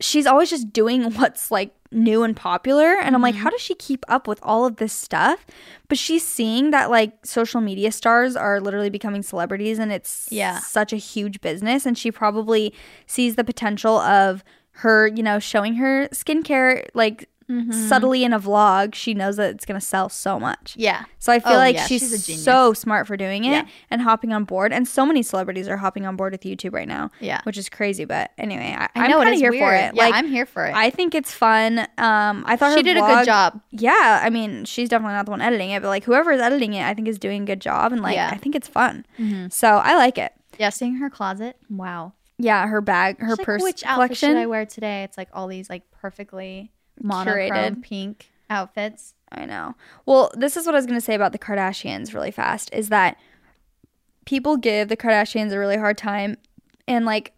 she's 0.00 0.26
always 0.26 0.50
just 0.50 0.72
doing 0.72 1.04
what's 1.14 1.50
like 1.50 1.74
new 1.90 2.22
and 2.22 2.36
popular. 2.36 2.96
And 3.00 3.14
I'm 3.14 3.22
like, 3.22 3.34
Mm-hmm. 3.34 3.44
how 3.44 3.50
does 3.50 3.60
she 3.60 3.74
keep 3.74 4.04
up 4.08 4.26
with 4.26 4.38
all 4.42 4.66
of 4.66 4.76
this 4.76 4.92
stuff? 4.92 5.46
But 5.88 5.98
she's 5.98 6.26
seeing 6.26 6.70
that 6.70 6.90
like 6.90 7.24
social 7.26 7.60
media 7.60 7.92
stars 7.92 8.36
are 8.36 8.60
literally 8.60 8.90
becoming 8.90 9.22
celebrities 9.22 9.78
and 9.78 9.92
it's 9.92 10.28
Yeah. 10.30 10.58
such 10.60 10.92
a 10.92 10.96
huge 10.96 11.40
business. 11.40 11.86
And 11.86 11.96
she 11.96 12.10
probably 12.10 12.72
sees 13.06 13.36
the 13.36 13.44
potential 13.44 13.98
of 13.98 14.42
her, 14.80 15.06
you 15.08 15.22
know, 15.22 15.38
showing 15.38 15.74
her 15.76 16.08
skincare 16.08 16.86
like 16.94 17.28
Mm-hmm. 17.48 17.70
subtly 17.70 18.24
in 18.24 18.32
a 18.32 18.40
vlog. 18.40 18.94
She 18.94 19.14
knows 19.14 19.36
that 19.36 19.50
it's 19.54 19.64
going 19.64 19.78
to 19.78 19.86
sell 19.86 20.08
so 20.08 20.40
much. 20.40 20.74
Yeah. 20.76 21.04
So 21.20 21.32
I 21.32 21.38
feel 21.38 21.52
Oh, 21.52 21.56
like 21.58 21.76
yeah, 21.76 21.86
she's, 21.86 22.24
she's 22.26 22.42
so 22.42 22.72
smart 22.72 23.06
for 23.06 23.16
doing 23.16 23.44
it 23.44 23.50
Yeah. 23.50 23.66
and 23.88 24.02
hopping 24.02 24.32
on 24.32 24.42
board. 24.42 24.72
And 24.72 24.88
so 24.88 25.06
many 25.06 25.22
celebrities 25.22 25.68
are 25.68 25.76
hopping 25.76 26.06
on 26.06 26.16
board 26.16 26.32
with 26.32 26.40
YouTube 26.42 26.72
right 26.74 26.88
now. 26.88 27.10
Yeah. 27.20 27.40
which 27.44 27.56
is 27.56 27.68
crazy. 27.68 28.04
But 28.04 28.32
anyway, 28.36 28.74
I, 28.76 28.84
I 28.86 28.88
I'm 28.96 29.10
know 29.10 29.18
kind 29.22 29.34
of 29.34 29.38
here 29.40 29.50
weird. 29.52 29.62
for 29.62 29.74
it. 29.74 29.94
Yeah, 29.94 30.02
like 30.06 30.14
I'm 30.14 30.26
here 30.26 30.44
for 30.46 30.66
it. 30.66 30.74
I 30.74 30.90
think 30.90 31.14
it's 31.14 31.30
fun. 31.32 31.78
Um, 31.98 32.42
I 32.48 32.56
thought 32.56 32.76
she 32.76 32.82
did 32.82 32.96
a 32.96 33.00
good 33.00 33.24
job. 33.24 33.60
Yeah, 33.70 34.20
I 34.24 34.28
mean, 34.28 34.64
she's 34.64 34.88
definitely 34.88 35.14
not 35.14 35.26
the 35.26 35.30
one 35.30 35.40
editing 35.40 35.70
it, 35.70 35.82
but 35.82 35.88
like 35.88 36.02
whoever 36.02 36.32
is 36.32 36.40
editing 36.40 36.74
it, 36.74 36.82
I 36.84 36.94
think 36.94 37.06
is 37.06 37.18
doing 37.18 37.42
a 37.42 37.46
good 37.46 37.60
job, 37.60 37.92
and 37.92 38.02
like 38.02 38.16
Yeah. 38.16 38.30
I 38.32 38.38
think 38.38 38.56
it's 38.56 38.66
fun. 38.66 39.06
Mhm. 39.20 39.52
So 39.52 39.68
I 39.76 39.94
like 39.96 40.18
it. 40.18 40.32
Yeah, 40.58 40.70
seeing 40.70 40.96
her 40.96 41.10
closet. 41.10 41.56
Wow. 41.70 42.14
Yeah, 42.38 42.66
her 42.66 42.80
bag, 42.80 43.18
her 43.20 43.28
She's 43.30 43.38
like, 43.38 43.44
purse 43.46 43.62
Which 43.62 43.84
outfit 43.84 43.94
collection. 43.94 44.30
should 44.30 44.36
I 44.36 44.46
wear 44.46 44.66
today? 44.66 45.04
It's 45.04 45.16
like 45.16 45.28
all 45.32 45.46
these 45.46 45.70
like 45.70 45.82
perfectly 45.92 46.70
monochrome 47.02 47.50
Curated. 47.50 47.82
pink 47.82 48.30
outfits. 48.50 49.14
I 49.32 49.44
know. 49.44 49.74
Well, 50.04 50.30
this 50.34 50.56
is 50.56 50.66
what 50.66 50.74
I 50.74 50.78
was 50.78 50.86
going 50.86 50.98
to 50.98 51.04
say 51.04 51.14
about 51.14 51.32
the 51.32 51.38
Kardashians 51.38 52.14
really 52.14 52.30
fast 52.30 52.72
is 52.72 52.88
that 52.90 53.16
people 54.24 54.56
give 54.56 54.88
the 54.88 54.96
Kardashians 54.96 55.52
a 55.52 55.58
really 55.58 55.76
hard 55.76 55.98
time 55.98 56.36
and 56.86 57.04
like 57.04 57.32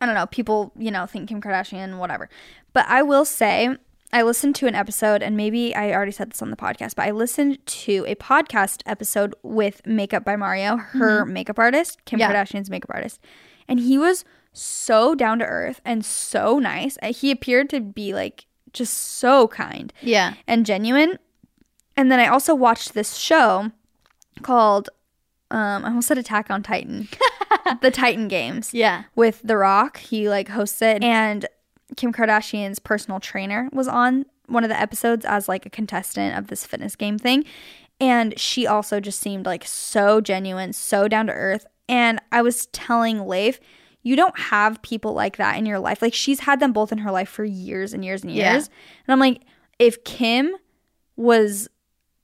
I 0.00 0.06
don't 0.06 0.16
know, 0.16 0.26
people, 0.26 0.72
you 0.76 0.90
know, 0.90 1.06
think 1.06 1.28
Kim 1.28 1.40
Kardashian 1.40 1.98
whatever. 1.98 2.28
But 2.72 2.86
I 2.88 3.02
will 3.02 3.24
say 3.24 3.76
I 4.12 4.22
listened 4.22 4.54
to 4.56 4.66
an 4.66 4.74
episode 4.74 5.22
and 5.22 5.36
maybe 5.36 5.74
I 5.74 5.92
already 5.92 6.12
said 6.12 6.30
this 6.30 6.42
on 6.42 6.50
the 6.50 6.56
podcast, 6.56 6.94
but 6.96 7.06
I 7.06 7.10
listened 7.10 7.64
to 7.66 8.04
a 8.06 8.14
podcast 8.16 8.82
episode 8.86 9.34
with 9.42 9.86
Makeup 9.86 10.24
by 10.24 10.36
Mario, 10.36 10.76
her 10.76 11.22
mm-hmm. 11.22 11.32
makeup 11.32 11.58
artist, 11.58 12.04
Kim 12.04 12.18
Yeah. 12.18 12.32
Kardashian's 12.32 12.70
makeup 12.70 12.90
artist. 12.92 13.20
And 13.66 13.80
he 13.80 13.96
was 13.96 14.24
so 14.54 15.14
down 15.14 15.38
to 15.40 15.44
earth 15.44 15.80
and 15.84 16.04
so 16.04 16.58
nice. 16.58 16.96
Uh, 17.02 17.12
He 17.12 17.30
appeared 17.30 17.68
to 17.70 17.80
be 17.80 18.14
like 18.14 18.46
just 18.72 18.94
so 18.94 19.48
kind 19.48 19.92
Yeah. 20.00 20.34
and 20.46 20.64
genuine. 20.64 21.18
And 21.96 22.10
then 22.10 22.18
I 22.20 22.26
also 22.28 22.54
watched 22.54 22.94
this 22.94 23.14
show 23.16 23.70
called 24.42 24.88
um 25.50 25.84
I 25.84 25.88
almost 25.88 26.08
said 26.08 26.18
Attack 26.18 26.50
on 26.50 26.62
Titan. 26.62 27.08
the 27.82 27.90
Titan 27.90 28.28
Games 28.28 28.72
Yeah. 28.72 29.04
with 29.14 29.40
The 29.44 29.56
Rock. 29.56 29.98
He 29.98 30.28
like 30.28 30.48
hosts 30.48 30.80
it 30.82 31.02
and 31.04 31.46
Kim 31.96 32.12
Kardashian's 32.12 32.78
personal 32.78 33.20
trainer 33.20 33.68
was 33.72 33.86
on 33.86 34.24
one 34.46 34.64
of 34.64 34.70
the 34.70 34.80
episodes 34.80 35.24
as 35.24 35.48
like 35.48 35.64
a 35.66 35.70
contestant 35.70 36.36
of 36.36 36.48
this 36.48 36.64
fitness 36.66 36.96
game 36.96 37.18
thing. 37.18 37.44
And 38.00 38.38
she 38.38 38.66
also 38.66 38.98
just 38.98 39.20
seemed 39.20 39.46
like 39.46 39.64
so 39.64 40.20
genuine, 40.20 40.72
so 40.72 41.06
down 41.06 41.26
to 41.28 41.32
earth. 41.32 41.64
And 41.88 42.20
I 42.32 42.42
was 42.42 42.66
telling 42.66 43.26
Leif, 43.28 43.60
you 44.04 44.14
don't 44.14 44.38
have 44.38 44.80
people 44.82 45.12
like 45.14 45.38
that 45.38 45.56
in 45.58 45.66
your 45.66 45.80
life. 45.80 46.00
Like 46.00 46.14
she's 46.14 46.40
had 46.40 46.60
them 46.60 46.72
both 46.72 46.92
in 46.92 46.98
her 46.98 47.10
life 47.10 47.28
for 47.28 47.44
years 47.44 47.92
and 47.92 48.04
years 48.04 48.22
and 48.22 48.30
years. 48.30 48.44
Yeah. 48.44 48.74
And 49.06 49.12
I'm 49.12 49.18
like, 49.18 49.42
if 49.80 50.04
Kim 50.04 50.54
was 51.16 51.68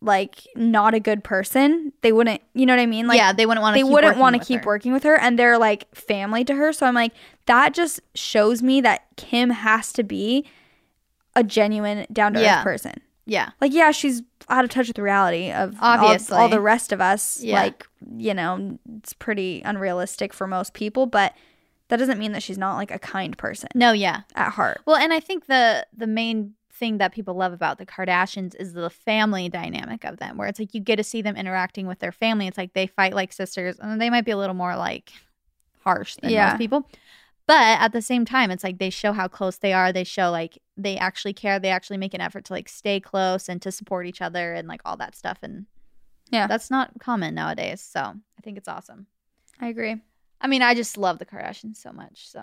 like 0.02 0.46
not 0.54 0.94
a 0.94 1.00
good 1.00 1.24
person, 1.24 1.92
they 2.02 2.12
wouldn't, 2.12 2.40
you 2.54 2.64
know 2.66 2.74
what 2.74 2.80
I 2.80 2.86
mean? 2.86 3.06
Like 3.06 3.18
yeah, 3.18 3.32
they 3.32 3.44
wouldn't 3.46 3.62
want 3.62 3.76
to. 3.76 3.78
they 3.82 3.84
wouldn't 3.90 4.16
want 4.18 4.36
to 4.36 4.44
keep 4.44 4.64
working 4.64 4.92
with 4.92 5.02
her 5.02 5.16
and 5.18 5.38
they're 5.38 5.58
like 5.58 5.92
family 5.94 6.44
to 6.44 6.54
her. 6.54 6.72
So 6.72 6.86
I'm 6.86 6.94
like, 6.94 7.12
that 7.46 7.74
just 7.74 8.00
shows 8.14 8.62
me 8.62 8.80
that 8.82 9.04
Kim 9.16 9.50
has 9.50 9.92
to 9.94 10.02
be 10.02 10.46
a 11.36 11.42
genuine 11.44 12.06
down 12.12 12.32
to 12.34 12.38
earth 12.40 12.44
Yeah. 12.44 12.62
person. 12.62 12.94
Yeah, 13.26 13.50
Like, 13.60 13.72
yeah, 13.72 13.92
she's 13.92 14.22
out 14.48 14.64
of 14.64 14.70
touch 14.70 14.88
with 14.88 14.98
reality 14.98 15.52
of 15.52 15.76
all- 15.80 16.00
Obviously. 16.04 16.36
all, 16.36 16.48
the 16.48 16.60
rest 16.60 16.90
of 16.90 17.00
us. 17.00 17.40
Yeah. 17.40 17.60
Like, 17.62 17.86
you 18.16 18.34
know, 18.34 18.78
it's 18.96 19.12
pretty 19.12 19.62
unrealistic 19.64 20.32
for 20.34 20.48
most 20.48 20.74
people, 20.74 21.06
but 21.06 21.32
that 21.90 21.98
doesn't 21.98 22.18
mean 22.18 22.32
that 22.32 22.42
she's 22.42 22.58
not 22.58 22.76
like 22.76 22.90
a 22.90 22.98
kind 22.98 23.36
person 23.36 23.68
no, 23.74 23.92
yeah. 23.92 24.22
at 24.34 24.50
heart. 24.52 24.80
Well, 24.86 24.96
and 24.96 25.12
I 25.12 25.20
think 25.20 25.46
the 25.46 25.86
the 25.96 26.06
main 26.06 26.54
thing 26.72 26.96
that 26.98 27.12
people 27.12 27.34
love 27.34 27.52
about 27.52 27.76
the 27.76 27.84
Kardashians 27.84 28.54
is 28.58 28.72
the 28.72 28.88
family 28.88 29.50
dynamic 29.50 30.04
of 30.04 30.16
them, 30.16 30.38
where 30.38 30.48
it's 30.48 30.58
like 30.58 30.72
you 30.74 30.80
get 30.80 30.96
to 30.96 31.04
see 31.04 31.20
them 31.20 31.36
interacting 31.36 31.86
with 31.86 31.98
their 31.98 32.12
family. 32.12 32.46
It's 32.46 32.56
like 32.56 32.72
they 32.72 32.86
fight 32.86 33.12
like 33.12 33.32
sisters, 33.32 33.76
and 33.78 34.00
they 34.00 34.08
might 34.08 34.24
be 34.24 34.30
a 34.30 34.36
little 34.38 34.54
more 34.54 34.74
like 34.76 35.12
harsh 35.84 36.16
than 36.22 36.30
Yeah. 36.30 36.48
most 36.50 36.58
people. 36.58 36.88
But 37.46 37.80
at 37.80 37.92
the 37.92 38.00
same 38.02 38.24
time, 38.24 38.50
it's 38.52 38.62
like 38.62 38.78
they 38.78 38.90
show 38.90 39.12
how 39.12 39.26
close 39.26 39.56
they 39.58 39.72
are. 39.72 39.92
They 39.92 40.04
show 40.04 40.30
like 40.30 40.56
they 40.76 40.96
actually 40.96 41.32
care. 41.32 41.58
They 41.58 41.70
actually 41.70 41.96
make 41.98 42.14
an 42.14 42.20
effort 42.20 42.44
to 42.46 42.52
like 42.52 42.68
stay 42.68 43.00
close 43.00 43.48
and 43.48 43.60
to 43.62 43.72
support 43.72 44.06
each 44.06 44.22
other 44.22 44.54
and 44.54 44.68
like 44.68 44.80
all 44.84 44.96
that 44.98 45.16
stuff. 45.16 45.38
And 45.42 45.66
Yeah. 46.30 46.46
that's 46.46 46.70
not 46.70 46.92
common 47.00 47.34
nowadays. 47.34 47.80
So 47.82 48.00
I 48.00 48.40
think 48.42 48.56
it's 48.56 48.68
awesome. 48.68 49.06
I 49.60 49.66
agree. 49.68 49.96
I 50.40 50.46
mean, 50.46 50.62
I 50.62 50.74
just 50.74 50.96
love 50.96 51.18
the 51.18 51.26
Kardashians 51.26 51.76
so 51.76 51.92
much. 51.92 52.28
So. 52.28 52.42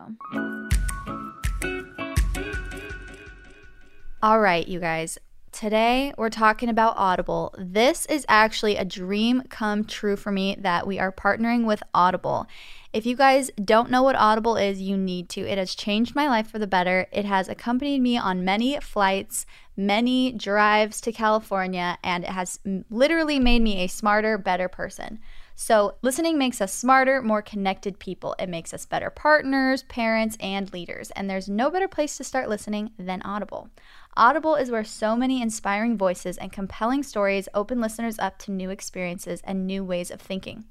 All 4.22 4.40
right, 4.40 4.68
you 4.68 4.80
guys. 4.80 5.18
Today 5.52 6.14
we're 6.18 6.30
talking 6.30 6.70
about 6.70 6.94
Audible. 6.98 7.56
This 7.58 8.06
is 8.06 8.26
actually 8.30 8.76
a 8.76 8.86
dream 8.86 9.42
come 9.50 9.84
true 9.84 10.16
for 10.16 10.32
me 10.32 10.56
that 10.60 10.86
we 10.86 11.00
are 11.00 11.12
partnering 11.12 11.66
with 11.66 11.82
Audible. 11.96 12.46
If 12.94 13.08
you 13.08 13.16
guys 13.16 13.50
don't 13.64 13.90
know 13.90 14.04
what 14.04 14.16
Audible 14.16 14.56
is, 14.56 14.80
you 14.82 14.98
need 14.98 15.30
to. 15.30 15.42
It 15.42 15.58
has 15.58 15.74
changed 15.74 16.14
my 16.14 16.28
life 16.28 16.48
for 16.48 16.60
the 16.60 16.68
better. 16.68 17.08
It 17.12 17.26
has 17.26 17.50
accompanied 17.50 18.02
me 18.02 18.18
on 18.18 18.46
many 18.46 18.80
flights, 18.80 19.48
many 19.78 20.32
drives 20.32 21.00
to 21.02 21.12
California, 21.12 21.98
and 22.04 22.24
it 22.24 22.32
has 22.32 22.60
literally 22.90 23.40
made 23.40 23.62
me 23.62 23.84
a 23.84 23.88
smarter, 23.88 24.38
better 24.38 24.68
person. 24.68 25.20
So, 25.60 25.96
listening 26.02 26.38
makes 26.38 26.62
us 26.62 26.72
smarter, 26.74 27.22
more 27.22 27.42
connected 27.42 27.98
people. 27.98 28.36
It 28.38 28.48
makes 28.48 28.74
us 28.74 28.86
better 28.86 29.10
partners, 29.10 29.84
parents, 29.84 30.38
and 30.40 30.72
leaders. 30.72 31.10
And 31.12 31.30
there's 31.30 31.50
no 31.50 31.72
better 31.72 31.88
place 31.88 32.18
to 32.18 32.24
start 32.24 32.50
listening 32.50 32.92
than 33.00 33.24
Audible. 33.24 33.70
Audible 34.16 34.56
is 34.56 34.70
where 34.70 34.84
so 34.84 35.16
many 35.16 35.42
inspiring 35.42 35.98
voices 35.98 36.38
and 36.38 36.52
compelling 36.52 37.02
stories 37.02 37.50
open 37.54 37.80
listeners 37.80 38.20
up 38.20 38.38
to 38.40 38.52
new 38.52 38.70
experiences 38.70 39.42
and 39.46 39.66
new 39.66 39.84
ways 39.84 40.12
of 40.12 40.22
thinking. 40.22 40.66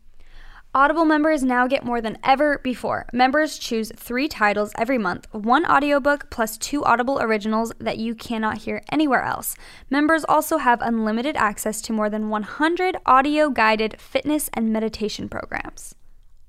Audible 0.77 1.07
members 1.07 1.43
now 1.43 1.67
get 1.67 1.87
more 1.87 2.03
than 2.03 2.19
ever 2.23 2.59
before. 2.59 3.07
Members 3.11 3.57
choose 3.57 3.91
three 3.97 4.29
titles 4.29 4.73
every 4.77 4.99
month 4.99 5.27
one 5.33 5.65
audiobook 5.65 6.29
plus 6.29 6.59
two 6.59 6.85
Audible 6.85 7.19
originals 7.19 7.73
that 7.79 7.97
you 7.97 8.15
cannot 8.15 8.59
hear 8.59 8.83
anywhere 8.93 9.23
else. 9.23 9.57
Members 9.89 10.23
also 10.29 10.59
have 10.59 10.83
unlimited 10.83 11.35
access 11.35 11.81
to 11.81 11.95
more 11.95 12.11
than 12.11 12.29
100 12.29 12.99
audio 13.07 13.49
guided 13.49 13.99
fitness 13.99 14.51
and 14.53 14.71
meditation 14.71 15.31
programs. 15.31 15.95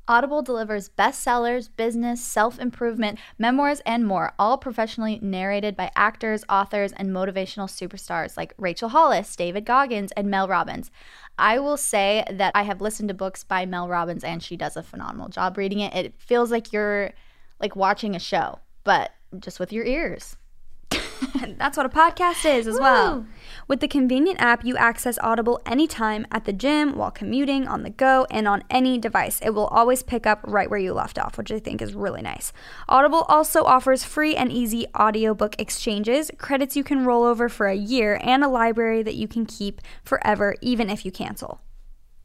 Audible 0.09 0.41
delivers 0.41 0.87
bestsellers, 0.87 1.69
business, 1.75 2.23
self 2.23 2.59
improvement, 2.59 3.19
memoirs, 3.37 3.81
and 3.85 4.07
more, 4.07 4.33
all 4.39 4.57
professionally 4.57 5.19
narrated 5.21 5.75
by 5.75 5.91
actors, 5.97 6.45
authors, 6.47 6.93
and 6.93 7.09
motivational 7.09 7.67
superstars 7.67 8.37
like 8.37 8.53
Rachel 8.57 8.89
Hollis, 8.89 9.35
David 9.35 9.65
Goggins, 9.65 10.13
and 10.13 10.29
Mel 10.29 10.47
Robbins. 10.47 10.91
I 11.37 11.59
will 11.59 11.77
say 11.77 12.23
that 12.31 12.51
I 12.55 12.63
have 12.63 12.81
listened 12.81 13.09
to 13.09 13.13
books 13.13 13.43
by 13.43 13.65
Mel 13.65 13.87
Robbins, 13.87 14.23
and 14.23 14.41
she 14.41 14.57
does 14.57 14.75
a 14.75 14.83
phenomenal 14.83 15.29
job 15.29 15.57
reading 15.57 15.79
it. 15.79 15.93
It 15.93 16.15
feels 16.17 16.51
like 16.51 16.73
you're 16.73 17.13
like 17.59 17.75
watching 17.75 18.15
a 18.15 18.19
show, 18.19 18.59
but 18.83 19.11
just 19.39 19.59
with 19.59 19.71
your 19.71 19.85
ears. 19.85 20.35
And 21.41 21.57
that's 21.59 21.77
what 21.77 21.85
a 21.85 21.89
podcast 21.89 22.45
is 22.45 22.67
as 22.67 22.79
well. 22.79 23.25
With 23.67 23.81
the 23.81 23.87
convenient 23.89 24.39
app, 24.39 24.63
you 24.63 24.77
access 24.77 25.19
Audible 25.21 25.61
anytime 25.65 26.25
at 26.31 26.45
the 26.45 26.53
gym, 26.53 26.95
while 26.95 27.11
commuting, 27.11 27.67
on 27.67 27.83
the 27.83 27.89
go, 27.89 28.25
and 28.31 28.47
on 28.47 28.63
any 28.69 28.97
device. 28.97 29.41
It 29.41 29.49
will 29.49 29.67
always 29.67 30.03
pick 30.03 30.25
up 30.25 30.39
right 30.47 30.69
where 30.69 30.79
you 30.79 30.93
left 30.93 31.19
off, 31.19 31.37
which 31.37 31.51
I 31.51 31.59
think 31.59 31.81
is 31.81 31.93
really 31.93 32.21
nice. 32.21 32.53
Audible 32.87 33.25
also 33.27 33.65
offers 33.65 34.05
free 34.05 34.37
and 34.37 34.53
easy 34.53 34.85
audiobook 34.97 35.59
exchanges, 35.59 36.31
credits 36.37 36.77
you 36.77 36.83
can 36.85 37.03
roll 37.03 37.25
over 37.25 37.49
for 37.49 37.67
a 37.67 37.75
year, 37.75 38.21
and 38.23 38.41
a 38.41 38.47
library 38.47 39.03
that 39.03 39.15
you 39.15 39.27
can 39.27 39.45
keep 39.45 39.81
forever, 40.01 40.55
even 40.61 40.89
if 40.89 41.03
you 41.03 41.11
cancel. 41.11 41.59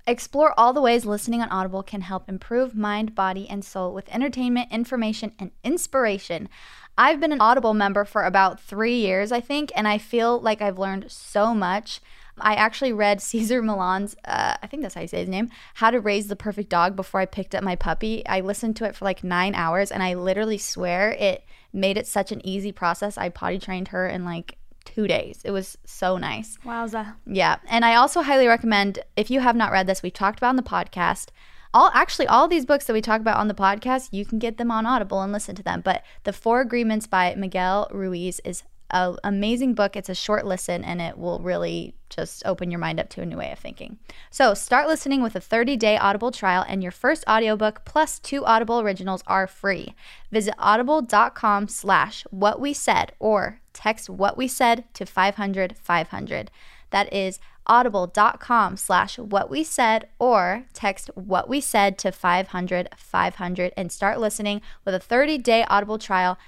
Explore 0.05 0.53
all 0.59 0.73
the 0.73 0.81
ways 0.81 1.05
listening 1.05 1.43
on 1.43 1.49
Audible 1.51 1.85
can 1.85 2.01
help 2.01 2.29
improve 2.29 2.75
mind, 2.75 3.15
body, 3.15 3.49
and 3.49 3.65
soul 3.65 3.95
with 3.95 4.13
entertainment, 4.13 4.73
information, 4.73 5.33
and 5.39 5.53
inspiration. 5.63 6.49
I've 6.97 7.21
been 7.21 7.33
an 7.33 7.41
Audible 7.41 7.75
member 7.75 8.05
for 8.05 8.25
about 8.25 8.61
three 8.61 8.97
years, 8.97 9.33
I 9.33 9.41
think, 9.41 9.73
and 9.75 9.89
I 9.89 9.99
feel 9.99 10.41
like 10.41 10.61
I've 10.61 10.79
learned 10.79 11.11
so 11.11 11.55
much. 11.55 12.01
I 12.39 12.55
actually 12.55 12.93
read 12.93 13.21
Cesar 13.23 13.63
Millan's, 13.63 14.15
uh, 14.25 14.57
I 14.63 14.67
think 14.67 14.83
that's 14.83 14.95
how 14.95 15.01
you 15.01 15.09
say 15.09 15.21
his 15.21 15.29
name, 15.29 15.51
How 15.75 15.91
to 15.91 16.01
Raise 16.01 16.29
the 16.29 16.37
Perfect 16.37 16.69
Dog 16.69 16.97
before 16.97 17.21
I 17.21 17.27
picked 17.27 17.55
up 17.55 17.65
my 17.65 17.77
puppy. 17.77 18.27
I 18.27 18.41
listened 18.41 18.77
to 18.77 18.85
it 18.85 18.95
for 18.95 19.05
like 19.05 19.25
nine 19.25 19.55
hours, 19.55 19.91
and 19.91 20.03
I 20.03 20.15
literally 20.15 20.59
swear 20.59 21.13
it 21.13 21.45
made 21.73 21.97
it 21.97 22.07
such 22.07 22.33
an 22.33 22.47
easy 22.47 22.73
process. 22.73 23.17
I 23.17 23.31
potty 23.31 23.59
trained 23.59 23.89
her 23.89 24.07
in 24.07 24.25
like 24.25 24.59
two 24.85 25.07
days. 25.07 25.41
It 25.45 25.51
was 25.53 25.79
so 25.85 26.19
nice. 26.19 26.59
Wowza. 26.65 27.15
Yeah. 27.27 27.57
And 27.69 27.85
I 27.85 27.95
also 27.95 28.23
highly 28.23 28.47
recommend 28.47 28.99
if 29.17 29.31
you 29.31 29.41
have 29.41 29.57
not 29.57 29.73
read 29.73 29.87
this, 29.87 30.03
we've 30.03 30.13
talked 30.13 30.39
about 30.39 30.51
in 30.51 30.57
the 30.57 30.63
podcast. 30.63 31.29
All 31.75 31.91
actually 31.95 32.27
all 32.27 32.49
these 32.49 32.67
books 32.67 32.87
that 32.87 32.93
we 32.93 33.01
talk 33.01 33.21
about 33.21 33.39
on 33.39 33.49
the 33.49 33.55
podcast, 33.55 34.09
you 34.13 34.27
can 34.27 34.39
get 34.39 34.59
them 34.59 34.71
on 34.71 34.87
Audible 34.87 35.23
and 35.23 35.33
listen 35.33 35.55
to 35.57 35.63
them. 35.63 35.81
But 35.81 36.03
The 36.25 36.33
Four 36.33 36.61
Agreements 36.61 37.07
by 37.07 37.35
Miguel 37.35 37.89
Ruiz 37.91 38.41
is 38.45 38.63
an 38.91 39.17
amazing 39.25 39.75
book. 39.75 39.97
It's 39.97 40.09
a 40.09 40.15
short 40.15 40.47
listen 40.47 40.85
and 40.85 41.01
it 41.01 41.17
will 41.17 41.39
really 41.39 41.95
just 42.11 42.43
open 42.45 42.71
your 42.71 42.79
mind 42.79 43.01
up 43.01 43.09
to 43.11 43.23
a 43.23 43.27
new 43.27 43.39
way 43.39 43.51
of 43.51 43.59
thinking. 43.59 43.99
So 44.31 44.53
start 44.53 44.87
listening 44.87 45.23
with 45.23 45.35
a 45.35 45.41
30-day 45.41 45.97
Audible 45.97 46.31
trial 46.31 46.65
and 46.69 46.83
your 46.83 46.93
first 46.93 47.25
audiobook 47.27 47.85
plus 47.85 48.19
two 48.19 48.45
Audible 48.45 48.81
originals 48.81 49.23
are 49.27 49.47
free. 49.47 49.95
Visit 50.31 50.55
audible.com 50.59 51.69
slash 51.69 52.25
what 52.31 52.61
we 52.61 52.75
said 52.75 53.13
or 53.19 53.61
text 53.73 54.11
what 54.11 54.37
we 54.37 54.47
said 54.47 54.85
to 54.95 55.07
500 55.07 55.77
500. 55.79 56.51
That 56.91 57.11
is 57.13 57.41
audible.com 57.67 58.77
slash 58.77 59.19
what 59.19 59.51
we 59.51 59.63
said 59.65 60.09
or 60.19 60.65
text 60.73 61.11
what 61.15 61.49
we 61.49 61.61
said 61.61 61.99
to 61.99 62.13
500 62.13 62.89
500 62.97 63.73
and 63.77 63.93
start 63.93 64.21
listening 64.21 64.61
with 64.85 64.95
a 64.95 65.01
30-day 65.01 65.65
Audible 65.69 65.99
trial 65.99 66.39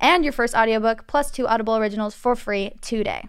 and 0.00 0.24
your 0.24 0.32
first 0.32 0.54
audiobook 0.54 1.06
plus 1.06 1.30
two 1.30 1.46
Audible 1.46 1.76
originals 1.76 2.14
for 2.14 2.36
free 2.36 2.72
today. 2.80 3.28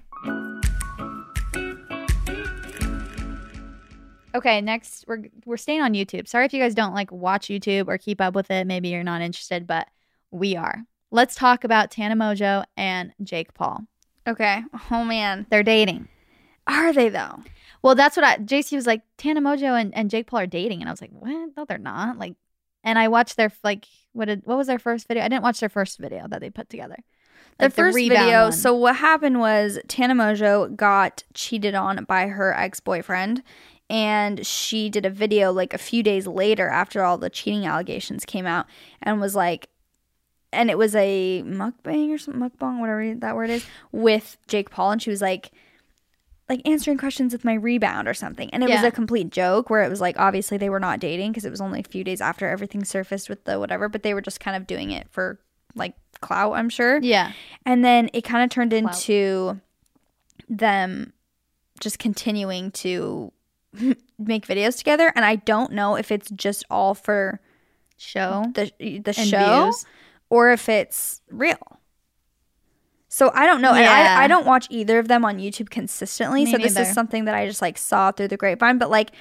Okay, 4.36 4.60
next 4.60 5.06
we're 5.08 5.24
we're 5.46 5.56
staying 5.56 5.82
on 5.82 5.94
YouTube. 5.94 6.28
Sorry 6.28 6.46
if 6.46 6.54
you 6.54 6.60
guys 6.60 6.76
don't 6.76 6.94
like 6.94 7.10
watch 7.12 7.48
YouTube 7.48 7.88
or 7.88 7.98
keep 7.98 8.20
up 8.20 8.36
with 8.36 8.52
it. 8.52 8.68
Maybe 8.68 8.90
you're 8.90 9.04
not 9.04 9.22
interested, 9.22 9.66
but 9.66 9.88
we 10.30 10.58
are. 10.58 10.84
Let's 11.10 11.36
talk 11.36 11.64
about 11.64 11.90
Tana 11.90 12.16
Mongeau 12.16 12.66
and 12.76 13.14
Jake 13.24 13.54
Paul. 13.54 13.86
Okay. 14.28 14.62
Oh 14.92 15.06
man. 15.06 15.46
They're 15.50 15.64
dating. 15.64 16.10
Are 16.68 16.94
they 16.94 17.10
though? 17.10 17.44
Well, 17.82 17.96
that's 17.96 18.18
what 18.18 18.24
I 18.24 18.38
JC 18.38 18.76
was 18.76 18.88
like, 18.88 19.02
Tana 19.18 19.42
Mongeau 19.42 19.80
and, 19.80 19.94
and 19.96 20.10
Jake 20.10 20.28
Paul 20.28 20.40
are 20.40 20.48
dating. 20.48 20.82
And 20.82 20.90
I 20.90 20.92
was 20.94 21.02
like, 21.02 21.12
What? 21.12 21.52
No, 21.56 21.66
they're 21.66 21.78
not. 21.78 22.18
Like 22.18 22.36
and 22.86 23.00
I 23.00 23.10
watched 23.10 23.36
their 23.36 23.52
like 23.64 23.88
what 24.14 24.26
did 24.26 24.44
what 24.46 24.58
was 24.58 24.68
their 24.68 24.80
first 24.80 25.08
video? 25.10 25.24
I 25.26 25.28
didn't 25.28 25.44
watch 25.44 25.60
their 25.60 25.68
first 25.68 25.98
video 25.98 26.28
that 26.30 26.40
they 26.40 26.50
put 26.50 26.70
together. 26.70 26.98
The 27.58 27.70
first 27.70 27.96
rebound 27.96 28.26
video. 28.26 28.44
one. 28.44 28.52
So 28.54 28.74
what 28.76 28.98
happened 28.98 29.40
was 29.40 29.80
Tana 29.88 30.14
Mongeau 30.14 30.74
got 30.76 31.24
cheated 31.34 31.74
on 31.74 32.06
by 32.06 32.28
her 32.28 32.54
ex 32.54 32.80
boyfriend, 32.80 33.44
and 33.90 34.46
she 34.46 34.90
did 34.90 35.06
a 35.06 35.10
video 35.10 35.52
like 35.52 35.74
a 35.74 35.78
few 35.78 36.04
days 36.04 36.28
later 36.28 36.70
after 36.70 37.04
all 37.04 37.18
the 37.18 37.30
cheating 37.30 37.66
allegations 37.66 38.24
came 38.24 38.46
out, 38.46 38.68
and 39.02 39.20
was 39.20 39.36
like, 39.36 39.70
and 40.54 40.70
it 40.70 40.78
was 40.78 40.96
a 40.96 41.44
mukbang 41.46 42.14
or 42.14 42.18
something, 42.18 42.42
mukbang, 42.42 42.80
whatever 42.80 43.16
that 43.16 43.36
word 43.36 43.50
is, 43.50 43.66
with 43.92 44.38
Jake 44.48 44.70
Paul, 44.70 44.92
and 44.92 45.02
she 45.02 45.10
was 45.10 45.22
like. 45.22 45.52
Like 46.48 46.62
answering 46.66 46.98
questions 47.00 47.34
with 47.34 47.44
my 47.44 47.56
rebound 47.56 48.08
or 48.08 48.14
something. 48.14 48.50
And 48.54 48.64
it 48.64 48.70
was 48.70 48.84
a 48.84 48.92
complete 48.92 49.32
joke 49.32 49.70
where 49.72 49.84
it 49.84 49.90
was 49.90 50.00
like, 50.00 50.20
obviously, 50.20 50.58
they 50.58 50.70
were 50.70 50.80
not 50.80 51.00
dating 51.00 51.32
because 51.32 51.44
it 51.46 51.50
was 51.50 51.60
only 51.62 51.80
a 51.80 51.84
few 51.84 52.04
days 52.04 52.22
after 52.22 52.48
everything 52.48 52.84
surfaced 52.86 53.30
with 53.30 53.44
the 53.46 53.60
whatever, 53.60 53.90
but 53.90 54.04
they 54.04 54.14
were 54.14 54.22
just 54.22 54.40
kind 54.40 54.56
of 54.56 54.68
doing 54.68 54.92
it 54.92 55.08
for 55.10 55.40
like 55.74 55.96
clout, 56.22 56.54
I'm 56.54 56.70
sure. 56.70 57.00
Yeah. 57.02 57.32
And 57.66 57.84
then 57.84 58.10
it 58.14 58.22
kind 58.22 58.44
of 58.44 58.52
turned 58.52 58.72
Clout. 58.72 58.84
into 58.94 59.60
them 60.48 61.14
just 61.80 61.98
continuing 62.00 62.72
to 62.72 63.32
make 64.20 64.46
videos 64.48 64.78
together. 64.78 65.12
And 65.16 65.26
I 65.26 65.38
don't 65.38 65.72
know 65.72 65.96
if 65.96 66.12
it's 66.12 66.30
just 66.32 66.64
all 66.70 66.94
for 66.94 67.40
Show. 67.98 68.46
the 68.54 68.72
the 69.04 69.14
show 69.14 69.64
views. 69.64 69.86
or 70.30 70.52
if 70.52 70.70
it's 70.70 71.22
real. 71.32 71.75
So 73.16 73.32
I 73.34 73.46
don't 73.46 73.62
know. 73.62 73.72
And 73.74 73.86
I, 73.86 74.26
I 74.26 74.28
don't 74.28 74.46
watch 74.46 74.68
either 74.70 75.00
of 75.00 75.08
them 75.08 75.24
on 75.24 75.38
YouTube 75.38 75.70
consistently. 75.70 76.44
Me 76.44 76.52
so 76.52 76.58
this 76.58 76.78
is 76.78 76.92
something 76.94 77.24
that 77.24 77.34
I 77.34 77.48
just 77.48 77.62
like 77.62 77.78
saw 77.78 78.12
through 78.12 78.28
the 78.28 78.36
grapevine. 78.36 78.78
But 78.78 78.90
like 78.90 79.12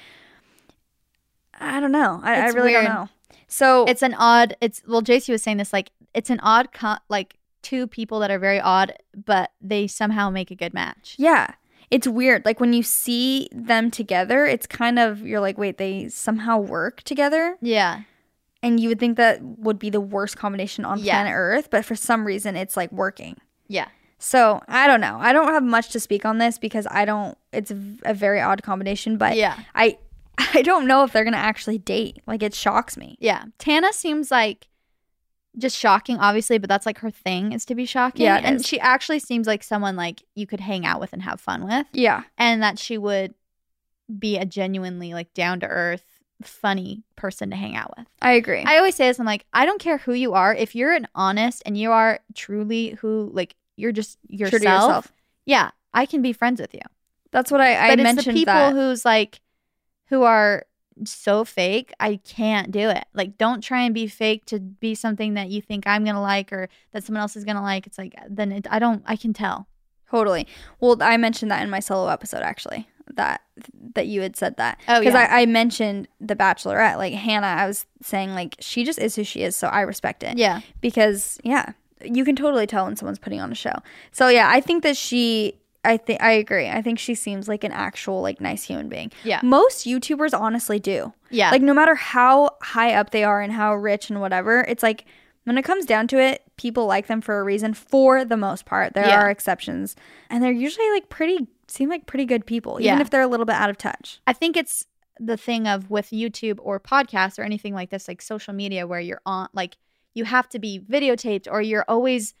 I 1.57 1.79
don't 1.79 1.93
know. 1.93 2.19
I, 2.21 2.41
I 2.41 2.47
really 2.47 2.71
weird. 2.73 2.87
don't 2.87 2.93
know. 2.93 3.09
So 3.47 3.85
It's 3.85 4.01
an 4.01 4.13
odd. 4.15 4.57
It's 4.59 4.81
well, 4.85 5.01
JC 5.01 5.29
was 5.29 5.41
saying 5.41 5.55
this 5.55 5.71
like 5.71 5.91
it's 6.13 6.29
an 6.29 6.41
odd 6.41 6.73
co- 6.73 6.97
like 7.07 7.37
two 7.61 7.87
people 7.87 8.19
that 8.19 8.29
are 8.29 8.37
very 8.37 8.59
odd, 8.59 8.91
but 9.15 9.51
they 9.61 9.87
somehow 9.87 10.29
make 10.29 10.51
a 10.51 10.55
good 10.55 10.73
match. 10.73 11.15
Yeah. 11.17 11.53
It's 11.89 12.05
weird. 12.05 12.43
Like 12.43 12.59
when 12.59 12.73
you 12.73 12.83
see 12.83 13.47
them 13.53 13.91
together, 13.91 14.45
it's 14.45 14.67
kind 14.67 14.99
of 14.99 15.21
you're 15.21 15.39
like, 15.39 15.57
wait, 15.57 15.77
they 15.77 16.09
somehow 16.09 16.57
work 16.57 17.01
together. 17.03 17.55
Yeah. 17.61 18.01
And 18.61 18.77
you 18.77 18.89
would 18.89 18.99
think 18.99 19.15
that 19.15 19.41
would 19.41 19.79
be 19.79 19.89
the 19.89 20.01
worst 20.01 20.35
combination 20.35 20.83
on 20.83 20.99
Yeah. 20.99 21.13
planet 21.13 21.31
Earth, 21.33 21.69
but 21.69 21.85
for 21.85 21.95
some 21.95 22.27
reason 22.27 22.57
it's 22.57 22.75
like 22.75 22.91
working. 22.91 23.37
Yeah. 23.67 23.87
So 24.17 24.61
I 24.67 24.87
don't 24.87 25.01
know. 25.01 25.17
I 25.19 25.33
don't 25.33 25.49
have 25.49 25.63
much 25.63 25.89
to 25.89 25.99
speak 25.99 26.25
on 26.25 26.37
this 26.37 26.57
because 26.57 26.87
I 26.89 27.05
don't. 27.05 27.37
It's 27.51 27.71
a 27.71 28.13
very 28.13 28.41
odd 28.41 28.63
combination, 28.63 29.17
but 29.17 29.35
Yeah. 29.35 29.57
I 29.73 29.97
I 30.37 30.61
don't 30.61 30.87
know 30.87 31.03
if 31.03 31.11
they're 31.13 31.23
gonna 31.23 31.37
actually 31.37 31.77
date. 31.77 32.21
Like 32.25 32.41
it 32.43 32.53
shocks 32.53 32.97
me. 32.97 33.17
Yeah. 33.19 33.45
Tana 33.57 33.93
seems 33.93 34.31
like 34.31 34.67
just 35.57 35.77
shocking, 35.77 36.17
obviously, 36.17 36.57
but 36.57 36.67
that's 36.69 36.85
like 36.85 36.99
her 36.99 37.09
thing 37.11 37.53
is 37.53 37.63
to 37.65 37.75
be 37.75 37.85
shocking. 37.85 38.25
Yeah, 38.25 38.41
and 38.43 38.57
is. 38.57 38.67
she 38.67 38.77
actually 38.79 39.19
seems 39.19 39.47
like 39.47 39.63
someone 39.63 39.95
like 39.95 40.21
you 40.35 40.45
could 40.45 40.59
hang 40.59 40.85
out 40.85 40.99
with 40.99 41.13
and 41.13 41.21
have 41.21 41.39
fun 41.39 41.65
with, 41.65 41.87
Yeah, 41.93 42.23
and 42.37 42.61
that 42.61 42.77
she 42.77 42.97
would 42.97 43.33
be 44.19 44.37
a 44.37 44.45
genuinely 44.45 45.13
like 45.13 45.33
down 45.33 45.61
to 45.61 45.67
earth, 45.67 46.14
funny 46.43 47.03
person 47.15 47.49
to 47.49 47.55
hang 47.55 47.75
out 47.75 47.93
with. 47.97 48.07
I 48.21 48.33
agree. 48.33 48.63
I 48.63 48.77
always 48.77 48.95
say 48.95 49.07
this. 49.07 49.19
I'm 49.19 49.25
like, 49.25 49.45
I 49.53 49.65
don't 49.65 49.79
care 49.79 49.97
who 49.97 50.13
you 50.13 50.33
are. 50.33 50.53
If 50.53 50.75
you're 50.75 50.93
an 50.93 51.07
honest 51.15 51.63
and 51.65 51.77
you 51.77 51.91
are 51.91 52.19
truly 52.33 52.91
who, 53.01 53.29
like, 53.33 53.55
you're 53.75 53.91
just 53.91 54.17
yourself. 54.27 54.61
Yourself. 54.61 55.13
Yeah, 55.45 55.71
I 55.93 56.05
can 56.05 56.21
be 56.21 56.33
friends 56.33 56.61
with 56.61 56.73
you. 56.73 56.81
That's 57.31 57.51
what 57.51 57.61
I, 57.61 57.75
I 57.75 57.89
but 57.89 57.99
it's 57.99 58.03
mentioned. 58.03 58.35
the 58.35 58.41
people 58.41 58.53
that. 58.53 58.73
who's 58.73 59.05
like, 59.05 59.41
who 60.07 60.23
are 60.23 60.65
so 61.03 61.43
fake. 61.43 61.93
I 61.99 62.17
can't 62.23 62.71
do 62.71 62.89
it. 62.89 63.05
Like, 63.13 63.37
don't 63.37 63.61
try 63.61 63.81
and 63.81 63.93
be 63.93 64.07
fake 64.07 64.45
to 64.45 64.59
be 64.59 64.95
something 64.95 65.33
that 65.33 65.49
you 65.49 65.61
think 65.61 65.85
I'm 65.85 66.05
gonna 66.05 66.21
like 66.21 66.53
or 66.53 66.69
that 66.91 67.03
someone 67.03 67.21
else 67.21 67.35
is 67.35 67.43
gonna 67.43 67.61
like. 67.61 67.85
It's 67.87 67.97
like 67.97 68.15
then 68.29 68.51
it, 68.51 68.67
I 68.69 68.79
don't. 68.79 69.03
I 69.05 69.15
can 69.15 69.33
tell. 69.33 69.67
Totally. 70.09 70.47
Well, 70.79 70.97
I 71.01 71.17
mentioned 71.17 71.51
that 71.51 71.63
in 71.63 71.69
my 71.69 71.79
solo 71.79 72.07
episode 72.07 72.41
actually. 72.41 72.87
That 73.13 73.41
that 73.93 74.07
you 74.07 74.21
had 74.21 74.35
said 74.35 74.57
that. 74.57 74.79
Oh, 74.87 74.99
Because 74.99 75.13
yeah. 75.13 75.27
I, 75.31 75.41
I 75.41 75.45
mentioned 75.45 76.07
the 76.19 76.35
Bachelorette, 76.35 76.97
like 76.97 77.13
Hannah. 77.13 77.47
I 77.47 77.67
was 77.67 77.85
saying 78.01 78.33
like 78.33 78.55
she 78.59 78.83
just 78.83 78.99
is 78.99 79.15
who 79.15 79.23
she 79.23 79.41
is, 79.43 79.55
so 79.55 79.67
I 79.67 79.81
respect 79.81 80.23
it. 80.23 80.37
Yeah. 80.37 80.61
Because 80.81 81.39
yeah, 81.43 81.73
you 82.03 82.25
can 82.25 82.35
totally 82.35 82.65
tell 82.67 82.85
when 82.85 82.95
someone's 82.95 83.19
putting 83.19 83.39
on 83.39 83.51
a 83.51 83.55
show. 83.55 83.73
So 84.11 84.27
yeah, 84.27 84.49
I 84.49 84.59
think 84.61 84.83
that 84.83 84.97
she. 84.97 85.59
I 85.83 85.97
think 85.97 86.19
I 86.19 86.31
agree. 86.31 86.67
I 86.67 86.81
think 86.81 86.97
she 86.97 87.13
seems 87.13 87.47
like 87.47 87.63
an 87.63 87.71
actual 87.71 88.21
like 88.23 88.41
nice 88.41 88.63
human 88.63 88.89
being. 88.89 89.11
Yeah. 89.23 89.39
Most 89.43 89.85
YouTubers 89.85 90.33
honestly 90.37 90.79
do. 90.79 91.13
Yeah. 91.29 91.51
Like 91.51 91.61
no 91.61 91.75
matter 91.75 91.93
how 91.93 92.49
high 92.63 92.95
up 92.95 93.11
they 93.11 93.23
are 93.23 93.39
and 93.39 93.53
how 93.53 93.75
rich 93.75 94.09
and 94.09 94.19
whatever, 94.19 94.61
it's 94.67 94.81
like 94.81 95.05
when 95.43 95.59
it 95.59 95.61
comes 95.61 95.85
down 95.85 96.07
to 96.07 96.17
it, 96.19 96.41
people 96.57 96.87
like 96.87 97.05
them 97.05 97.21
for 97.21 97.39
a 97.39 97.43
reason 97.43 97.75
for 97.75 98.25
the 98.25 98.35
most 98.35 98.65
part. 98.65 98.95
There 98.95 99.05
Yeah. 99.05 99.21
are 99.21 99.29
exceptions. 99.29 99.95
And 100.31 100.43
they're 100.43 100.51
usually 100.51 100.89
like 100.89 101.07
pretty 101.09 101.47
seem 101.67 101.89
like 101.89 102.05
pretty 102.05 102.25
good 102.25 102.45
people, 102.45 102.73
even 102.79 102.97
Yeah. 102.97 103.01
if 103.01 103.09
they're 103.09 103.21
a 103.21 103.27
little 103.27 103.45
bit 103.45 103.55
out 103.55 103.69
of 103.69 103.77
touch. 103.77 104.19
I 104.27 104.33
think 104.33 104.55
it's 104.57 104.85
the 105.19 105.37
thing 105.37 105.67
of 105.67 105.89
with 105.89 106.09
YouTube 106.11 106.59
or 106.61 106.79
podcasts 106.79 107.39
or 107.39 107.43
anything 107.43 107.73
like 107.73 107.89
this, 107.89 108.07
like 108.07 108.21
social 108.21 108.53
media, 108.53 108.85
where 108.87 108.99
you're 108.99 109.21
on, 109.25 109.47
like, 109.53 109.77
you 110.13 110.25
have 110.25 110.47
to 110.49 110.59
be 110.59 110.79
videotaped 110.79 111.47
or 111.49 111.61
you're 111.61 111.85
always 111.87 112.33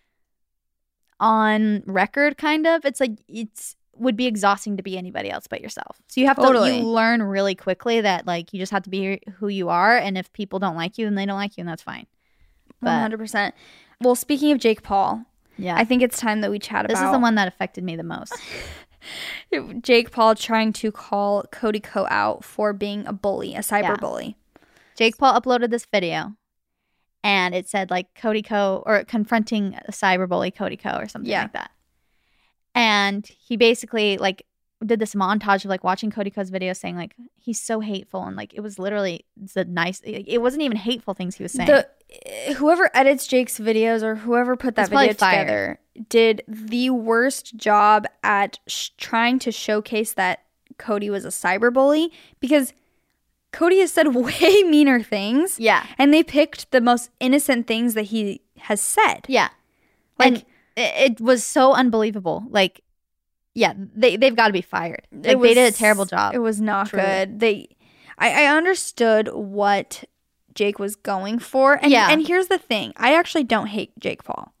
on 1.19 1.83
record, 1.85 2.37
kind 2.37 2.67
of. 2.67 2.85
It's 2.85 2.99
like, 2.99 3.11
it's 3.27 3.75
would 3.97 4.17
be 4.17 4.25
exhausting 4.27 4.75
to 4.75 4.83
be 4.83 4.97
anybody 4.97 5.29
else 5.31 5.47
but 5.47 5.61
yourself. 5.61 6.01
So 6.07 6.19
you 6.19 6.27
have 6.27 6.35
Totally. 6.35 6.71
to, 6.71 6.77
you 6.79 6.83
learn 6.83 7.23
really 7.23 7.55
quickly 7.55 8.01
that, 8.01 8.27
like, 8.27 8.51
you 8.51 8.59
just 8.59 8.73
have 8.73 8.83
to 8.83 8.89
be 8.89 9.21
who 9.37 9.47
you 9.47 9.69
are. 9.69 9.95
And 9.97 10.17
if 10.17 10.33
people 10.33 10.59
don't 10.59 10.75
like 10.75 10.97
you, 10.97 11.05
then 11.05 11.15
they 11.15 11.25
don't 11.25 11.37
like 11.37 11.55
you, 11.57 11.61
and 11.61 11.69
that's 11.69 11.81
fine. 11.83 12.05
But- 12.81 12.99
hundred 12.99 13.19
percent. 13.19 13.55
Well, 14.01 14.15
speaking 14.15 14.51
of 14.51 14.59
Jake 14.59 14.83
Paul, 14.83 15.23
Yeah. 15.57 15.77
I 15.77 15.85
think 15.85 16.01
it's 16.01 16.19
time 16.19 16.41
that 16.41 16.51
we 16.51 16.59
chat 16.59 16.85
this 16.89 16.99
about 16.99 17.11
is 17.11 17.15
the 17.15 17.19
one 17.19 17.35
that 17.35 17.47
affected 17.47 17.85
me 17.85 17.95
the 17.95 18.03
most. 18.03 18.33
Jake 19.81 20.11
Paul 20.11 20.35
trying 20.35 20.73
to 20.73 20.91
call 20.91 21.43
Cody 21.51 21.79
Ko 21.79 22.07
out 22.09 22.43
for 22.43 22.73
being 22.73 23.05
a 23.07 23.13
bully, 23.13 23.55
a 23.55 23.59
cyber 23.59 23.81
Yeah. 23.81 23.95
bully. 23.97 24.37
Jake 24.95 25.17
Paul 25.17 25.39
uploaded 25.39 25.69
this 25.69 25.85
video 25.85 26.35
and 27.23 27.53
it 27.55 27.67
said 27.67 27.89
like 27.89 28.07
Cody 28.15 28.41
Ko 28.41 28.83
or 28.85 29.03
confronting 29.05 29.75
a 29.87 29.91
cyber 29.91 30.27
bully 30.27 30.51
Cody 30.51 30.77
Ko 30.77 30.97
or 30.97 31.07
something 31.07 31.29
Yeah. 31.29 31.43
like 31.43 31.53
that. 31.53 31.71
And 32.73 33.25
he 33.25 33.57
basically 33.57 34.17
like 34.17 34.45
did 34.85 34.99
this 34.99 35.15
montage 35.15 35.63
of 35.65 35.69
like 35.69 35.83
watching 35.83 36.11
Cody 36.11 36.29
Ko's 36.29 36.49
video 36.49 36.73
saying 36.73 36.95
like 36.95 37.15
he's 37.37 37.59
so 37.61 37.79
hateful 37.79 38.23
and 38.23 38.35
like 38.35 38.53
it 38.53 38.59
was 38.61 38.77
literally 38.77 39.25
the 39.53 39.63
nice 39.65 40.01
it 40.03 40.41
wasn't 40.41 40.63
even 40.63 40.77
hateful 40.77 41.13
things 41.13 41.35
he 41.35 41.43
was 41.43 41.53
saying. 41.53 41.67
The 41.69 42.53
whoever 42.55 42.89
edits 42.93 43.25
Jake's 43.25 43.57
videos 43.59 44.03
or 44.03 44.15
whoever 44.15 44.55
put 44.55 44.75
that 44.75 44.89
video 44.89 45.13
together 45.13 45.79
did 46.09 46.43
the 46.47 46.89
worst 46.89 47.55
job 47.55 48.05
at 48.23 48.59
sh- 48.67 48.89
trying 48.97 49.39
to 49.39 49.51
showcase 49.51 50.13
that 50.13 50.43
Cody 50.77 51.09
was 51.09 51.23
a 51.25 51.29
cyberbully 51.29 52.09
because 52.41 52.73
Cody 53.51 53.79
has 53.79 53.91
said 53.93 54.07
way 54.13 54.63
meaner 54.63 55.01
things. 55.01 55.57
yeah. 55.59 55.85
And 55.97 56.13
they 56.13 56.21
picked 56.21 56.69
the 56.71 56.81
most 56.81 57.09
innocent 57.21 57.65
things 57.65 57.93
that 57.93 58.03
he 58.03 58.41
has 58.57 58.81
said. 58.81 59.25
Yeah. 59.29 59.49
Like- 60.19 60.27
and 60.27 60.37
it, 60.75 61.11
it 61.13 61.21
was 61.21 61.45
so 61.45 61.73
unbelievable. 61.73 62.43
Like 62.49 62.81
yeah, 63.55 63.73
they 63.95 64.17
they've 64.17 64.35
got 64.35 64.47
to 64.47 64.53
be 64.53 64.61
fired. 64.61 65.07
Like, 65.11 65.41
they 65.41 65.53
did 65.55 65.73
a 65.73 65.75
terrible 65.75 66.05
job. 66.05 66.35
It 66.35 66.39
was 66.39 66.61
not 66.61 66.89
Truly. 66.89 67.03
good. 67.05 67.39
They, 67.39 67.69
I, 68.19 68.43
I 68.45 68.55
understood 68.57 69.29
what 69.33 70.03
Jake 70.53 70.77
was 70.77 70.95
going 70.95 71.39
for, 71.39 71.79
and 71.81 71.91
Yeah. 71.91 72.09
and 72.11 72.27
here's 72.27 72.47
the 72.47 72.57
thing: 72.59 72.93
I 72.97 73.15
actually 73.15 73.45
don't 73.45 73.67
hate 73.67 73.97
Jake 73.99 74.23
Paul. 74.23 74.53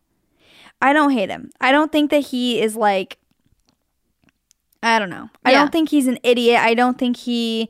I 0.81 0.93
don't 0.93 1.11
hate 1.11 1.29
him. 1.29 1.51
I 1.61 1.71
don't 1.71 1.91
think 1.91 2.09
that 2.11 2.27
he 2.27 2.59
is 2.61 2.75
like. 2.75 3.17
I 4.83 4.99
don't 4.99 5.09
know. 5.09 5.29
I 5.43 5.51
Yeah. 5.51 5.59
don't 5.59 5.71
think 5.71 5.89
he's 5.89 6.07
an 6.07 6.19
idiot. 6.23 6.59
I 6.61 6.73
don't 6.73 6.97
think 6.97 7.17
he. 7.17 7.69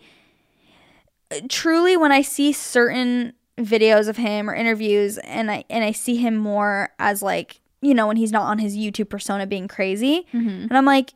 Truly, 1.49 1.97
when 1.97 2.11
I 2.11 2.21
see 2.21 2.51
certain 2.53 3.33
videos 3.57 4.07
of 4.07 4.17
him 4.17 4.49
or 4.49 4.53
interviews, 4.53 5.17
and 5.19 5.49
I 5.49 5.63
and 5.69 5.83
I 5.83 5.91
see 5.91 6.17
him 6.17 6.35
more 6.35 6.89
as 6.99 7.21
like 7.23 7.61
you 7.85 7.93
know 7.93 8.07
when 8.07 8.17
he's 8.17 8.31
not 8.31 8.43
on 8.43 8.57
his 8.59 8.75
YouTube 8.75 9.09
persona 9.09 9.45
being 9.47 9.67
crazy, 9.67 10.25
Mhm. 10.33 10.63
and 10.69 10.77
I'm 10.77 10.85
like, 10.85 11.13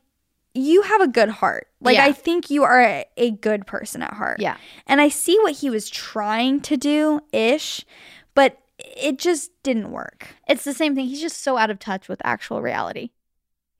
you 0.53 0.81
have 0.83 1.01
a 1.01 1.07
good 1.07 1.29
heart. 1.29 1.67
Like 1.81 1.95
Yeah. 1.95 2.05
I 2.05 2.11
think 2.11 2.49
you 2.49 2.63
are 2.63 2.81
a, 2.81 3.05
a 3.17 3.31
good 3.31 3.67
person 3.67 4.01
at 4.01 4.13
heart. 4.13 4.39
Yeah. 4.39 4.57
And 4.87 4.99
I 4.99 5.07
see 5.09 5.37
what 5.39 5.53
he 5.57 5.69
was 5.69 5.89
trying 5.89 6.59
to 6.61 6.75
do 6.77 7.21
ish, 7.31 7.85
but 8.33 8.57
it 8.79 9.19
just 9.19 9.51
didn't 9.63 9.91
work. 9.91 10.27
It's 10.47 10.63
the 10.63 10.73
same 10.73 10.95
thing. 10.95 11.05
He's 11.05 11.21
just 11.21 11.41
so 11.43 11.57
out 11.57 11.69
of 11.69 11.77
touch 11.79 12.07
with 12.09 12.19
actual 12.23 12.61
reality. 12.61 13.11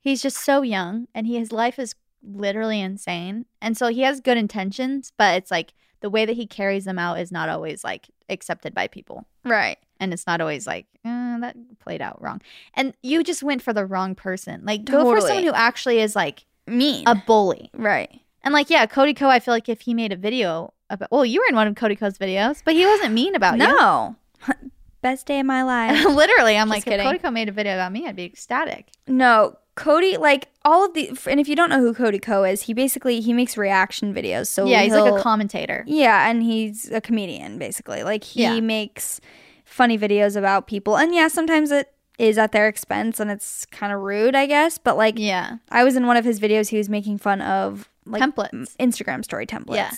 He's 0.00 0.22
just 0.22 0.36
so 0.38 0.62
young 0.62 1.08
and 1.14 1.26
he, 1.26 1.36
his 1.38 1.52
life 1.52 1.78
is 1.78 1.94
literally 2.22 2.80
insane. 2.80 3.46
And 3.60 3.76
so 3.76 3.88
he 3.88 4.02
has 4.02 4.20
good 4.20 4.38
intentions, 4.38 5.12
but 5.18 5.36
it's 5.36 5.50
like 5.50 5.72
the 6.00 6.08
way 6.10 6.24
that 6.24 6.36
he 6.36 6.46
carries 6.46 6.84
them 6.84 6.98
out 6.98 7.18
is 7.18 7.32
not 7.32 7.48
always 7.48 7.82
like 7.84 8.08
accepted 8.30 8.74
by 8.74 8.86
people. 8.86 9.26
Right. 9.44 9.78
And 9.98 10.12
it's 10.14 10.26
not 10.26 10.40
always 10.40 10.66
like, 10.66 10.86
eh, 11.04 11.38
that 11.40 11.56
played 11.78 12.00
out 12.00 12.20
wrong. 12.22 12.40
And 12.74 12.94
you 13.02 13.22
just 13.22 13.42
went 13.42 13.60
for 13.62 13.72
the 13.72 13.84
wrong 13.84 14.14
person. 14.14 14.62
Like, 14.64 14.84
go 14.84 15.04
for 15.04 15.20
someone 15.20 15.44
who 15.44 15.52
actually 15.52 16.00
is 16.00 16.16
like 16.16 16.46
Mean. 16.66 17.04
a 17.06 17.14
bully. 17.14 17.70
right. 17.74 18.20
And 18.42 18.54
like, 18.54 18.70
yeah, 18.70 18.86
Cody 18.86 19.12
Ko, 19.12 19.28
I 19.28 19.38
feel 19.38 19.52
like 19.52 19.68
if 19.68 19.82
he 19.82 19.92
made 19.92 20.12
a 20.12 20.16
video 20.16 20.72
about, 20.88 21.10
well, 21.12 21.26
you 21.26 21.40
were 21.40 21.46
in 21.50 21.54
one 21.54 21.66
of 21.66 21.74
Cody 21.74 21.94
Ko's 21.96 22.16
videos, 22.16 22.62
but 22.64 22.72
he 22.74 22.86
wasn't 22.86 23.12
mean 23.12 23.34
about 23.34 23.58
you. 23.58 23.66
No. 23.66 24.16
Best 25.02 25.26
day 25.26 25.40
of 25.40 25.46
my 25.46 25.62
life. 25.62 26.04
Literally, 26.06 26.56
I'm 26.56 26.68
Just 26.68 26.76
like, 26.76 26.84
kidding. 26.84 27.00
if 27.00 27.04
Cody 27.06 27.18
Ko 27.18 27.30
made 27.30 27.48
a 27.50 27.52
video 27.52 27.74
about 27.74 27.92
me, 27.92 28.06
I'd 28.06 28.16
be 28.16 28.24
ecstatic. 28.24 28.88
no. 29.06 29.56
Cody, 29.76 30.16
like 30.16 30.48
all 30.64 30.84
of 30.84 30.94
the, 30.94 31.10
and 31.26 31.40
if 31.40 31.48
you 31.48 31.56
don't 31.56 31.70
know 31.70 31.80
who 31.80 31.94
Cody 31.94 32.18
Ko 32.18 32.44
is, 32.44 32.62
he 32.62 32.74
basically 32.74 33.20
he 33.20 33.32
makes 33.32 33.56
reaction 33.56 34.12
videos. 34.12 34.48
So 34.48 34.66
yeah, 34.66 34.82
he's 34.82 34.92
like 34.92 35.12
a 35.12 35.22
commentator. 35.22 35.84
Yeah, 35.86 36.28
and 36.28 36.42
he's 36.42 36.90
a 36.90 37.00
comedian 37.00 37.58
basically. 37.58 38.02
Like 38.02 38.24
he 38.24 38.42
Yeah. 38.42 38.60
makes 38.60 39.20
funny 39.64 39.96
videos 39.98 40.36
about 40.36 40.66
people. 40.66 40.96
And 40.98 41.14
yeah, 41.14 41.28
sometimes 41.28 41.70
it 41.70 41.92
is 42.18 42.36
at 42.36 42.52
their 42.52 42.68
expense 42.68 43.18
and 43.20 43.30
it's 43.30 43.64
kind 43.66 43.92
of 43.92 44.00
rude, 44.00 44.34
I 44.34 44.44
guess, 44.46 44.76
but 44.76 44.96
like 44.96 45.14
Yeah. 45.18 45.56
I 45.70 45.84
was 45.84 45.96
in 45.96 46.06
one 46.06 46.16
of 46.18 46.24
his 46.24 46.38
videos 46.40 46.68
he 46.68 46.76
was 46.76 46.88
making 46.90 47.18
fun 47.18 47.40
of 47.40 47.88
like 48.04 48.20
Templates. 48.22 48.76
Instagram 48.76 49.24
story 49.24 49.46
templates. 49.46 49.76
Yeah. 49.76 49.90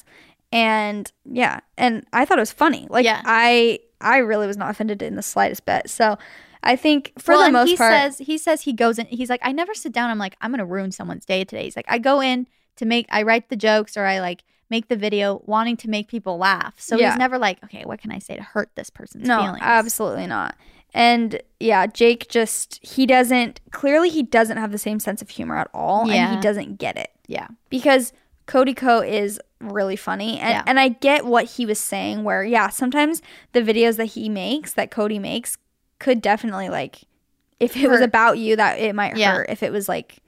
And 0.53 1.11
yeah, 1.25 1.61
and 1.79 2.05
I 2.13 2.25
thought 2.25 2.39
it 2.39 2.43
was 2.43 2.53
funny. 2.53 2.87
Like 2.91 3.05
Yeah. 3.05 3.23
I 3.25 3.81
I 4.01 4.19
really 4.19 4.47
was 4.47 4.57
not 4.57 4.71
offended 4.71 5.01
in 5.03 5.17
the 5.17 5.23
slightest 5.23 5.65
bit. 5.65 5.89
So 5.89 6.19
I 6.63 6.77
think 6.77 7.13
for 7.19 7.35
Well, 7.35 7.47
the 7.47 7.53
most 7.53 7.69
he 7.71 7.77
part, 7.77 7.93
says 7.93 8.19
he 8.19 8.39
says 8.39 8.63
he 8.63 8.73
goes 8.73 8.99
in. 8.99 9.07
He's 9.07 9.29
like, 9.31 9.41
I 9.43 9.53
never 9.53 9.75
sit 9.75 9.93
down. 9.93 10.11
I'm 10.11 10.19
like, 10.19 10.37
I'm 10.41 10.51
gonna 10.51 10.65
ruin 10.67 10.93
someone's 10.93 11.25
day 11.25 11.45
today. 11.45 11.65
He's 11.65 11.77
like, 11.77 11.87
I 11.89 11.99
go 11.99 12.21
in 12.21 12.47
to 12.77 12.85
make, 12.87 13.07
I 13.11 13.23
write 13.23 13.49
the 13.49 13.57
jokes 13.57 13.97
or 13.97 14.05
I 14.05 14.21
like 14.21 14.45
make 14.71 14.89
the 14.89 14.97
video 14.97 15.43
wanting 15.45 15.77
to 15.79 15.89
make 15.91 16.09
people 16.09 16.39
laugh. 16.39 16.75
So 16.79 16.97
Yeah. 16.97 17.11
he's 17.11 17.19
never 17.19 17.37
like, 17.39 17.63
okay, 17.65 17.85
what 17.85 18.01
can 18.01 18.11
I 18.11 18.19
say 18.19 18.37
to 18.37 18.43
hurt 18.43 18.71
this 18.75 18.89
person's 18.91 19.27
no, 19.29 19.39
feelings? 19.43 19.59
absolutely 19.61 20.27
not. 20.27 20.57
And 20.95 21.43
yeah, 21.59 21.87
Jake 21.87 22.29
just 22.29 22.79
he 22.87 23.07
doesn't 23.07 23.61
clearly 23.71 24.09
he 24.11 24.23
doesn't 24.23 24.57
have 24.59 24.73
the 24.73 24.79
same 24.79 25.01
sense 25.01 25.21
of 25.23 25.31
humor 25.31 25.57
at 25.57 25.69
all, 25.75 26.11
and 26.11 26.31
he 26.35 26.41
doesn't 26.41 26.79
get 26.79 26.97
it 26.99 27.11
Yeah, 27.27 27.49
because 27.71 28.13
Cody 28.47 28.75
Ko 28.75 29.01
is 29.01 29.41
really 29.61 29.97
funny, 29.97 30.39
and 30.39 30.51
Yeah. 30.51 30.63
and 30.67 30.79
I 30.79 30.89
get 30.89 31.25
what 31.25 31.45
he 31.47 31.65
was 31.65 31.79
saying. 31.81 32.25
Where 32.25 32.45
yeah, 32.45 32.69
sometimes 32.69 33.23
the 33.53 33.63
videos 33.63 33.97
that 33.97 34.07
he 34.07 34.29
makes, 34.29 34.75
that 34.75 34.91
Cody 34.91 35.19
makes, 35.19 35.57
could 36.03 36.21
definitely 36.21 36.69
like 36.69 37.05
if 37.61 37.77
it 37.77 37.89
was 37.89 38.01
about 38.01 38.39
you, 38.39 38.57
that 38.57 38.79
it 38.81 38.95
might 38.95 39.17
Yeah. 39.17 39.33
hurt. 39.35 39.47
If 39.49 39.63
it 39.63 39.73
was 39.73 39.89
like 39.89 40.19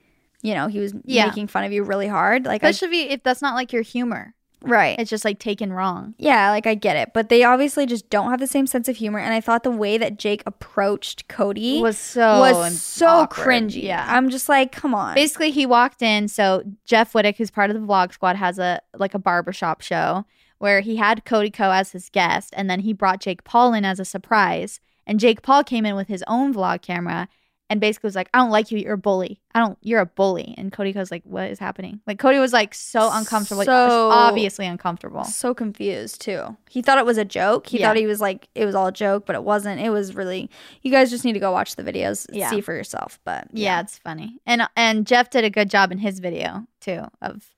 you 0.41 0.53
know 0.53 0.67
he 0.67 0.79
was 0.79 0.93
Yeah. 1.03 1.25
making 1.27 1.47
fun 1.47 1.63
of 1.65 1.71
you 1.71 1.83
really 1.83 2.07
hard, 2.07 2.45
like 2.45 2.63
I, 2.63 2.69
especially 2.69 3.09
if 3.11 3.23
that's 3.23 3.41
not 3.41 3.55
like 3.55 3.73
your 3.73 3.81
humor. 3.81 4.33
right. 4.61 4.97
It's 4.99 5.09
just 5.11 5.25
like 5.25 5.37
taken 5.37 5.71
wrong. 5.73 6.15
Yeah, 6.17 6.49
like 6.49 6.65
I 6.65 6.73
get 6.75 6.95
it, 6.95 7.11
but 7.13 7.29
they 7.29 7.43
obviously 7.43 7.85
just 7.85 8.09
don't 8.09 8.31
have 8.31 8.39
the 8.39 8.47
same 8.47 8.65
sense 8.67 8.87
of 8.87 8.95
humor. 8.95 9.19
And 9.19 9.31
I 9.33 9.39
thought 9.41 9.61
the 9.63 9.69
way 9.69 9.97
that 9.99 10.17
Jake 10.17 10.41
approached 10.47 11.27
Cody 11.27 11.81
Was 11.81 11.97
so 11.99 12.39
was 12.39 12.81
so 12.81 13.05
awkward. 13.07 13.45
cringy. 13.47 13.83
Yeah. 13.83 14.05
I'm 14.07 14.29
just 14.29 14.49
like, 14.49 14.71
come 14.71 14.95
on. 14.95 15.13
Basically, 15.13 15.51
he 15.51 15.65
walked 15.67 16.01
in. 16.01 16.27
So 16.27 16.63
Jeff 16.85 17.13
Wittek, 17.13 17.35
who's 17.37 17.51
part 17.51 17.69
of 17.69 17.75
the 17.79 17.85
Vlog 17.85 18.13
Squad, 18.13 18.35
has 18.37 18.57
a 18.57 18.81
like 18.97 19.13
a 19.13 19.19
barbershop 19.19 19.81
show 19.81 20.25
where 20.57 20.79
he 20.81 20.95
had 20.95 21.25
Cody 21.25 21.51
Ko 21.51 21.69
as 21.71 21.91
his 21.91 22.09
guest, 22.09 22.53
and 22.57 22.69
then 22.69 22.79
he 22.79 22.93
brought 22.93 23.19
Jake 23.19 23.43
Paul 23.43 23.73
in 23.73 23.83
as 23.85 23.99
a 23.99 24.05
surprise. 24.05 24.79
And 25.07 25.19
Jake 25.19 25.41
Paul 25.41 25.63
came 25.63 25.85
in 25.85 25.95
with 25.95 26.07
his 26.07 26.23
own 26.27 26.53
vlog 26.53 26.81
camera 26.81 27.27
and 27.67 27.81
basically 27.81 28.07
was 28.07 28.15
like, 28.15 28.29
"I 28.31 28.37
don't 28.37 28.51
like 28.51 28.69
you. 28.69 28.77
You're 28.77 28.93
a 28.93 28.97
bully. 28.97 29.41
I 29.55 29.59
don't. 29.59 29.75
You're 29.81 29.99
a 30.01 30.05
bully." 30.05 30.53
And 30.55 30.71
Cody 30.71 30.93
Ko's 30.93 31.09
like, 31.09 31.23
"What 31.25 31.49
is 31.49 31.57
happening?" 31.57 31.99
Like 32.05 32.19
Cody 32.19 32.37
was 32.37 32.53
like 32.53 32.75
so 32.75 33.09
uncomfortable, 33.11 33.57
like, 33.59 33.65
So- 33.65 34.11
obviously 34.11 34.67
uncomfortable. 34.67 35.23
so 35.23 35.55
confused 35.55 36.21
too. 36.21 36.57
He 36.69 36.83
thought 36.83 36.99
it 36.99 37.07
was 37.07 37.17
a 37.17 37.25
joke. 37.25 37.65
He 37.65 37.79
Yeah. 37.79 37.87
thought 37.87 37.95
he 37.97 38.05
was 38.05 38.21
like 38.21 38.49
it 38.53 38.65
was 38.65 38.75
all 38.75 38.85
a 38.87 38.91
joke, 38.91 39.25
but 39.25 39.35
it 39.35 39.43
wasn't. 39.43 39.81
It 39.81 39.89
was 39.89 40.13
really. 40.13 40.47
You 40.83 40.91
guys 40.91 41.09
just 41.09 41.25
need 41.25 41.33
to 41.33 41.39
go 41.39 41.51
watch 41.51 41.75
the 41.75 41.83
videos, 41.83 42.27
Yeah. 42.31 42.51
see 42.51 42.61
for 42.61 42.73
yourself. 42.75 43.19
But 43.25 43.47
Yeah, 43.51 43.79
it's 43.81 43.97
funny. 43.97 44.37
And 44.45 44.67
and 44.75 45.07
Jeff 45.07 45.31
did 45.31 45.43
a 45.43 45.49
good 45.49 45.69
job 45.71 45.91
in 45.91 45.97
his 45.97 46.19
video 46.19 46.67
too 46.81 47.05
of 47.19 47.31
like 47.33 47.54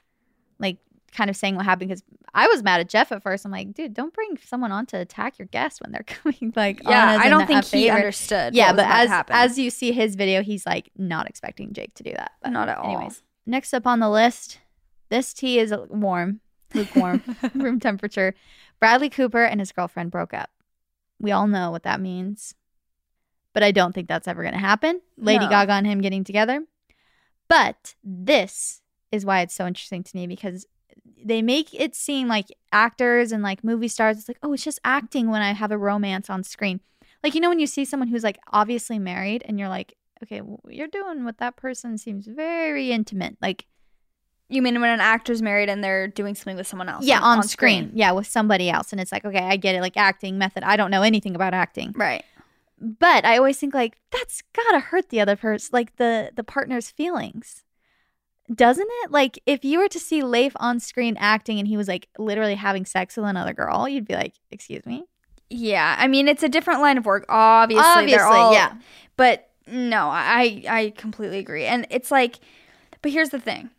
kind 1.11 1.29
of 1.29 1.35
saying 1.35 1.55
what 1.55 1.65
happened 1.65 1.89
because 1.89 2.03
I 2.33 2.47
was 2.47 2.61
mad 2.63 2.79
at 2.79 2.89
Jeff 2.89 3.11
at 3.11 3.23
first. 3.23 3.45
I'm 3.45 3.51
like, 3.51 3.73
dude, 3.73 3.93
don't 3.93 4.13
bring 4.13 4.37
someone 4.45 4.71
on 4.71 4.85
to 4.87 4.97
attack 4.97 5.39
your 5.39 5.47
guest 5.47 5.81
when 5.81 5.91
they're 5.91 6.03
coming. 6.07 6.53
Like, 6.55 6.81
yeah, 6.83 7.17
I 7.19 7.29
don't 7.29 7.47
think 7.47 7.65
he 7.65 7.89
understood. 7.89 8.55
Yeah, 8.55 8.73
but 8.73 8.85
as 8.85 9.09
happen. 9.09 9.35
as 9.35 9.57
you 9.57 9.69
see 9.69 9.91
his 9.91 10.15
video, 10.15 10.43
he's 10.43 10.65
like 10.65 10.89
not 10.97 11.27
expecting 11.27 11.73
Jake 11.73 11.93
to 11.95 12.03
do 12.03 12.11
that. 12.13 12.31
But 12.41 12.51
not 12.51 12.69
at 12.69 12.77
all. 12.77 12.85
anyways, 12.93 13.23
next 13.45 13.73
up 13.73 13.87
on 13.87 13.99
the 13.99 14.09
list, 14.09 14.59
this 15.09 15.33
tea 15.33 15.59
is 15.59 15.73
warm, 15.89 16.41
lukewarm, 16.73 17.23
room 17.55 17.79
temperature. 17.79 18.35
Bradley 18.79 19.09
Cooper 19.09 19.43
and 19.43 19.59
his 19.59 19.71
girlfriend 19.71 20.11
broke 20.11 20.33
up. 20.33 20.51
We 21.19 21.31
all 21.31 21.47
know 21.47 21.71
what 21.71 21.83
that 21.83 21.99
means, 21.99 22.53
but 23.53 23.63
I 23.63 23.71
don't 23.71 23.93
think 23.93 24.07
that's 24.07 24.27
ever 24.27 24.43
going 24.43 24.53
to 24.53 24.59
happen. 24.59 25.01
Lady 25.17 25.45
No. 25.45 25.49
Gaga 25.49 25.71
and 25.73 25.87
him 25.87 26.01
getting 26.01 26.23
together. 26.23 26.63
But 27.47 27.95
this 28.03 28.81
is 29.11 29.25
why 29.25 29.41
it's 29.41 29.55
so 29.55 29.65
interesting 29.65 30.03
to 30.03 30.15
me 30.17 30.27
because 30.27 30.67
they 31.23 31.41
make 31.41 31.73
it 31.73 31.95
seem 31.95 32.27
like 32.27 32.47
actors 32.71 33.31
and 33.31 33.43
like 33.43 33.63
movie 33.63 33.87
stars, 33.87 34.17
it's 34.17 34.27
like, 34.27 34.39
oh, 34.43 34.53
it's 34.53 34.63
just 34.63 34.79
acting 34.83 35.29
when 35.29 35.41
I 35.41 35.53
have 35.53 35.71
a 35.71 35.77
romance 35.77 36.29
on 36.29 36.43
screen. 36.43 36.79
Like, 37.23 37.35
you 37.35 37.41
know, 37.41 37.49
when 37.49 37.59
you 37.59 37.67
see 37.67 37.85
someone 37.85 38.07
who's 38.07 38.23
like 38.23 38.39
obviously 38.51 38.99
married 38.99 39.43
and 39.45 39.59
you're 39.59 39.69
like, 39.69 39.95
okay, 40.23 40.41
well, 40.41 40.59
you're 40.69 40.87
doing 40.87 41.25
what 41.25 41.39
that 41.39 41.57
person 41.57 41.97
seems 41.97 42.27
very 42.27 42.91
intimate. 42.91 43.37
Like, 43.41 43.65
you 44.49 44.61
mean 44.61 44.79
when 44.79 44.89
an 44.89 45.01
actor's 45.01 45.41
married 45.41 45.69
and 45.69 45.83
they're 45.83 46.07
doing 46.07 46.33
something 46.33 46.55
with 46.55 46.67
someone 46.67 46.87
else? 46.87 47.05
yeah, 47.05 47.19
on, 47.19 47.43
screen. 47.43 47.91
Yeah, 47.93 48.11
with 48.11 48.27
somebody 48.27 48.69
else. 48.69 48.91
And 48.91 49.01
it's 49.01 49.11
like, 49.11 49.25
okay, 49.25 49.39
I 49.39 49.57
get 49.57 49.75
it. 49.75 49.81
Like 49.81 49.97
acting 49.97 50.37
method. 50.37 50.63
I 50.63 50.77
don't 50.77 50.91
know 50.91 51.01
anything 51.01 51.35
about 51.35 51.53
acting. 51.53 51.93
right? 51.95 52.23
But 52.79 53.25
I 53.25 53.37
always 53.37 53.57
think 53.57 53.73
like 53.73 53.97
that's 54.11 54.43
gotta 54.53 54.79
hurt 54.79 55.09
the 55.09 55.19
other 55.19 55.35
person, 55.35 55.69
like 55.73 55.95
the 55.95 56.31
the 56.35 56.43
partner's 56.43 56.91
feelings, 56.91 57.63
doesn't 58.53 58.87
it? 59.03 59.11
Like 59.11 59.39
if 59.45 59.65
you 59.65 59.79
were 59.79 59.89
to 59.89 59.99
see 59.99 60.23
Leif 60.23 60.53
on 60.57 60.79
screen 60.79 61.17
acting 61.19 61.59
and 61.59 61.67
he 61.67 61.77
was 61.77 61.87
like 61.87 62.07
literally 62.17 62.55
having 62.55 62.85
sex 62.85 63.17
with 63.17 63.25
another 63.25 63.53
girl, 63.53 63.87
you'd 63.87 64.07
be 64.07 64.15
like, 64.15 64.35
"Excuse 64.51 64.85
me." 64.85 65.05
Yeah, 65.49 65.95
I 65.97 66.07
mean 66.07 66.27
it's 66.27 66.43
a 66.43 66.49
different 66.49 66.81
line 66.81 66.97
of 66.97 67.05
work. 67.05 67.25
Obviously, 67.29 67.85
Obviously, 67.85 68.21
all, 68.21 68.53
yeah. 68.53 68.73
But 69.15 69.49
no, 69.67 70.07
I 70.09 70.63
I 70.69 70.93
completely 70.97 71.39
agree. 71.39 71.65
And 71.65 71.87
it's 71.89 72.11
like, 72.11 72.39
but 73.01 73.11
here's 73.11 73.29
the 73.29 73.39
thing. 73.39 73.69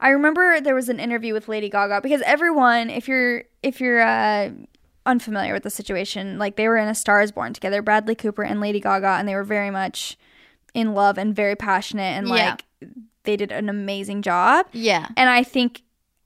I 0.00 0.08
remember 0.10 0.60
there 0.60 0.74
was 0.74 0.88
an 0.88 1.00
interview 1.00 1.32
with 1.32 1.48
Lady 1.48 1.68
Gaga 1.70 2.00
because 2.02 2.22
everyone, 2.22 2.90
if 2.90 3.08
you're 3.08 3.44
if 3.62 3.80
you're 3.80 4.02
uh, 4.02 4.50
unfamiliar 5.06 5.52
with 5.52 5.62
the 5.62 5.70
situation, 5.70 6.38
like 6.38 6.56
they 6.56 6.68
were 6.68 6.76
in 6.76 6.88
A 6.88 6.94
Star 6.94 7.20
Is 7.22 7.32
Born 7.32 7.52
together, 7.52 7.82
Bradley 7.82 8.14
Cooper 8.14 8.42
and 8.42 8.60
Lady 8.60 8.80
Gaga, 8.80 9.16
and 9.18 9.28
they 9.28 9.34
were 9.34 9.44
very 9.44 9.70
much 9.70 10.16
in 10.74 10.94
love 10.94 11.18
and 11.18 11.34
very 11.34 11.56
passionate, 11.56 12.18
and 12.18 12.28
Yeah. 12.28 12.56
They 13.24 13.36
did 13.36 13.50
an 13.52 13.68
amazing 13.68 14.22
job. 14.22 14.66
Yeah. 14.72 15.06
And 15.16 15.28
I 15.30 15.42
think 15.42 15.82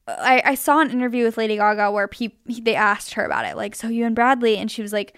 I, 0.06 0.42
I 0.44 0.54
saw 0.54 0.80
an 0.80 0.90
interview 0.90 1.24
with 1.24 1.36
Lady 1.36 1.56
Gaga 1.56 1.90
where 1.92 2.08
pe- 2.08 2.30
they 2.46 2.74
asked 2.74 3.14
her 3.14 3.24
about 3.24 3.44
it, 3.44 3.56
like, 3.56 3.74
so 3.74 3.88
you 3.88 4.04
and 4.06 4.14
Bradley, 4.14 4.56
and 4.56 4.70
she 4.70 4.82
was 4.82 4.92
like, 4.92 5.14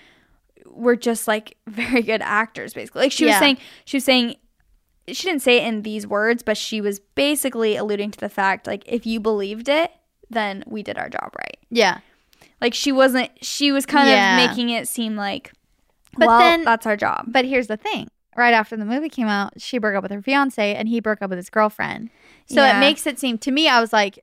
we're 0.66 0.96
just 0.96 1.26
like 1.28 1.56
very 1.66 2.02
good 2.02 2.22
actors, 2.22 2.74
basically. 2.74 3.02
Like 3.02 3.12
she 3.12 3.26
was 3.26 3.36
saying, 3.36 3.58
she 3.84 3.96
was 3.96 4.04
saying, 4.04 4.36
she 5.08 5.26
didn't 5.26 5.42
say 5.42 5.58
it 5.58 5.66
in 5.66 5.82
these 5.82 6.06
words, 6.06 6.42
but 6.42 6.56
she 6.56 6.80
was 6.80 7.00
basically 7.00 7.76
alluding 7.76 8.10
to 8.12 8.18
the 8.20 8.28
fact, 8.28 8.66
like, 8.66 8.82
if 8.86 9.06
you 9.06 9.18
believed 9.20 9.68
it, 9.68 9.90
then 10.28 10.62
we 10.66 10.82
did 10.82 10.96
our 10.98 11.08
job 11.08 11.34
right. 11.36 11.56
Yeah. 11.70 11.98
Like 12.60 12.74
she 12.74 12.92
wasn't, 12.92 13.30
she 13.42 13.72
was 13.72 13.86
kind 13.86 14.08
Yeah. 14.08 14.38
of 14.44 14.48
making 14.50 14.70
it 14.70 14.86
seem 14.86 15.16
like, 15.16 15.52
But 16.16 16.28
well, 16.28 16.38
then- 16.38 16.64
that's 16.64 16.86
our 16.86 16.96
job. 16.96 17.24
But 17.28 17.44
here's 17.44 17.66
the 17.68 17.76
thing. 17.76 18.08
Right 18.36 18.54
after 18.54 18.76
the 18.76 18.84
movie 18.84 19.08
came 19.08 19.26
out, 19.26 19.60
she 19.60 19.78
broke 19.78 19.96
up 19.96 20.02
with 20.02 20.12
her 20.12 20.22
fiance 20.22 20.74
and 20.74 20.88
he 20.88 21.00
broke 21.00 21.20
up 21.22 21.30
with 21.30 21.36
his 21.38 21.50
girlfriend. 21.50 22.10
So 22.46 22.62
Yeah. 22.62 22.76
it 22.76 22.80
makes 22.80 23.06
it 23.06 23.18
seem 23.18 23.38
to 23.38 23.50
me, 23.50 23.68
I 23.68 23.80
was 23.80 23.92
like, 23.92 24.18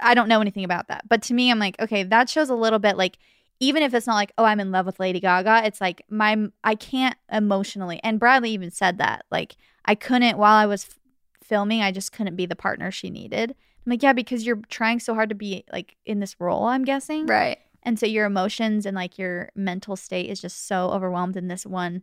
I 0.00 0.14
don't 0.14 0.28
know 0.28 0.40
anything 0.40 0.64
about 0.64 0.88
that. 0.88 1.08
But 1.08 1.22
to 1.24 1.34
me, 1.34 1.50
I'm 1.50 1.58
like, 1.60 1.80
okay, 1.80 2.02
that 2.02 2.28
shows 2.28 2.50
a 2.50 2.54
little 2.54 2.78
bit 2.80 2.96
like, 2.96 3.16
even 3.60 3.82
if 3.84 3.94
it's 3.94 4.06
not 4.08 4.16
like, 4.16 4.32
oh, 4.36 4.44
I'm 4.44 4.58
in 4.58 4.72
love 4.72 4.86
with 4.86 4.98
Lady 4.98 5.20
Gaga, 5.20 5.62
it's 5.64 5.80
like 5.80 6.02
my 6.10 6.36
I 6.64 6.74
can't 6.74 7.16
emotionally. 7.30 8.00
And 8.02 8.18
Bradley 8.18 8.50
even 8.50 8.70
said 8.72 8.98
that. 8.98 9.24
Like, 9.30 9.56
I 9.84 9.94
couldn't 9.94 10.36
while 10.36 10.54
I 10.56 10.66
was 10.66 10.84
f- 10.84 10.98
filming, 11.42 11.80
I 11.80 11.92
just 11.92 12.10
couldn't 12.10 12.34
be 12.36 12.46
the 12.46 12.56
partner 12.56 12.90
she 12.90 13.08
needed. 13.10 13.50
I'm 13.86 13.90
like, 13.90 14.02
yeah, 14.02 14.12
because 14.14 14.44
you're 14.44 14.60
trying 14.68 14.98
so 14.98 15.14
hard 15.14 15.28
to 15.28 15.34
be 15.36 15.64
like 15.72 15.94
in 16.04 16.18
this 16.18 16.34
role, 16.40 16.64
I'm 16.64 16.84
guessing. 16.84 17.26
right. 17.26 17.58
And 17.84 17.98
so 18.00 18.06
your 18.06 18.24
emotions 18.24 18.86
and 18.86 18.96
like 18.96 19.18
your 19.18 19.50
mental 19.54 19.94
state 19.94 20.30
is 20.30 20.40
just 20.40 20.66
so 20.66 20.88
overwhelmed 20.90 21.36
in 21.36 21.48
this 21.48 21.66
one 21.66 22.02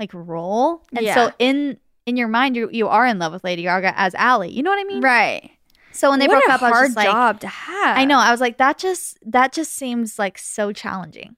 like 0.00 0.12
role. 0.14 0.82
And 0.94 1.04
Yeah. 1.06 1.14
so 1.14 1.32
in 1.38 1.78
in 2.06 2.16
your 2.16 2.28
mind 2.28 2.56
you 2.56 2.68
you 2.72 2.88
are 2.88 3.06
in 3.06 3.18
love 3.20 3.32
with 3.32 3.44
Lady 3.44 3.62
Gaga 3.62 3.92
as 3.98 4.14
Ally. 4.16 4.46
You 4.46 4.62
know 4.64 4.70
what 4.70 4.80
I 4.80 4.84
mean? 4.84 5.00
Right. 5.02 5.50
So 5.92 6.10
when 6.10 6.18
they 6.18 6.26
what 6.28 6.44
broke 6.44 6.50
up, 6.54 6.62
I 6.62 6.70
was 6.70 6.76
hard 6.78 6.86
just 6.88 6.96
like 6.96 7.06
job 7.06 7.40
to 7.40 7.48
have. 7.48 7.98
I 7.98 8.04
know. 8.04 8.18
I 8.18 8.30
was 8.30 8.40
like, 8.40 8.58
that 8.58 8.78
just 8.78 9.18
that 9.30 9.52
just 9.52 9.72
seems 9.74 10.18
like 10.18 10.38
so 10.38 10.72
challenging. 10.72 11.36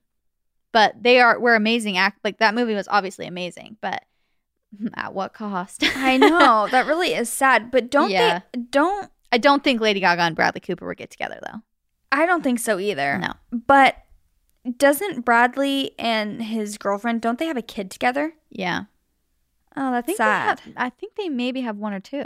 But 0.71 1.03
they 1.03 1.19
are 1.19 1.39
were 1.39 1.53
amazing 1.55 1.97
act 1.97 2.19
like 2.23 2.37
that 2.39 2.55
movie 2.55 2.73
was 2.73 2.87
obviously 2.87 3.27
amazing, 3.27 3.77
but 3.81 4.03
at 4.95 5.13
what 5.13 5.33
cost? 5.33 5.83
I 5.95 6.17
know 6.17 6.67
that 6.71 6.87
really 6.87 7.13
is 7.13 7.29
sad, 7.29 7.69
but 7.71 7.89
don't 7.91 8.09
Yeah. 8.09 8.41
they? 8.53 8.61
Don't 8.71 9.09
I 9.31 9.37
don't 9.39 9.63
think 9.63 9.81
Lady 9.81 9.99
Gaga 9.99 10.21
and 10.21 10.35
Bradley 10.35 10.61
Cooper 10.61 10.85
would 10.87 10.97
get 10.97 11.09
together 11.09 11.39
though. 11.45 11.61
I 12.11 12.25
don't 12.27 12.43
think 12.43 12.59
so 12.59 12.77
either. 12.79 13.17
No. 13.17 13.33
But 13.51 13.97
doesn't 14.77 15.25
Bradley 15.25 15.91
and 15.99 16.41
his 16.41 16.77
girlfriend 16.77 17.21
don't 17.21 17.39
they 17.39 17.47
have 17.47 17.57
a 17.57 17.61
kid 17.61 17.91
together? 17.91 18.33
Yeah. 18.49 18.83
Oh, 19.75 19.89
I 19.89 19.91
that's 19.91 20.05
think 20.05 20.17
sad. 20.17 20.59
have, 20.59 20.73
I 20.77 20.89
think 20.89 21.15
they 21.15 21.29
maybe 21.29 21.61
have 21.61 21.77
one 21.77 21.93
or 21.93 21.99
two. 21.99 22.23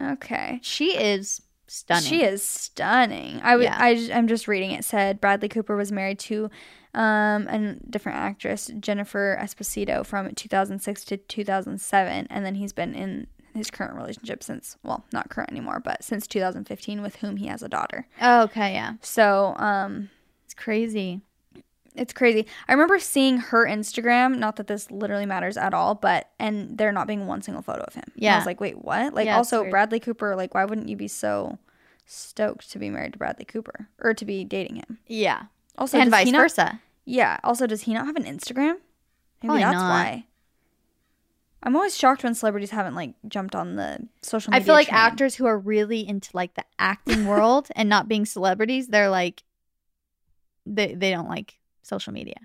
okay. 0.00 0.58
She 0.62 0.96
is 0.96 1.42
stunning. 1.66 2.04
She 2.08 2.22
is 2.24 2.42
stunning. 2.44 3.40
I 3.42 3.56
would. 3.56 3.64
Yeah. 3.64 3.76
I 3.78 3.94
j- 3.94 4.12
I'm 4.12 4.28
just 4.28 4.48
reading. 4.48 4.70
It 4.70 4.84
said 4.84 5.20
Bradley 5.20 5.48
Cooper 5.48 5.76
was 5.76 5.92
married 5.92 6.18
to 6.20 6.50
um 6.94 7.46
a 7.48 7.76
different 7.90 8.18
actress, 8.18 8.70
Jennifer 8.80 9.38
Esposito, 9.40 10.04
from 10.04 10.34
2006 10.34 11.04
to 11.06 11.16
2007, 11.18 12.26
and 12.30 12.46
then 12.46 12.54
he's 12.54 12.72
been 12.72 12.94
in 12.94 13.26
his 13.54 13.70
current 13.70 13.94
relationship 13.94 14.42
since 14.42 14.76
well, 14.82 15.04
not 15.12 15.28
current 15.30 15.50
anymore, 15.50 15.80
but 15.80 16.02
since 16.02 16.26
2015, 16.26 17.02
with 17.02 17.16
whom 17.16 17.36
he 17.36 17.46
has 17.48 17.62
a 17.62 17.68
daughter. 17.68 18.06
Oh, 18.20 18.42
okay, 18.44 18.72
yeah. 18.72 18.94
So 19.02 19.54
um 19.58 20.10
crazy. 20.58 21.22
It's 21.94 22.12
crazy. 22.12 22.46
I 22.68 22.72
remember 22.74 22.98
seeing 23.00 23.38
her 23.38 23.66
Instagram, 23.66 24.38
not 24.38 24.56
that 24.56 24.66
this 24.68 24.90
literally 24.90 25.26
matters 25.26 25.56
at 25.56 25.74
all, 25.74 25.94
but 25.96 26.28
and 26.38 26.78
there 26.78 26.92
not 26.92 27.06
being 27.08 27.26
one 27.26 27.42
single 27.42 27.62
photo 27.62 27.82
of 27.88 27.94
him. 27.94 28.04
And 28.14 28.24
I 28.24 28.26
Yeah. 28.26 28.36
was 28.36 28.46
like, 28.46 28.60
wait, 28.60 28.84
what? 28.84 29.14
Like 29.14 29.26
Yeah, 29.26 29.36
also. 29.36 29.68
Bradley 29.68 29.98
Cooper, 29.98 30.36
like 30.36 30.54
why 30.54 30.64
wouldn't 30.64 30.88
you 30.88 30.96
be 30.96 31.08
so 31.08 31.58
stoked 32.06 32.70
to 32.70 32.78
be 32.78 32.88
married 32.88 33.14
to 33.14 33.18
Bradley 33.18 33.44
Cooper 33.44 33.88
or 33.98 34.14
to 34.14 34.24
be 34.24 34.44
dating 34.44 34.76
him? 34.76 34.98
Yeah. 35.08 35.44
Also 35.76 35.98
and 35.98 36.10
vice 36.10 36.30
not- 36.30 36.38
versa. 36.40 36.80
Yeah. 37.04 37.38
Also, 37.42 37.66
does 37.66 37.82
he 37.82 37.94
not 37.94 38.06
have 38.06 38.16
an 38.16 38.24
Instagram? 38.24 38.74
Maybe 39.42 39.46
Probably 39.48 39.62
that's 39.62 39.74
not. 39.74 39.88
why. 39.90 40.24
I'm 41.62 41.74
always 41.74 41.96
shocked 41.96 42.22
when 42.22 42.34
celebrities 42.34 42.70
haven't 42.70 42.94
like 42.94 43.14
jumped 43.26 43.54
on 43.56 43.74
the 43.76 44.06
social 44.22 44.50
media. 44.52 44.62
I 44.62 44.64
feel 44.64 44.74
like 44.74 44.88
train. 44.88 44.98
actors 45.00 45.34
who 45.34 45.46
are 45.46 45.58
really 45.58 46.06
into 46.06 46.30
like 46.32 46.54
the 46.54 46.64
acting 46.78 47.26
world 47.26 47.68
and 47.74 47.88
not 47.88 48.06
being 48.08 48.24
celebrities, 48.26 48.88
they're 48.88 49.10
like 49.10 49.42
they 50.74 50.94
they 50.94 51.10
don't 51.10 51.28
like 51.28 51.58
social 51.82 52.12
media. 52.12 52.36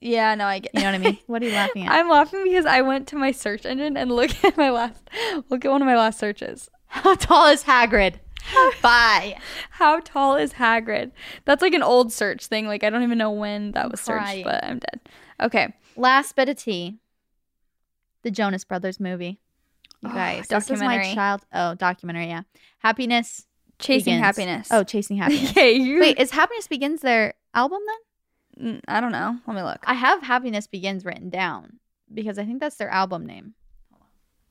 Yeah, 0.00 0.34
no, 0.36 0.44
I 0.46 0.60
get. 0.60 0.72
You 0.74 0.80
know 0.82 0.86
what 0.92 0.94
I 0.94 0.98
mean? 0.98 1.18
What 1.26 1.42
are 1.42 1.46
you 1.46 1.52
laughing 1.52 1.84
at? 1.86 1.92
I'm 1.92 2.08
laughing 2.08 2.44
because 2.44 2.66
I 2.66 2.82
went 2.82 3.08
to 3.08 3.16
my 3.16 3.32
search 3.32 3.66
engine 3.66 3.96
and 3.96 4.12
look 4.12 4.30
at 4.44 4.56
my 4.56 4.70
last 4.70 5.08
look 5.48 5.64
at 5.64 5.70
one 5.70 5.82
of 5.82 5.86
my 5.86 5.96
last 5.96 6.18
searches. 6.18 6.68
How 6.86 7.14
tall 7.16 7.46
is 7.48 7.64
Hagrid? 7.64 8.14
Bye. 8.82 9.38
How 9.70 10.00
tall 10.00 10.36
is 10.36 10.54
Hagrid? 10.54 11.10
That's 11.44 11.60
like 11.62 11.74
an 11.74 11.82
old 11.82 12.12
search 12.12 12.46
thing. 12.46 12.66
Like 12.66 12.84
I 12.84 12.90
don't 12.90 13.02
even 13.02 13.18
know 13.18 13.32
when 13.32 13.72
that 13.72 13.90
was 13.90 14.00
searched, 14.00 14.44
but 14.44 14.62
I'm 14.64 14.78
dead. 14.78 15.00
Okay. 15.40 15.74
Last 15.96 16.36
bit 16.36 16.48
of 16.48 16.56
tea. 16.56 16.98
The 18.22 18.30
Jonas 18.30 18.64
Brothers 18.64 19.00
movie. 19.00 19.40
You 20.00 20.10
Oh, 20.10 20.14
guys, 20.14 20.46
this 20.46 20.70
is 20.70 20.80
my 20.80 20.96
documentary. 20.96 21.14
child. 21.14 21.40
Oh, 21.52 21.74
documentary. 21.74 22.26
Yeah, 22.28 22.42
Happiness. 22.78 23.46
Chasing 23.78 24.14
Begins. 24.14 24.20
happiness. 24.24 24.68
Oh, 24.70 24.82
Chasing 24.84 25.16
Happiness. 25.18 25.50
okay. 25.50 25.72
You, 25.72 26.00
Wait, 26.00 26.18
is 26.18 26.30
Happiness 26.30 26.66
Begins 26.66 27.00
their 27.00 27.34
album 27.54 27.78
then? 28.56 28.74
Mm, 28.74 28.80
I 28.88 29.00
don't 29.00 29.12
know. 29.12 29.38
Let 29.46 29.56
me 29.56 29.62
look. 29.62 29.78
I 29.84 29.94
have 29.94 30.22
Happiness 30.22 30.66
Begins 30.66 31.04
written 31.04 31.30
down 31.30 31.78
because 32.12 32.38
I 32.38 32.44
think 32.44 32.60
that's 32.60 32.76
their 32.76 32.88
album 32.90 33.24
name. 33.26 33.54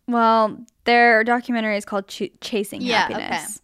Well, 0.07 0.57
their 0.85 1.23
documentary 1.25 1.75
is 1.75 1.83
called 1.83 2.07
Ch- 2.07 2.31
Chasing 2.39 2.81
Yeah, 2.81 3.07
okay. 3.11 3.21
Happiness. 3.21 3.61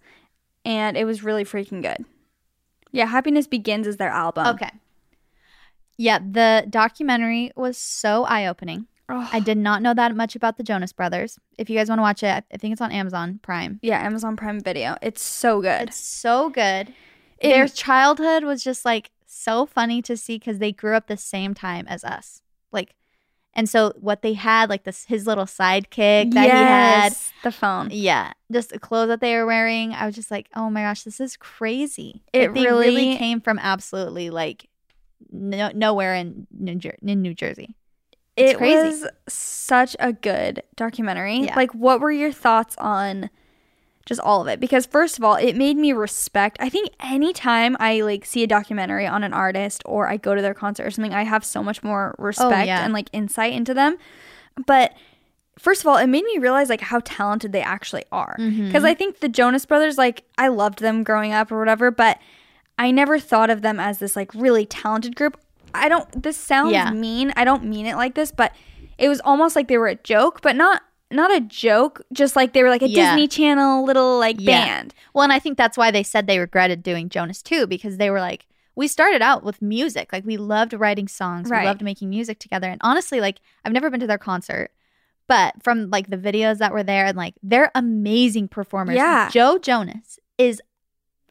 And 0.65 0.97
it 0.97 1.05
was 1.05 1.23
really 1.23 1.45
freaking 1.45 1.81
good. 1.81 2.05
Yeah, 2.91 3.05
Happiness 3.05 3.47
Begins 3.47 3.87
is 3.87 3.97
their 3.97 4.09
album. 4.09 4.47
Okay. 4.47 4.69
Yeah, 5.97 6.19
the 6.19 6.65
documentary 6.69 7.51
was 7.55 7.77
so 7.77 8.23
eye 8.25 8.45
opening. 8.47 8.87
Oh, 9.09 9.29
I 9.33 9.39
did 9.39 9.57
not 9.57 9.81
know 9.81 9.93
that 9.93 10.15
much 10.15 10.35
about 10.35 10.57
the 10.57 10.63
Jonas 10.63 10.93
Brothers. 10.93 11.37
If 11.57 11.69
you 11.69 11.77
guys 11.77 11.89
want 11.89 11.99
to 11.99 12.03
watch 12.03 12.23
it, 12.23 12.43
I 12.51 12.57
think 12.57 12.71
it's 12.71 12.81
on 12.81 12.91
Amazon 12.91 13.39
Prime. 13.43 13.79
yeah, 13.81 13.99
Amazon 14.05 14.35
Prime 14.37 14.59
Video. 14.61 14.95
It's 15.01 15.21
so 15.21 15.61
good. 15.61 15.89
It's 15.89 15.97
so 15.99 16.49
good. 16.49 16.93
It- 17.39 17.49
Their 17.49 17.67
childhood 17.67 18.43
was 18.45 18.63
just 18.63 18.85
like 18.85 19.11
so 19.25 19.65
funny 19.65 20.01
to 20.03 20.15
see 20.15 20.37
because 20.39 20.59
they 20.59 20.71
grew 20.71 20.95
up 20.95 21.07
the 21.07 21.17
same 21.17 21.53
time 21.53 21.85
as 21.87 22.03
us. 22.05 22.41
Like, 22.71 22.95
and 23.53 23.67
so 23.69 23.93
what 23.99 24.21
they 24.21 24.33
had, 24.33 24.69
like 24.69 24.83
this, 24.83 25.05
his 25.05 25.27
little 25.27 25.45
sidekick 25.45 26.31
that 26.33 26.45
yes, 26.47 26.47
he 26.47 26.53
had, 26.53 27.13
the 27.43 27.51
phone. 27.51 27.89
yeah, 27.91 28.31
just 28.51 28.69
the 28.69 28.79
clothes 28.79 29.09
that 29.09 29.19
they 29.19 29.35
were 29.35 29.45
wearing. 29.45 29.91
I 29.93 30.05
was 30.05 30.15
just 30.15 30.31
like, 30.31 30.47
oh 30.55 30.69
my 30.69 30.81
gosh, 30.83 31.03
this 31.03 31.19
is 31.19 31.35
crazy. 31.35 32.23
It 32.31 32.51
really, 32.51 32.87
really- 32.87 33.17
came 33.17 33.41
from 33.41 33.59
absolutely 33.59 34.29
like 34.29 34.69
no, 35.31 35.71
nowhere 35.75 36.15
in 36.15 36.47
New, 36.51 36.75
Jer- 36.75 36.97
in 37.01 37.21
New 37.21 37.33
Jersey. 37.33 37.75
It 38.35 38.57
crazy. 38.57 38.75
was 39.03 39.07
such 39.27 39.95
a 39.99 40.11
good 40.13 40.63
documentary. 40.75 41.41
Yeah. 41.41 41.55
Like, 41.55 41.71
what 41.73 41.99
were 42.01 42.11
your 42.11 42.31
thoughts 42.31 42.75
on 42.79 43.29
just 44.05 44.19
all 44.21 44.41
of 44.41 44.47
it? 44.47 44.59
Because 44.59 44.85
first 44.85 45.17
of 45.17 45.23
all, 45.23 45.35
it 45.35 45.55
made 45.55 45.77
me 45.77 45.93
respect. 45.93 46.57
I 46.59 46.67
think 46.69 46.89
anytime 46.99 47.77
I 47.79 48.01
like 48.01 48.25
see 48.25 48.43
a 48.43 48.47
documentary 48.47 49.05
on 49.05 49.23
an 49.23 49.33
artist 49.33 49.83
or 49.85 50.09
I 50.09 50.17
go 50.17 50.33
to 50.35 50.41
their 50.41 50.53
concert 50.55 50.85
or 50.85 50.91
something, 50.91 51.13
I 51.13 51.23
have 51.23 51.45
so 51.45 51.61
much 51.63 51.83
more 51.83 52.15
respect 52.17 52.53
Oh, 52.53 52.63
yeah. 52.63 52.83
and 52.83 52.91
like 52.93 53.09
insight 53.13 53.53
into 53.53 53.73
them. 53.73 53.97
But 54.65 54.93
first 55.59 55.81
of 55.81 55.87
all, 55.87 55.97
it 55.97 56.07
made 56.07 56.25
me 56.25 56.37
realize 56.39 56.69
like 56.69 56.81
how 56.81 57.01
talented 57.05 57.51
they 57.51 57.61
actually 57.61 58.03
are. 58.11 58.35
Mm-hmm. 58.39 58.65
Because 58.67 58.83
I 58.83 58.93
think 58.95 59.19
the 59.19 59.29
Jonas 59.29 59.65
Brothers, 59.67 59.97
like, 59.97 60.23
I 60.37 60.47
loved 60.47 60.79
them 60.79 61.03
growing 61.03 61.31
up 61.31 61.51
or 61.51 61.59
whatever, 61.59 61.91
but 61.91 62.17
I 62.79 62.89
never 62.89 63.19
thought 63.19 63.51
of 63.51 63.61
them 63.61 63.79
as 63.79 63.99
this 63.99 64.15
like 64.15 64.33
really 64.33 64.65
talented 64.65 65.15
group. 65.15 65.39
I 65.73 65.89
don't. 65.89 66.23
This 66.23 66.37
sounds 66.37 66.71
Yeah. 66.73 66.91
mean. 66.91 67.33
I 67.35 67.43
don't 67.43 67.63
mean 67.65 67.85
it 67.85 67.95
like 67.95 68.15
this, 68.15 68.31
but 68.31 68.53
it 68.97 69.09
was 69.09 69.19
almost 69.21 69.55
like 69.55 69.67
they 69.67 69.77
were 69.77 69.87
a 69.87 69.95
joke, 69.95 70.41
but 70.41 70.55
not 70.55 70.81
not 71.11 71.31
a 71.31 71.39
joke. 71.41 72.01
Just 72.11 72.35
like 72.35 72.53
they 72.53 72.63
were 72.63 72.69
like 72.69 72.81
a 72.81 72.89
Yeah. 72.89 73.11
Disney 73.11 73.27
Channel 73.27 73.85
little 73.85 74.17
like 74.19 74.37
Yeah. 74.39 74.65
band. 74.65 74.93
Well, 75.13 75.23
and 75.23 75.31
I 75.33 75.37
think 75.39 75.57
that's 75.57 75.77
why 75.77 75.91
they 75.91 76.01
said 76.03 76.25
they 76.25 76.39
regretted 76.39 76.81
doing 76.81 77.09
Jonas 77.09 77.41
too, 77.43 77.67
because 77.67 77.97
they 77.97 78.09
were 78.09 78.19
like, 78.19 78.47
we 78.75 78.87
started 78.87 79.21
out 79.21 79.43
with 79.43 79.61
music. 79.61 80.11
Like 80.11 80.25
we 80.25 80.37
loved 80.37 80.73
writing 80.73 81.07
songs. 81.07 81.49
Right. 81.51 81.61
We 81.61 81.67
loved 81.67 81.83
making 81.83 82.09
music 82.09 82.39
together. 82.39 82.67
And 82.67 82.81
honestly, 82.83 83.19
like 83.21 83.39
I've 83.63 83.73
never 83.73 83.91
been 83.91 83.99
to 83.99 84.07
their 84.07 84.17
concert, 84.17 84.71
but 85.27 85.53
from 85.61 85.89
like 85.91 86.09
the 86.09 86.17
videos 86.17 86.57
that 86.57 86.73
were 86.73 86.81
there 86.83 87.05
and 87.05 87.15
like 87.17 87.35
they're 87.43 87.71
amazing 87.75 88.47
performers. 88.47 88.95
Yeah. 88.95 89.29
Joe 89.29 89.59
Jonas 89.59 90.19
is 90.39 90.61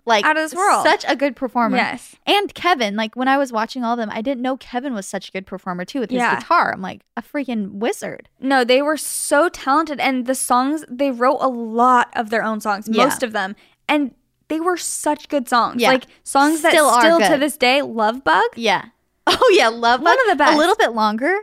like 0.04 0.24
Out 0.24 0.36
of 0.36 0.42
this 0.42 0.54
world. 0.54 0.84
Such 0.84 1.04
a 1.06 1.14
good 1.14 1.36
performer. 1.36 1.76
Yes. 1.76 2.16
And 2.26 2.52
Kevin, 2.54 2.96
like 2.96 3.14
when 3.14 3.28
I 3.28 3.38
was 3.38 3.52
watching 3.52 3.84
all 3.84 3.92
of 3.92 3.98
them, 3.98 4.10
I 4.12 4.20
didn't 4.22 4.42
know 4.42 4.56
Kevin 4.56 4.94
was 4.94 5.06
such 5.06 5.28
a 5.28 5.32
good 5.32 5.46
performer 5.46 5.84
too 5.84 6.00
with 6.00 6.10
his 6.10 6.18
Yeah. 6.18 6.36
guitar. 6.40 6.72
I'm 6.72 6.82
like 6.82 7.02
a 7.16 7.22
freaking 7.22 7.72
wizard. 7.74 8.28
No, 8.40 8.64
they 8.64 8.82
were 8.82 8.96
so 8.96 9.48
talented, 9.48 10.00
and 10.00 10.26
the 10.26 10.34
songs 10.34 10.84
they 10.88 11.10
wrote 11.10 11.38
a 11.40 11.48
lot 11.48 12.08
of 12.16 12.30
their 12.30 12.42
own 12.42 12.60
songs, 12.60 12.88
Yeah. 12.90 13.04
most 13.04 13.22
of 13.22 13.32
them, 13.32 13.54
and 13.88 14.14
they 14.48 14.60
were 14.60 14.76
such 14.76 15.28
good 15.28 15.48
songs. 15.48 15.80
Yeah. 15.80 15.90
Like 15.90 16.06
songs 16.24 16.62
that 16.62 16.72
Still 16.72 16.86
are 16.86 17.00
still 17.00 17.20
to 17.20 17.38
this 17.38 17.56
day, 17.56 17.80
Love 17.82 18.24
Bug, 18.24 18.42
Yeah. 18.56 18.86
Oh 19.26 19.54
yeah, 19.56 19.68
love 19.68 20.02
One 20.02 20.18
of 20.20 20.26
the 20.28 20.36
best. 20.36 20.52
A 20.54 20.58
little 20.58 20.74
bit 20.74 20.92
longer. 20.94 21.34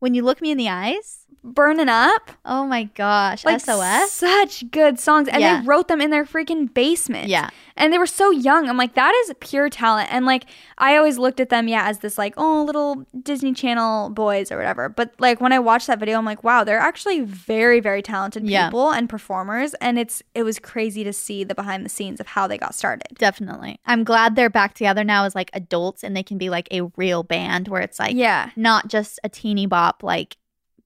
When 0.00 0.12
you 0.14 0.22
look 0.22 0.40
me 0.40 0.50
in 0.50 0.58
the 0.58 0.68
eyes. 0.68 1.24
Burning 1.54 1.88
Up. 1.88 2.30
Oh 2.44 2.66
my 2.66 2.84
gosh. 2.84 3.44
Like 3.44 3.60
SOS. 3.60 4.10
such 4.12 4.70
good 4.70 4.98
songs, 4.98 5.28
and 5.28 5.40
Yeah. 5.40 5.60
they 5.60 5.66
wrote 5.66 5.88
them 5.88 6.00
in 6.00 6.10
their 6.10 6.24
freaking 6.24 6.72
basement. 6.72 7.28
Yeah. 7.28 7.50
and 7.80 7.92
they 7.92 7.98
were 7.98 8.06
so 8.06 8.32
young. 8.32 8.68
I'm 8.68 8.76
like, 8.76 8.94
that 8.94 9.14
is 9.22 9.32
pure 9.38 9.70
talent. 9.70 10.08
And 10.12 10.26
like, 10.26 10.46
I 10.78 10.96
always 10.96 11.16
looked 11.16 11.38
at 11.38 11.48
them, 11.48 11.68
yeah, 11.68 11.86
as 11.88 12.00
this 12.00 12.18
like, 12.18 12.34
oh, 12.36 12.64
little 12.64 13.06
Disney 13.22 13.52
Channel 13.54 14.10
boys 14.10 14.50
or 14.50 14.56
whatever. 14.56 14.88
But 14.88 15.14
like, 15.20 15.40
when 15.40 15.52
I 15.52 15.60
watched 15.60 15.86
that 15.86 16.00
video, 16.00 16.18
I'm 16.18 16.24
like, 16.24 16.42
wow, 16.42 16.64
they're 16.64 16.80
actually 16.80 17.20
very, 17.20 17.78
very 17.78 18.02
talented 18.02 18.48
Yeah. 18.48 18.66
people 18.66 18.90
and 18.90 19.08
performers. 19.08 19.74
And 19.74 19.96
it's 19.96 20.24
it 20.34 20.42
was 20.42 20.58
crazy 20.58 21.04
to 21.04 21.12
see 21.12 21.44
the 21.44 21.54
behind 21.54 21.84
the 21.84 21.88
scenes 21.88 22.18
of 22.18 22.26
how 22.26 22.48
they 22.48 22.58
got 22.58 22.74
started. 22.74 23.06
Definitely. 23.16 23.78
I'm 23.86 24.02
glad 24.02 24.34
they're 24.34 24.50
back 24.50 24.74
together 24.74 25.04
now 25.04 25.24
as 25.24 25.36
like 25.36 25.50
adults 25.52 26.02
and 26.02 26.16
they 26.16 26.24
can 26.24 26.36
be 26.36 26.50
like 26.50 26.66
a 26.72 26.82
real 26.96 27.22
band 27.22 27.68
where 27.68 27.80
it's 27.80 28.00
like 28.00 28.16
yeah, 28.16 28.50
not 28.56 28.88
just 28.88 29.20
a 29.22 29.28
teeny 29.28 29.66
bop 29.66 30.02
like 30.02 30.36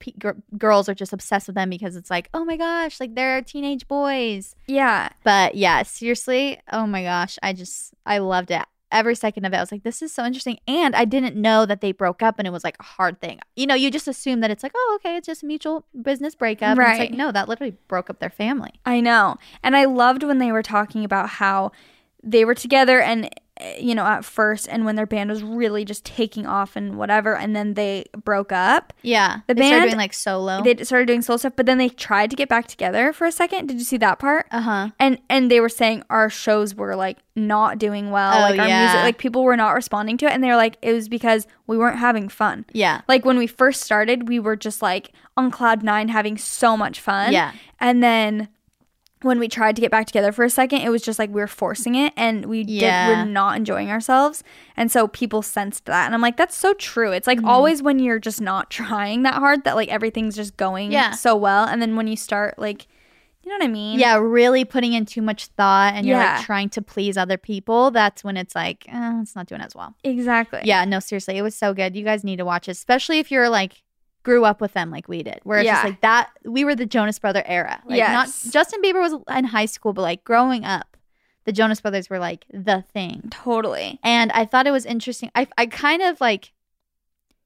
p- 0.03 0.15
gr- 0.19 0.33
girls 0.59 0.89
are 0.89 0.95
just 0.95 1.13
obsessed 1.13 1.47
with 1.47 1.55
them 1.55 1.71
because 1.71 1.95
it's 1.97 2.11
like, 2.11 2.29
"Oh 2.35 2.45
my 2.45 2.57
gosh, 2.57 2.99
like 3.01 3.15
they're 3.15 3.41
teenage 3.41 3.87
boys." 3.89 4.55
yeah. 4.67 5.09
But 5.23 5.55
yeah, 5.55 5.83
seriously, 5.85 6.61
oh 6.73 6.87
my 6.87 7.05
gosh, 7.05 7.39
I 7.43 7.53
just 7.53 7.95
I 8.05 8.19
loved 8.19 8.51
it. 8.51 8.63
Every 8.91 9.15
second 9.15 9.47
of 9.47 9.55
it, 9.55 9.57
I 9.57 9.61
was 9.61 9.73
like, 9.73 9.85
this 9.85 10.03
is 10.03 10.13
so 10.13 10.23
interesting. 10.23 10.59
And 10.69 10.95
I 10.95 11.07
didn't 11.07 11.35
know 11.35 11.65
that 11.65 11.81
they 11.81 11.93
broke 11.93 12.23
up 12.23 12.39
and 12.39 12.47
it 12.47 12.51
was 12.51 12.63
like 12.63 12.77
a 12.79 12.83
hard 12.83 13.23
thing. 13.23 13.41
You 13.57 13.67
know, 13.67 13.75
you 13.75 13.91
just 13.91 14.07
assume 14.07 14.41
that 14.41 14.51
it's 14.51 14.63
like, 14.63 14.73
oh, 14.75 14.99
okay, 15.01 15.17
it's 15.17 15.27
just 15.27 15.43
a 15.43 15.47
mutual 15.47 15.87
business 16.03 16.35
breakup. 16.35 16.77
It's 16.91 16.99
like, 16.99 17.13
no, 17.13 17.33
that 17.33 17.49
literally 17.49 17.75
broke 17.89 18.11
up 18.11 18.19
their 18.19 18.29
family. 18.29 18.73
I 18.85 19.01
know. 19.01 19.39
And 19.63 19.75
I 19.77 19.87
loved 19.87 20.23
when 20.25 20.41
they 20.41 20.53
were 20.53 20.63
talking 20.63 21.07
about 21.07 21.31
how 21.31 21.73
they 22.23 22.45
were 22.45 22.55
together 22.55 23.01
and 23.01 23.31
you 23.79 23.95
know 23.95 24.05
at 24.05 24.25
first 24.25 24.69
and 24.69 24.85
when 24.85 24.97
their 24.97 25.07
band 25.07 25.31
was 25.31 25.43
really 25.43 25.85
just 25.85 26.05
taking 26.05 26.47
off 26.47 26.75
and 26.77 26.97
whatever 26.97 27.37
and 27.37 27.55
then 27.55 27.75
they 27.75 28.05
broke 28.25 28.53
up 28.53 28.93
Yeah. 29.03 29.41
The 29.47 29.55
they 29.55 29.63
started 29.63 29.79
band- 29.81 29.91
doing 29.91 29.99
like 29.99 30.13
solo. 30.13 30.63
they 30.63 30.77
started 30.85 31.07
doing 31.07 31.23
solo 31.23 31.37
stuff 31.37 31.53
but 31.57 31.67
then 31.67 31.79
they 31.79 31.89
tried 31.89 32.31
to 32.31 32.37
get 32.37 32.49
back 32.49 32.67
together 32.67 33.13
for 33.13 33.27
a 33.27 33.33
second 33.33 33.67
did 33.67 33.79
you 33.79 33.85
see 33.85 33.97
that 33.99 34.19
part 34.19 34.47
uh 34.51 34.61
huh. 34.61 34.89
and 34.99 35.19
and 35.29 35.51
they 35.51 35.61
were 35.61 35.69
saying 35.69 36.03
our 36.11 36.29
shows 36.31 36.75
were 36.75 36.97
like 36.97 37.19
not 37.37 37.79
doing 37.79 38.11
well 38.11 38.39
Oh, 38.39 38.51
like 38.51 38.59
our 38.61 38.67
music 38.67 39.01
like 39.03 39.19
people 39.19 39.43
were 39.45 39.57
not 39.57 39.71
responding 39.73 40.17
to 40.19 40.27
it 40.27 40.33
and 40.33 40.43
they 40.43 40.49
were 40.49 40.57
like 40.57 40.77
it 40.83 40.93
was 40.93 41.09
because 41.09 41.47
we 41.67 41.79
weren't 41.79 41.99
having 41.99 42.29
fun 42.29 42.65
Yeah. 42.73 43.03
like 43.09 43.25
when 43.25 43.39
we 43.39 43.47
first 43.47 43.83
started 43.83 44.29
we 44.29 44.39
were 44.39 44.57
just 44.57 44.83
like 44.83 45.13
on 45.37 45.51
cloud 45.51 45.83
nine 45.83 46.09
having 46.09 46.37
so 46.37 46.77
much 46.77 47.01
fun 47.01 47.33
Yeah. 47.33 47.53
and 47.81 48.03
then 48.03 48.49
when 49.25 49.39
we 49.39 49.49
tried 49.49 49.75
to 49.77 49.81
get 49.83 49.91
back 49.91 50.07
together 50.07 50.33
for 50.33 50.45
a 50.45 50.51
second 50.51 50.81
it 50.83 50.89
was 50.91 51.03
just 51.03 51.19
like 51.19 51.31
we 51.31 51.41
were 51.41 51.47
forcing 51.47 51.95
it 51.95 52.13
and 52.17 52.47
we 52.47 52.63
Yeah. 52.67 53.07
did 53.09 53.17
we're 53.19 53.25
not 53.25 53.57
enjoying 53.57 53.91
ourselves 53.91 54.43
and 54.77 54.91
so 54.91 55.09
people 55.09 55.43
sensed 55.43 55.85
that 55.87 56.07
and 56.07 56.15
i'm 56.15 56.21
like 56.21 56.37
that's 56.37 56.57
so 56.57 56.75
true 56.75 57.13
it's 57.13 57.27
like 57.27 57.39
Mm-hmm. 57.39 57.49
always 57.49 57.83
when 57.83 57.99
you're 57.99 58.19
just 58.19 58.41
not 58.41 58.71
trying 58.71 59.23
that 59.23 59.35
hard 59.35 59.65
that 59.65 59.77
like 59.77 59.89
everything's 59.89 60.37
just 60.37 60.57
going 60.57 60.93
Yeah. 60.93 61.13
so 61.13 61.37
well 61.37 61.65
and 61.65 61.81
then 61.83 61.97
when 61.97 62.07
you 62.07 62.17
start 62.17 62.59
like 62.59 62.87
you 63.45 63.51
know 63.51 63.57
what 63.57 63.65
i 63.65 63.69
mean 63.69 63.99
Yeah, 63.99 64.17
really 64.19 64.65
putting 64.65 64.93
in 64.93 65.05
too 65.05 65.21
much 65.21 65.47
thought 65.47 65.95
and 65.95 66.07
you're 66.07 66.17
Yeah. 66.17 66.37
like 66.37 66.45
trying 66.45 66.69
to 66.71 66.81
please 66.83 67.17
other 67.17 67.37
people. 67.37 67.91
That's 67.91 68.23
when 68.23 68.37
it's 68.37 68.55
like, 68.55 68.85
eh, 68.89 69.21
it's 69.21 69.35
not 69.35 69.47
doing 69.49 69.61
as 69.61 69.75
well. 69.75 69.97
exactly 70.05 70.61
Yeah, 70.63 70.85
no, 70.85 71.01
seriously, 71.01 71.37
it 71.39 71.43
was 71.43 71.57
so 71.57 71.75
good. 71.75 71.97
You 71.97 72.05
guys 72.05 72.23
need 72.23 72.37
to 72.37 72.45
watch 72.45 72.69
it, 72.69 72.73
especially 72.73 73.19
if 73.19 73.33
you're 73.33 73.49
like 73.49 73.82
grew 74.23 74.45
up 74.45 74.61
with 74.61 74.73
them 74.73 74.91
like 74.91 75.09
we 75.09 75.23
did, 75.23 75.41
where 75.45 75.59
it's 75.59 75.69
just 75.69 75.85
like 75.85 76.01
that. 76.03 76.31
We 76.45 76.65
were 76.65 76.75
the 76.75 76.87
Jonas 76.87 77.19
Brother 77.19 77.43
era. 77.47 77.83
Like, 77.87 77.97
Yes. 77.99 78.45
not 78.45 78.53
Justin 78.53 78.81
Bieber 78.83 79.01
was 79.01 79.15
in 79.37 79.45
high 79.45 79.67
school, 79.67 79.93
but 79.93 80.03
like 80.03 80.25
growing 80.25 80.65
up, 80.65 80.97
the 81.45 81.53
Jonas 81.53 81.81
Brothers 81.81 82.09
were 82.09 82.19
like 82.19 82.45
the 82.53 82.85
thing. 82.93 83.29
totally 83.31 83.99
And 84.03 84.31
I 84.33 84.45
thought 84.45 84.67
it 84.67 84.71
was 84.73 84.87
interesting. 84.87 85.31
I 85.35 85.47
I 85.59 85.67
kind 85.67 86.03
of 86.03 86.21
like 86.21 86.53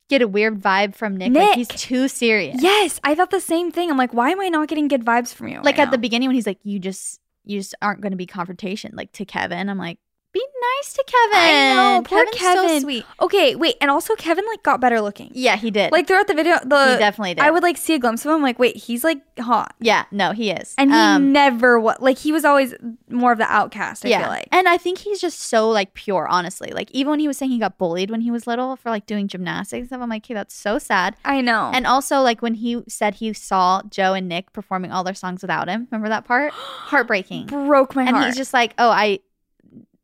get 0.08 0.22
a 0.22 0.28
weird 0.28 0.60
vibe 0.60 0.94
from 0.94 1.16
Nick. 1.16 1.32
Like 1.32 1.54
he's 1.56 1.66
too 1.68 2.06
serious. 2.06 2.62
yes 2.62 3.00
i 3.02 3.14
thought 3.16 3.30
the 3.30 3.40
same 3.40 3.72
thing 3.72 3.90
i'm 3.90 3.96
like 3.96 4.14
why 4.14 4.30
am 4.30 4.40
i 4.40 4.48
not 4.48 4.68
getting 4.68 4.86
good 4.86 5.04
vibes 5.04 5.34
from 5.34 5.48
you 5.48 5.56
Like 5.62 5.78
right 5.78 5.86
at 5.86 5.90
the 5.90 5.98
beginning 5.98 6.28
when 6.28 6.36
he's 6.36 6.46
like, 6.46 6.60
you 6.62 6.78
just 6.78 7.20
you 7.44 7.58
just 7.58 7.74
aren't 7.82 8.00
going 8.02 8.12
to 8.12 8.16
be 8.16 8.26
confrontation 8.26 8.92
like 8.94 9.10
to 9.12 9.24
Kevin. 9.24 9.68
I'm 9.68 9.78
like, 9.78 9.98
Be 10.36 10.44
nice 10.78 10.92
to 10.92 11.04
Kevin. 11.06 11.38
I 11.38 11.74
know, 11.74 12.02
poor 12.04 12.24
Kevin's 12.26 12.38
Kevin. 12.38 12.68
so 12.68 12.78
sweet. 12.80 13.04
Okay, 13.20 13.54
wait, 13.56 13.76
and 13.80 13.90
also 13.90 14.14
Kevin 14.16 14.44
like 14.46 14.62
got 14.62 14.80
better 14.82 15.00
looking. 15.00 15.30
Yeah, 15.32 15.56
he 15.56 15.70
did. 15.70 15.92
Like 15.92 16.06
throughout 16.06 16.26
the 16.26 16.34
video, 16.34 16.58
the 16.64 16.92
He 16.92 16.98
definitely 16.98 17.34
did. 17.34 17.42
I 17.42 17.50
would 17.50 17.62
like 17.62 17.78
see 17.78 17.94
a 17.94 17.98
glimpse 17.98 18.24
of 18.26 18.32
him. 18.34 18.42
Like, 18.42 18.58
wait, 18.58 18.76
he's 18.76 19.02
like 19.02 19.22
hot, 19.38 19.74
yeah, 19.80 20.04
no, 20.10 20.32
he 20.32 20.50
is. 20.50 20.74
and 20.76 20.90
he 20.90 20.96
Um, 20.96 21.32
never 21.32 21.80
was 21.80 21.96
like 22.00 22.18
he 22.18 22.32
was 22.32 22.44
always 22.44 22.74
more 23.08 23.32
of 23.32 23.38
the 23.38 23.50
outcast. 23.50 24.04
I 24.04 24.08
yeah, 24.10 24.18
feel 24.20 24.28
like. 24.28 24.48
and 24.52 24.68
I 24.68 24.76
think 24.76 24.98
he's 24.98 25.20
just 25.20 25.40
so 25.40 25.70
like 25.70 25.94
pure. 25.94 26.26
Honestly, 26.28 26.70
like 26.72 26.90
even 26.90 27.10
when 27.12 27.20
he 27.20 27.28
was 27.28 27.38
saying 27.38 27.50
he 27.52 27.58
got 27.58 27.78
bullied 27.78 28.10
when 28.10 28.20
he 28.20 28.30
was 28.30 28.46
little 28.46 28.76
for 28.76 28.90
like 28.90 29.06
doing 29.06 29.28
gymnastics 29.28 29.78
and 29.80 29.86
stuff, 29.88 30.00
I'm 30.02 30.08
like, 30.10 30.24
okay, 30.26 30.34
that's 30.34 30.54
so 30.54 30.78
sad. 30.78 31.16
I 31.24 31.40
know. 31.40 31.70
And 31.72 31.86
also, 31.86 32.20
like 32.20 32.42
when 32.42 32.54
he 32.54 32.82
said 32.88 33.14
he 33.14 33.32
saw 33.32 33.80
Joe 33.88 34.12
and 34.12 34.28
Nick 34.28 34.52
performing 34.52 34.92
all 34.92 35.02
their 35.04 35.14
songs 35.14 35.40
without 35.40 35.68
him. 35.68 35.88
Remember 35.90 36.08
that 36.10 36.24
part? 36.26 36.52
Heartbreaking. 36.86 37.46
broke 37.46 37.94
my 37.96 38.04
heart. 38.04 38.16
and 38.16 38.24
he's 38.26 38.36
just 38.36 38.52
like, 38.52 38.74
oh, 38.78 38.90
I, 38.90 39.20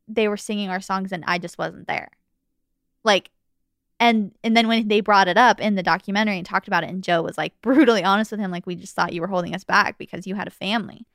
they 0.07 0.27
were 0.27 0.37
singing 0.37 0.69
our 0.69 0.81
songs 0.81 1.11
and 1.11 1.23
I 1.27 1.37
just 1.37 1.57
wasn't 1.57 1.87
there. 1.87 2.09
Like, 3.03 3.29
and 3.99 4.31
and 4.43 4.55
then 4.57 4.67
when 4.67 4.87
they 4.87 5.01
brought 5.01 5.27
it 5.27 5.37
up 5.37 5.59
in 5.61 5.75
the 5.75 5.83
documentary 5.83 6.37
and 6.37 6.45
talked 6.45 6.67
about 6.67 6.83
it, 6.83 6.89
and 6.89 7.03
Joe 7.03 7.21
was 7.21 7.37
like 7.37 7.53
brutally 7.61 8.03
honest 8.03 8.31
with 8.31 8.39
him, 8.39 8.51
like 8.51 8.65
we 8.65 8.75
just 8.75 8.95
thought 8.95 9.13
you 9.13 9.21
were 9.21 9.27
holding 9.27 9.55
us 9.55 9.63
back 9.63 9.97
because 9.97 10.27
you 10.27 10.35
had 10.35 10.47
a 10.47 10.51
family. 10.51 11.05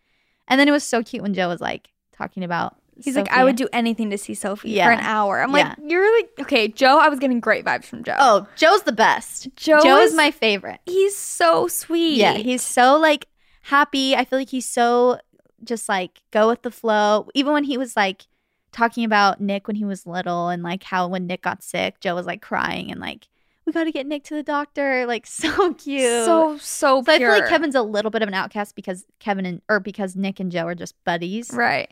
And 0.47 0.59
then 0.59 0.68
it 0.68 0.72
was 0.72 0.84
so 0.84 1.03
cute 1.03 1.22
when 1.22 1.34
Joe 1.34 1.49
was 1.49 1.61
like 1.61 1.91
talking 2.12 2.43
about. 2.45 2.76
He's 3.01 3.14
like, 3.14 3.30
I 3.30 3.45
would 3.45 3.55
do 3.55 3.68
anything 3.72 4.11
to 4.11 4.18
see 4.18 4.34
Sophie 4.34 4.70
Yeah. 4.72 4.86
for 4.86 4.91
an 4.91 4.99
hour. 5.01 5.41
I'm 5.41 5.55
Yeah. 5.55 5.68
like, 5.78 5.78
you're 5.89 6.16
like, 6.18 6.30
okay, 6.41 6.66
Joe. 6.66 6.99
I 6.99 7.09
was 7.09 7.20
getting 7.20 7.39
great 7.39 7.64
vibes 7.64 7.84
from 7.84 8.03
Joe. 8.03 8.16
Oh, 8.18 8.49
Joe's 8.57 8.82
the 8.82 8.91
best. 8.93 9.55
Joe 9.55 9.80
Joe 9.84 9.99
is 9.99 10.11
is- 10.11 10.16
my 10.16 10.32
favorite. 10.32 10.80
he's 10.84 11.14
so 11.16 11.68
sweet. 11.68 12.16
Yeah, 12.16 12.32
he's 12.34 12.62
so 12.62 12.97
like 12.99 13.28
happy. 13.62 14.16
I 14.16 14.24
feel 14.24 14.39
like 14.41 14.49
he's 14.51 14.66
so 14.68 15.20
just 15.62 15.89
like 15.89 16.22
go 16.32 16.49
with 16.49 16.62
the 16.62 16.72
flow. 16.72 17.28
Even 17.34 17.53
when 17.53 17.62
he 17.64 17.76
was 17.78 17.95
like 17.95 18.26
talking 18.72 19.04
about 19.04 19.40
Nick 19.40 19.66
when 19.66 19.76
he 19.76 19.84
was 19.84 20.06
little 20.06 20.48
and 20.48 20.62
like 20.62 20.82
how 20.82 21.08
when 21.08 21.26
Nick 21.26 21.42
got 21.42 21.62
sick, 21.62 22.00
Joe 22.00 22.14
was 22.14 22.26
like 22.26 22.42
crying 22.42 22.90
and 22.90 23.00
like 23.00 23.28
we 23.64 23.72
got 23.72 23.84
to 23.84 23.92
get 23.92 24.06
Nick 24.06 24.24
to 24.24 24.34
the 24.34 24.42
doctor. 24.42 25.04
Like 25.06 25.26
so 25.26 25.74
cute. 25.74 26.00
so 26.24 26.56
so 26.58 27.02
So 27.02 27.12
I 27.12 27.18
feel 27.18 27.28
like 27.30 27.48
Kevin's 27.48 27.74
a 27.74 27.82
little 27.82 28.10
bit 28.10 28.22
of 28.22 28.28
an 28.28 28.34
outcast 28.34 28.74
because 28.74 29.04
Kevin 29.18 29.44
and 29.46 29.62
or 29.68 29.80
because 29.80 30.16
Nick 30.16 30.40
and 30.40 30.50
Joe 30.52 30.66
are 30.66 30.74
just 30.74 30.94
buddies. 31.04 31.50
right. 31.52 31.90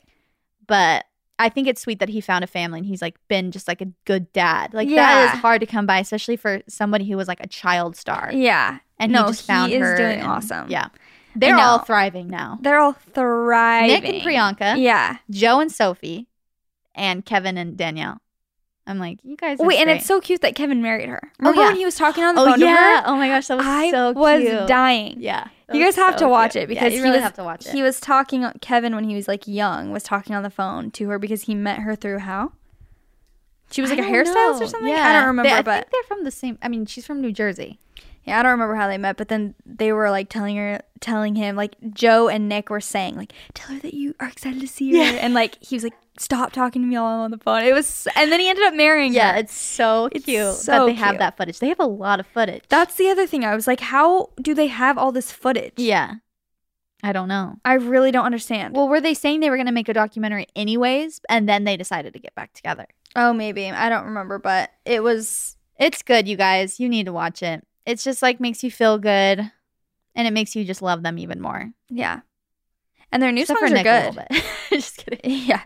But 0.67 1.05
I 1.39 1.49
think 1.51 1.69
it's 1.69 1.83
sweet 1.83 1.99
that 2.01 2.09
he 2.09 2.21
found 2.23 2.45
a 2.45 2.47
family 2.47 2.79
and 2.79 2.87
he's 2.87 3.03
like 3.03 3.17
been 3.29 3.51
just 3.53 3.69
like 3.69 3.81
a 3.83 3.89
good 4.07 4.33
dad. 4.33 4.73
Like 4.73 4.89
that 4.89 4.95
Yeah. 4.95 5.35
is 5.35 5.39
hard 5.41 5.61
to 5.61 5.67
come 5.67 5.85
by, 5.87 5.99
especially 5.99 6.37
for 6.37 6.63
somebody 6.67 7.05
who 7.09 7.17
was 7.17 7.29
like 7.29 7.41
a 7.41 7.47
child 7.47 7.95
star. 7.95 8.31
Yeah, 8.33 8.79
And 8.99 9.13
no, 9.13 9.25
he 9.25 9.31
just 9.33 9.43
found 9.47 9.71
he 9.71 9.77
is 9.77 9.83
her 9.83 9.97
doing 9.97 10.21
and- 10.21 10.27
awesome. 10.27 10.71
Yeah. 10.71 10.89
They're 11.39 11.59
all 11.59 11.81
thriving 11.81 12.29
now. 12.29 12.59
they're 12.63 12.79
all 12.79 12.95
thriving. 12.95 13.89
Nick 13.89 14.05
and 14.07 14.23
Priyanka, 14.23 14.81
Yeah. 14.83 15.19
Joe 15.29 15.61
and 15.61 15.71
Sophie, 15.71 16.27
and 16.97 17.25
Kevin 17.25 17.57
and 17.57 17.77
Danielle. 17.77 18.19
I'm 18.89 18.99
like, 19.01 19.19
you 19.25 19.37
guys. 19.37 19.59
Wait, 19.59 19.79
and 19.81 19.91
it's 19.91 20.07
so 20.07 20.21
cute 20.21 20.43
that 20.43 20.55
Kevin 20.55 20.81
married 20.81 21.09
her. 21.09 21.33
Remember 21.41 21.59
oh, 21.59 21.63
yeah. 21.63 21.69
when 21.71 21.77
he 21.77 21.85
was 21.85 21.97
talking 21.97 22.23
on 22.23 22.37
the 22.37 22.41
Oh 22.41 22.45
phone 22.47 22.61
yeah. 22.61 22.67
to 22.67 22.77
her? 22.77 23.03
Oh 23.07 23.17
my 23.17 23.27
gosh, 23.29 23.49
that 23.49 23.57
was 23.59 23.67
I 23.67 23.91
so 23.91 24.13
was 24.13 24.69
dying. 24.69 25.17
Yeah. 25.19 25.49
You 25.73 25.83
guys 25.83 25.97
have 25.97 26.15
so 26.15 26.27
to 26.27 26.29
watch 26.29 26.53
cute. 26.53 26.65
it 26.65 26.67
because 26.69 26.93
yeah, 26.93 26.99
you 26.99 27.03
really 27.03 27.17
was, 27.17 27.25
have 27.25 27.35
to 27.35 27.43
watch 27.45 27.67
it. 27.67 27.73
He 27.73 27.83
was 27.83 27.99
talking 27.99 28.49
Kevin 28.61 28.95
when 28.95 29.03
he 29.09 29.17
was 29.17 29.27
like 29.27 29.49
young 29.49 29.91
was 29.91 30.05
talking 30.05 30.37
on 30.37 30.45
the 30.45 30.51
phone 30.51 30.93
to 30.93 31.09
her 31.09 31.19
because 31.19 31.43
he 31.43 31.55
met 31.57 31.81
her 31.81 31.97
through 31.97 32.21
how? 32.21 32.53
She 33.73 33.81
was 33.81 33.91
like 33.91 33.99
I 33.99 34.07
a 34.07 34.11
hairstylist 34.11 34.61
know. 34.61 34.63
or 34.63 34.67
something. 34.69 34.89
Yeah. 34.89 35.09
I 35.09 35.13
don't 35.15 35.27
remember, 35.27 35.51
They- 35.51 35.57
I 35.57 35.63
but 35.63 35.75
think 35.81 35.91
they're 35.91 36.17
from 36.17 36.23
the 36.25 36.31
same. 36.31 36.57
I 36.63 36.69
mean, 36.69 36.87
she's 36.87 37.05
from 37.05 37.21
New 37.21 37.33
Jersey. 37.33 37.81
yeah, 38.25 38.39
I 38.39 38.43
don't 38.45 38.53
remember 38.53 38.77
how 38.77 38.87
they 38.87 38.99
met. 38.99 39.17
But 39.17 39.27
then 39.27 39.57
they 39.65 39.93
were 39.93 40.11
like 40.13 40.29
telling 40.29 40.57
her, 40.57 40.81
telling 41.01 41.35
him 41.35 41.57
like 41.57 41.75
Joe 41.93 42.29
and 42.29 42.49
Nick 42.49 42.71
were 42.71 42.81
saying 42.81 43.17
like, 43.17 43.33
tell 43.55 43.75
her 43.75 43.81
that 43.81 43.95
you 43.95 44.15
are 44.21 44.29
excited 44.29 44.61
to 44.61 44.69
see 44.69 44.93
her, 44.93 44.99
Yeah. 44.99 45.19
and 45.21 45.35
like 45.35 45.61
he 45.61 45.75
was 45.75 45.83
like, 45.83 45.95
stop 46.19 46.53
talking 46.53 46.83
to 46.83 46.89
me 46.89 46.97
all 46.97 47.21
on 47.21 47.31
the 47.31 47.39
phone. 47.39 47.63
It 47.63 47.73
was, 47.73 48.07
and 48.17 48.31
then 48.33 48.41
he 48.41 48.49
ended 48.49 48.65
up 48.65 48.75
marrying 48.75 49.13
Yeah, 49.13 49.33
her. 49.33 49.39
it's 49.39 49.55
so 49.55 50.09
It's 50.13 50.25
cute 50.25 50.39
that 50.45 50.55
so 50.55 50.87
they 50.87 50.95
have 50.95 51.19
that 51.19 51.37
footage. 51.37 51.59
They 51.59 51.69
have 51.69 51.81
a 51.81 51.87
lot 51.87 52.21
of 52.21 52.27
footage. 52.27 52.65
That's 52.69 52.95
the 52.97 53.09
other 53.09 53.27
thing. 53.27 53.45
I 53.45 53.55
was 53.55 53.67
like, 53.67 53.81
how 53.81 54.31
do 54.41 54.55
they 54.55 54.67
have 54.69 54.99
all 54.99 55.13
this 55.13 55.31
footage? 55.33 55.75
yeah. 55.77 56.15
I 57.03 57.13
don't 57.13 57.29
know. 57.29 57.57
I 57.65 57.75
really 57.75 58.11
don't 58.11 58.25
understand. 58.25 58.75
Well, 58.75 58.89
were 58.89 59.03
they 59.03 59.13
saying 59.15 59.41
they 59.41 59.51
were 59.51 59.59
going 59.59 59.67
to 59.67 59.73
make 59.73 59.89
a 59.89 59.95
documentary 59.95 60.47
anyways, 60.57 61.21
and 61.29 61.47
then 61.49 61.65
they 61.65 61.77
decided 61.77 62.15
to 62.15 62.19
get 62.19 62.35
back 62.35 62.53
together? 62.55 62.87
oh, 63.15 63.33
maybe 63.33 63.71
I 63.71 63.89
don't 63.89 64.07
remember, 64.07 64.39
but 64.39 64.71
it 64.85 65.03
was 65.03 65.57
It's 65.79 66.03
good, 66.03 66.27
you 66.27 66.37
guys. 66.37 66.81
You 66.81 66.89
need 66.89 67.07
to 67.07 67.13
watch 67.13 67.43
it. 67.43 67.65
It's 67.85 68.03
just 68.03 68.23
like 68.23 68.41
makes 68.41 68.65
you 68.65 68.71
feel 68.71 68.99
good, 68.99 69.39
and 70.15 70.27
it 70.27 70.33
makes 70.33 70.57
you 70.57 70.65
just 70.65 70.83
love 70.83 71.03
them 71.03 71.19
even 71.19 71.41
more. 71.41 71.71
yeah. 71.91 72.21
And 73.13 73.23
their 73.23 73.31
new 73.33 73.43
Except 73.43 73.61
songs 73.61 73.73
are 73.73 73.83
good. 73.83 74.19
a 74.19 74.27
just 74.71 74.97
kidding. 74.99 75.21
Yeah. 75.47 75.63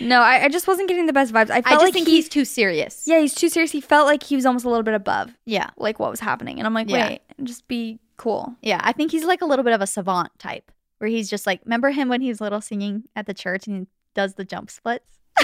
No, 0.00 0.20
I, 0.20 0.44
I 0.44 0.48
just 0.48 0.66
wasn't 0.66 0.88
getting 0.88 1.06
the 1.06 1.12
best 1.12 1.32
vibes. 1.32 1.50
I 1.50 1.58
I 1.58 1.62
felt 1.62 1.74
just 1.74 1.82
like 1.84 1.92
think 1.92 2.08
he, 2.08 2.16
he's 2.16 2.28
too 2.28 2.44
serious. 2.44 3.04
yeah, 3.06 3.20
he's 3.20 3.34
too 3.34 3.48
serious. 3.48 3.70
He 3.72 3.80
felt 3.80 4.06
like 4.06 4.22
he 4.22 4.36
was 4.36 4.46
almost 4.46 4.64
a 4.64 4.68
little 4.68 4.82
bit 4.82 4.94
above 4.94 5.30
yeah, 5.44 5.70
like 5.76 5.98
what 5.98 6.10
was 6.10 6.20
happening. 6.20 6.58
And 6.58 6.66
I'm 6.66 6.74
like, 6.74 6.88
Yeah. 6.88 7.08
wait, 7.08 7.20
just 7.44 7.68
be 7.68 8.00
cool. 8.16 8.54
yeah. 8.62 8.80
I 8.82 8.92
think 8.92 9.10
he's 9.12 9.24
like 9.24 9.42
a 9.42 9.46
little 9.46 9.64
bit 9.64 9.74
of 9.74 9.80
a 9.82 9.86
savant 9.86 10.30
type, 10.38 10.72
where 10.98 11.10
he's 11.10 11.28
just 11.28 11.46
like, 11.46 11.60
remember 11.64 11.90
him 11.90 12.08
when 12.08 12.20
he 12.22 12.28
was 12.28 12.40
little 12.40 12.60
singing 12.60 13.04
at 13.14 13.26
the 13.26 13.34
church 13.34 13.66
and 13.66 13.76
he 13.80 13.86
does 14.14 14.34
the 14.34 14.44
jump 14.44 14.70
splits. 14.70 15.18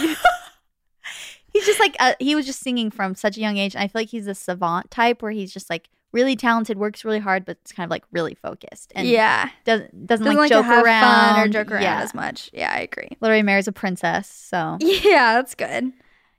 he's 1.53 1.67
just 1.67 1.79
like 1.81 1.95
uh, 2.01 2.15
he 2.19 2.35
was 2.35 2.47
just 2.47 2.61
singing 2.61 2.91
from 2.91 3.15
such 3.15 3.37
a 3.37 3.41
young 3.41 3.57
age. 3.59 3.75
And 3.75 3.85
I 3.85 3.89
feel 3.89 4.01
like 4.03 4.09
he's 4.09 4.27
a 4.27 4.35
savant 4.35 4.91
type, 4.91 5.23
where 5.23 5.31
he's 5.33 5.53
just 5.53 5.69
like 5.71 5.89
really 6.15 6.37
talented, 6.37 6.79
works 6.79 7.05
really 7.05 7.19
hard, 7.19 7.45
but 7.45 7.59
it's 7.61 7.73
kind 7.73 7.85
of 7.85 7.91
like 7.91 8.05
really 8.13 8.35
focused 8.35 8.93
and 8.95 9.07
yeah. 9.07 9.51
doesn't 9.67 10.07
doesn't, 10.07 10.25
Doesn't 10.25 10.27
like, 10.27 10.37
like 10.39 10.49
joke 10.51 10.63
to 10.65 10.69
have 10.69 10.85
around 10.85 11.35
fun 11.35 11.41
or 11.41 11.49
joke 11.53 11.71
around 11.73 11.83
Yeah. 11.83 12.01
as 12.01 12.15
much. 12.15 12.49
Yeah, 12.55 12.73
I 12.73 12.79
agree. 12.81 13.09
Literally 13.21 13.43
marries 13.43 13.69
a 13.69 13.73
princess. 13.73 14.29
So 14.31 14.79
Yeah, 14.81 15.35
that's 15.35 15.55
good. 15.55 15.93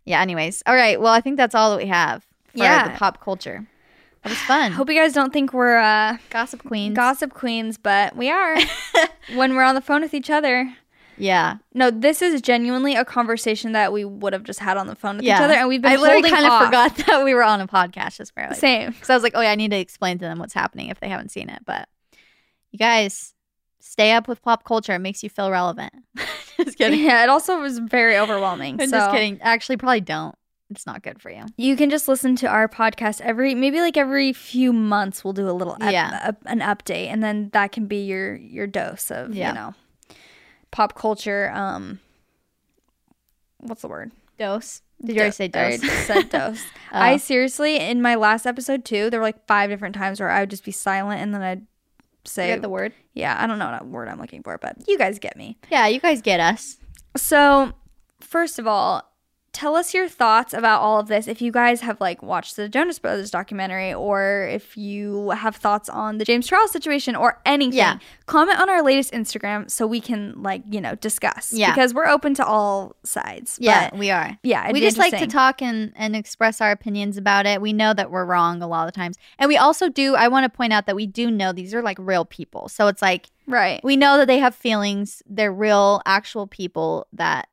yeah. 0.06 0.22
Anyways, 0.22 0.64
all 0.66 0.74
right. 0.76 1.00
Well, 1.00 1.14
I 1.14 1.22
think 1.22 1.38
that's 1.38 1.54
all 1.54 1.70
that 1.72 1.78
we 1.78 1.88
have 1.90 2.24
for 2.48 2.64
Yeah. 2.64 2.88
the 2.88 2.98
pop 2.98 3.22
culture. 3.22 3.68
It 4.24 4.30
was 4.30 4.38
fun. 4.40 4.72
Hope 4.80 4.90
you 4.90 4.96
guys 4.96 5.14
don't 5.14 5.32
think 5.34 5.54
we're 5.54 5.78
uh, 5.78 6.18
Gossip 6.32 6.64
queens. 6.64 6.96
gossip 6.96 7.34
queens, 7.34 7.78
but 7.78 8.16
we 8.16 8.32
are 8.32 8.58
when 9.36 9.56
we're 9.56 9.64
on 9.64 9.76
the 9.76 9.82
phone 9.82 10.02
with 10.02 10.14
each 10.16 10.30
other. 10.32 10.74
Yeah. 11.18 11.58
No, 11.74 11.92
this 11.92 12.22
is 12.22 12.42
genuinely 12.42 12.96
a 12.96 13.06
conversation 13.06 13.72
that 13.74 13.92
we 13.94 14.04
would 14.06 14.34
have 14.34 14.44
just 14.44 14.60
had 14.60 14.78
on 14.78 14.88
the 14.88 14.96
phone 14.96 15.18
with 15.18 15.26
Yeah. 15.26 15.38
each 15.38 15.42
other, 15.42 15.54
and 15.54 15.68
we've 15.68 15.82
been 15.82 15.92
I 15.94 15.96
literally 15.96 16.30
kind 16.30 16.46
of 16.46 16.66
forgot 16.66 16.96
that 17.08 17.24
we 17.24 17.34
were 17.34 17.44
on 17.44 17.62
a 17.62 17.68
podcast 17.68 18.18
just 18.18 18.34
barely. 18.36 18.56
Same. 18.56 18.92
Because 18.92 19.10
I 19.10 19.14
was 19.16 19.24
like, 19.24 19.34
oh 19.36 19.42
yeah, 19.42 19.52
I 19.52 19.56
need 19.56 19.72
to 19.72 19.78
explain 19.78 20.18
to 20.20 20.26
them 20.26 20.40
what's 20.40 20.54
happening 20.54 20.90
if 20.90 21.00
they 21.00 21.10
haven't 21.10 21.30
seen 21.32 21.50
it. 21.50 21.64
But 21.66 21.88
you 22.72 22.80
guys, 22.80 23.34
stay 23.80 24.12
up 24.12 24.28
with 24.28 24.42
pop 24.42 24.64
culture. 24.64 24.94
It 24.94 25.00
makes 25.00 25.24
you 25.24 25.30
feel 25.30 25.50
relevant. 25.52 25.94
just 26.58 26.78
kidding. 26.78 27.04
Yeah, 27.04 27.24
it 27.24 27.30
also 27.30 27.60
was 27.60 27.80
very 27.80 28.18
overwhelming. 28.18 28.76
I'm 28.82 28.90
so 28.90 28.98
just 28.98 29.12
kidding. 29.12 29.40
Actually, 29.42 29.78
probably 29.78 30.02
don't. 30.02 30.36
It's 30.72 30.88
not 30.88 31.04
good 31.04 31.22
for 31.22 31.30
you. 31.30 31.46
You 31.58 31.76
can 31.76 31.92
just 31.92 32.08
listen 32.08 32.36
to 32.38 32.48
our 32.48 32.68
podcast 32.68 33.22
every 33.22 33.54
maybe 33.54 33.80
like 33.82 33.98
every 33.98 34.34
few 34.34 34.74
months. 34.74 35.24
We'll 35.24 35.34
do 35.34 35.48
a 35.48 35.54
little 35.54 35.74
up, 35.80 35.92
Yeah. 35.92 36.20
up- 36.24 36.42
an 36.48 36.60
update, 36.60 37.08
and 37.08 37.24
then 37.24 37.50
that 37.54 37.72
can 37.72 37.86
be 37.86 38.04
your 38.06 38.36
your 38.36 38.66
dose 38.66 39.12
of 39.12 39.36
Yeah. 39.36 39.50
you 39.50 39.54
know 39.54 39.74
pop 40.76 40.94
culture. 40.94 41.50
Um, 41.54 42.00
what's 43.60 43.82
the 43.82 43.88
word? 43.88 44.12
Dose. 44.38 44.82
Did 45.02 45.16
you 45.16 45.22
already 45.22 45.32
say 45.32 45.46
I 45.46 45.78
dose? 45.78 46.06
said 46.06 46.30
dose. 46.30 46.62
Oh. 46.92 47.00
I 47.00 47.16
seriously 47.16 47.78
in 47.78 48.02
my 48.02 48.16
last 48.16 48.46
episode 48.46 48.84
too. 48.84 49.10
There 49.10 49.22
were 49.22 49.26
like 49.26 49.48
five 49.48 49.70
different 49.70 49.96
times 49.96 50.20
where 50.20 50.30
I 50.30 50.42
would 50.42 50.50
just 50.50 50.66
be 50.66 50.72
silent, 50.74 51.22
and 51.22 51.34
then 51.34 51.42
I'd 51.42 51.66
say 52.26 52.58
the 52.58 52.68
word. 52.68 52.92
yeah. 53.14 53.38
I 53.40 53.48
don't 53.48 53.58
know 53.58 53.72
what 53.72 53.86
word 53.88 54.10
I'm 54.10 54.20
looking 54.20 54.44
for, 54.44 54.58
but 54.58 54.76
you 54.86 54.98
guys 54.98 55.18
get 55.18 55.38
me. 55.38 55.58
Yeah, 55.72 55.88
you 55.88 56.02
guys 56.02 56.22
get 56.22 56.42
us. 56.42 56.78
So, 57.16 57.72
first 58.20 58.60
of 58.60 58.68
all, 58.68 59.10
tell 59.56 59.76
us 59.76 59.94
your 59.94 60.08
thoughts 60.10 60.54
about 60.54 60.82
all 60.82 61.00
of 61.00 61.08
this. 61.08 61.28
If 61.28 61.42
you 61.42 61.52
guys 61.52 61.82
have 61.82 62.00
like 62.02 62.22
watched 62.22 62.56
the 62.58 62.68
Jonas 62.68 63.00
Brothers 63.00 63.32
documentary, 63.32 63.94
or 63.94 64.48
if 64.52 64.76
you 64.76 65.30
have 65.32 65.56
thoughts 65.56 65.88
on 65.90 66.18
the 66.18 66.26
James 66.26 66.46
Charles 66.46 66.72
situation, 66.72 67.16
or 67.16 67.40
anything, 67.46 67.78
Yeah. 67.78 67.98
comment 68.26 68.60
on 68.60 68.70
our 68.70 68.84
latest 68.84 69.14
Instagram 69.14 69.72
so 69.72 69.88
we 69.88 70.02
can 70.02 70.44
like 70.44 70.62
you 70.70 70.82
know 70.82 70.96
discuss. 70.96 71.54
Yeah. 71.54 71.72
because 71.74 71.94
we're 71.94 72.08
open 72.08 72.34
to 72.36 72.46
all 72.46 72.96
sides. 73.04 73.58
Yeah, 73.62 73.90
But, 73.92 74.00
we 74.00 74.12
are. 74.12 74.38
yeah. 74.44 74.72
we 74.72 74.82
just 74.82 74.98
like 74.98 75.18
to 75.18 75.28
talk 75.28 75.62
and, 75.62 75.94
and 75.96 76.16
express 76.16 76.60
our 76.62 76.72
opinions 76.72 77.18
about 77.18 77.46
it. 77.46 77.62
We 77.62 77.72
know 77.74 77.94
that 77.94 78.12
we're 78.12 78.26
wrong 78.26 78.62
a 78.62 78.68
lot 78.68 78.88
of 78.88 78.94
times. 78.94 79.16
And 79.40 79.48
we 79.48 79.58
also 79.58 79.88
do, 79.90 80.16
I 80.16 80.28
want 80.28 80.44
to 80.44 80.50
point 80.56 80.74
out 80.74 80.86
that 80.88 80.96
we 80.96 81.08
do 81.08 81.32
know 81.32 81.54
these 81.54 81.74
are 81.74 81.82
like 81.82 81.98
real 82.00 82.26
people. 82.26 82.68
So 82.68 82.88
it's 82.88 83.02
like, 83.02 83.28
Right. 83.48 83.80
we 83.84 83.96
know 83.96 84.18
that 84.18 84.28
they 84.28 84.40
have 84.40 84.54
feelings. 84.56 85.22
They're 85.28 85.54
real, 85.54 86.02
actual 86.06 86.48
people 86.48 87.08
that, 87.14 87.48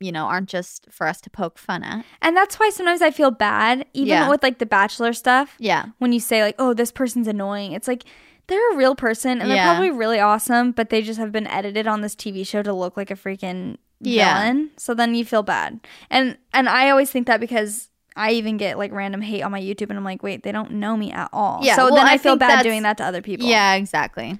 you 0.00 0.12
know, 0.12 0.24
aren't 0.26 0.48
just 0.48 0.86
for 0.90 1.06
us 1.06 1.20
to 1.22 1.30
poke 1.30 1.58
fun 1.58 1.82
at. 1.82 2.04
And 2.22 2.36
that's 2.36 2.56
why 2.60 2.70
sometimes 2.70 3.02
I 3.02 3.10
feel 3.10 3.30
bad, 3.30 3.86
even 3.94 4.08
Yeah. 4.08 4.28
with 4.28 4.42
like 4.42 4.58
the 4.58 4.66
Bachelor 4.66 5.12
stuff. 5.12 5.54
Yeah. 5.58 5.86
When 5.98 6.12
you 6.12 6.20
say 6.20 6.42
like, 6.42 6.56
"Oh, 6.58 6.74
this 6.74 6.92
person's 6.92 7.26
annoying," 7.28 7.72
it's 7.72 7.88
like 7.88 8.04
they're 8.48 8.72
a 8.72 8.76
real 8.76 8.94
person 8.94 9.40
and 9.40 9.50
they're 9.50 9.64
probably 9.64 9.90
really 9.90 10.20
awesome, 10.20 10.70
but 10.72 10.90
they 10.90 11.02
just 11.02 11.18
have 11.18 11.32
been 11.32 11.46
edited 11.48 11.86
on 11.88 12.00
this 12.02 12.14
TV 12.14 12.46
show 12.46 12.62
to 12.62 12.72
look 12.72 12.96
like 12.96 13.10
a 13.10 13.14
freaking 13.16 13.76
Yeah. 14.00 14.38
villain. 14.38 14.70
So 14.76 14.94
then 14.94 15.14
you 15.14 15.24
feel 15.24 15.42
bad. 15.42 15.80
And 16.10 16.36
and 16.52 16.68
I 16.68 16.90
always 16.90 17.10
think 17.10 17.26
that 17.26 17.40
because 17.40 17.88
I 18.18 18.30
even 18.32 18.56
get 18.56 18.78
like 18.78 18.92
random 18.92 19.20
hate 19.20 19.42
on 19.42 19.50
my 19.52 19.60
YouTube, 19.60 19.88
and 19.90 19.98
I'm 19.98 20.04
like, 20.04 20.22
wait, 20.22 20.42
they 20.42 20.52
don't 20.52 20.70
know 20.72 20.96
me 20.96 21.10
at 21.12 21.28
all. 21.32 21.60
Yeah, 21.62 21.76
So 21.76 21.86
well, 21.86 21.96
then 21.96 22.06
I, 22.06 22.12
I 22.12 22.18
feel 22.18 22.36
bad 22.36 22.62
doing 22.62 22.82
that 22.82 22.96
to 22.98 23.04
other 23.04 23.20
people. 23.22 23.46
Yeah, 23.46 23.74
exactly. 23.74 24.38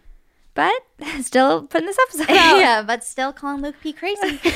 But 0.56 0.72
still 1.20 1.62
putting 1.68 1.86
this 1.86 1.98
episode 2.08 2.30
out. 2.36 2.58
yeah, 2.58 2.82
but 2.82 3.04
still 3.04 3.32
calling 3.32 3.62
Luke 3.62 3.76
P 3.80 3.92
crazy. 3.92 4.40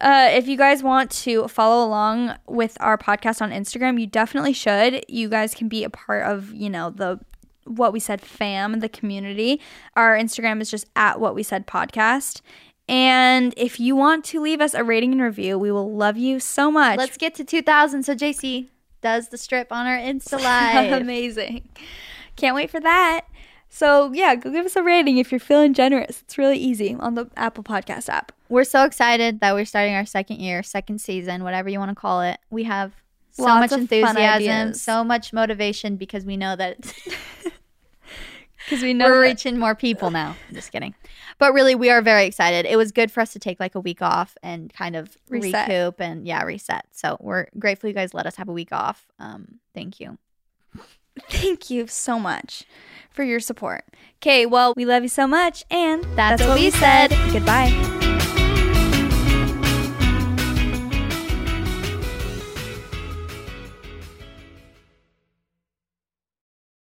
Uh, 0.00 0.28
if 0.32 0.48
you 0.48 0.56
guys 0.56 0.82
want 0.82 1.08
to 1.08 1.46
follow 1.46 1.86
along 1.86 2.36
with 2.48 2.76
our 2.80 2.98
podcast 2.98 3.40
on 3.40 3.52
Instagram, 3.52 3.98
you 3.98 4.08
definitely 4.08 4.52
should. 4.52 5.04
You 5.08 5.28
guys 5.28 5.54
can 5.54 5.68
be 5.68 5.84
a 5.84 5.88
part 5.88 6.26
of, 6.26 6.52
you 6.52 6.68
know, 6.68 6.90
the 6.90 7.20
what 7.64 7.92
we 7.92 8.00
said 8.00 8.20
fam, 8.20 8.80
the 8.80 8.88
community. 8.88 9.60
Our 9.94 10.16
Instagram 10.16 10.60
is 10.60 10.68
just 10.68 10.86
at 10.96 11.20
what 11.20 11.36
we 11.36 11.44
said 11.44 11.68
podcast. 11.68 12.40
And 12.88 13.54
if 13.56 13.78
you 13.78 13.94
want 13.94 14.24
to 14.26 14.40
leave 14.40 14.60
us 14.60 14.74
a 14.74 14.82
rating 14.84 15.12
and 15.12 15.22
review, 15.22 15.58
we 15.58 15.70
will 15.70 15.94
love 15.94 16.16
you 16.18 16.40
so 16.40 16.72
much. 16.72 16.98
Let's 16.98 17.16
get 17.16 17.34
to 17.36 17.44
2,000 17.44 18.02
so 18.02 18.14
JC 18.14 18.68
does 19.00 19.28
the 19.28 19.38
strip 19.38 19.72
on 19.72 19.86
our 19.86 19.96
Insta 19.96 20.42
Live. 20.42 21.00
Amazing. 21.00 21.68
Can't 22.36 22.56
wait 22.56 22.70
for 22.70 22.80
that. 22.80 23.26
So, 23.74 24.12
yeah, 24.12 24.36
go 24.36 24.52
give 24.52 24.64
us 24.66 24.76
a 24.76 24.84
rating 24.84 25.18
if 25.18 25.32
you're 25.32 25.40
feeling 25.40 25.74
generous. 25.74 26.20
It's 26.22 26.38
really 26.38 26.58
easy 26.58 26.94
on 26.94 27.16
the 27.16 27.28
Apple 27.36 27.64
Podcast 27.64 28.08
app. 28.08 28.30
We're 28.48 28.62
so 28.62 28.84
excited 28.84 29.40
that 29.40 29.52
we're 29.52 29.64
starting 29.64 29.94
our 29.96 30.06
second 30.06 30.38
year, 30.38 30.62
second 30.62 31.00
season, 31.00 31.42
whatever 31.42 31.68
you 31.68 31.80
want 31.80 31.88
to 31.88 31.96
call 31.96 32.20
it. 32.20 32.38
We 32.50 32.62
have 32.62 32.92
so 33.32 33.42
Lots 33.42 33.72
much 33.72 33.80
enthusiasm, 33.80 34.74
so 34.74 35.02
much 35.02 35.32
motivation 35.32 35.96
because 35.96 36.24
we 36.24 36.36
know 36.36 36.54
that 36.54 36.80
Because 38.64 38.80
we 38.82 38.94
know 38.94 39.06
we're 39.06 39.22
that- 39.22 39.28
reaching 39.30 39.58
more 39.58 39.74
people 39.74 40.12
now. 40.12 40.36
I'm 40.48 40.54
just 40.54 40.70
kidding. 40.70 40.94
But 41.38 41.52
really, 41.52 41.74
we 41.74 41.90
are 41.90 42.00
very 42.00 42.26
excited. 42.26 42.66
It 42.66 42.76
was 42.76 42.92
good 42.92 43.10
for 43.10 43.22
us 43.22 43.32
to 43.32 43.40
take 43.40 43.58
like 43.58 43.74
a 43.74 43.80
week 43.80 44.02
off 44.02 44.36
and 44.40 44.72
kind 44.72 44.94
of 44.94 45.18
Reset. 45.28 45.66
recoup 45.68 46.00
and 46.00 46.24
yeah, 46.28 46.44
reset. 46.44 46.86
So 46.92 47.16
we're 47.18 47.46
grateful 47.58 47.88
you 47.88 47.94
guys 47.94 48.14
let 48.14 48.24
us 48.24 48.36
have 48.36 48.48
a 48.48 48.52
week 48.52 48.70
off. 48.70 49.08
Um, 49.18 49.58
thank 49.74 49.98
you. 49.98 50.16
Thank 51.28 51.70
you 51.70 51.88
so 51.88 52.20
much 52.20 52.64
for 53.14 53.22
your 53.24 53.40
support. 53.40 53.84
Okay, 54.22 54.44
well, 54.44 54.74
we 54.76 54.84
love 54.84 55.02
you 55.02 55.08
so 55.08 55.26
much, 55.26 55.64
and 55.70 56.04
That's 56.16 56.42
what 56.42 56.58
we 56.58 56.70
said. 56.70 57.10
Goodbye. 57.32 58.03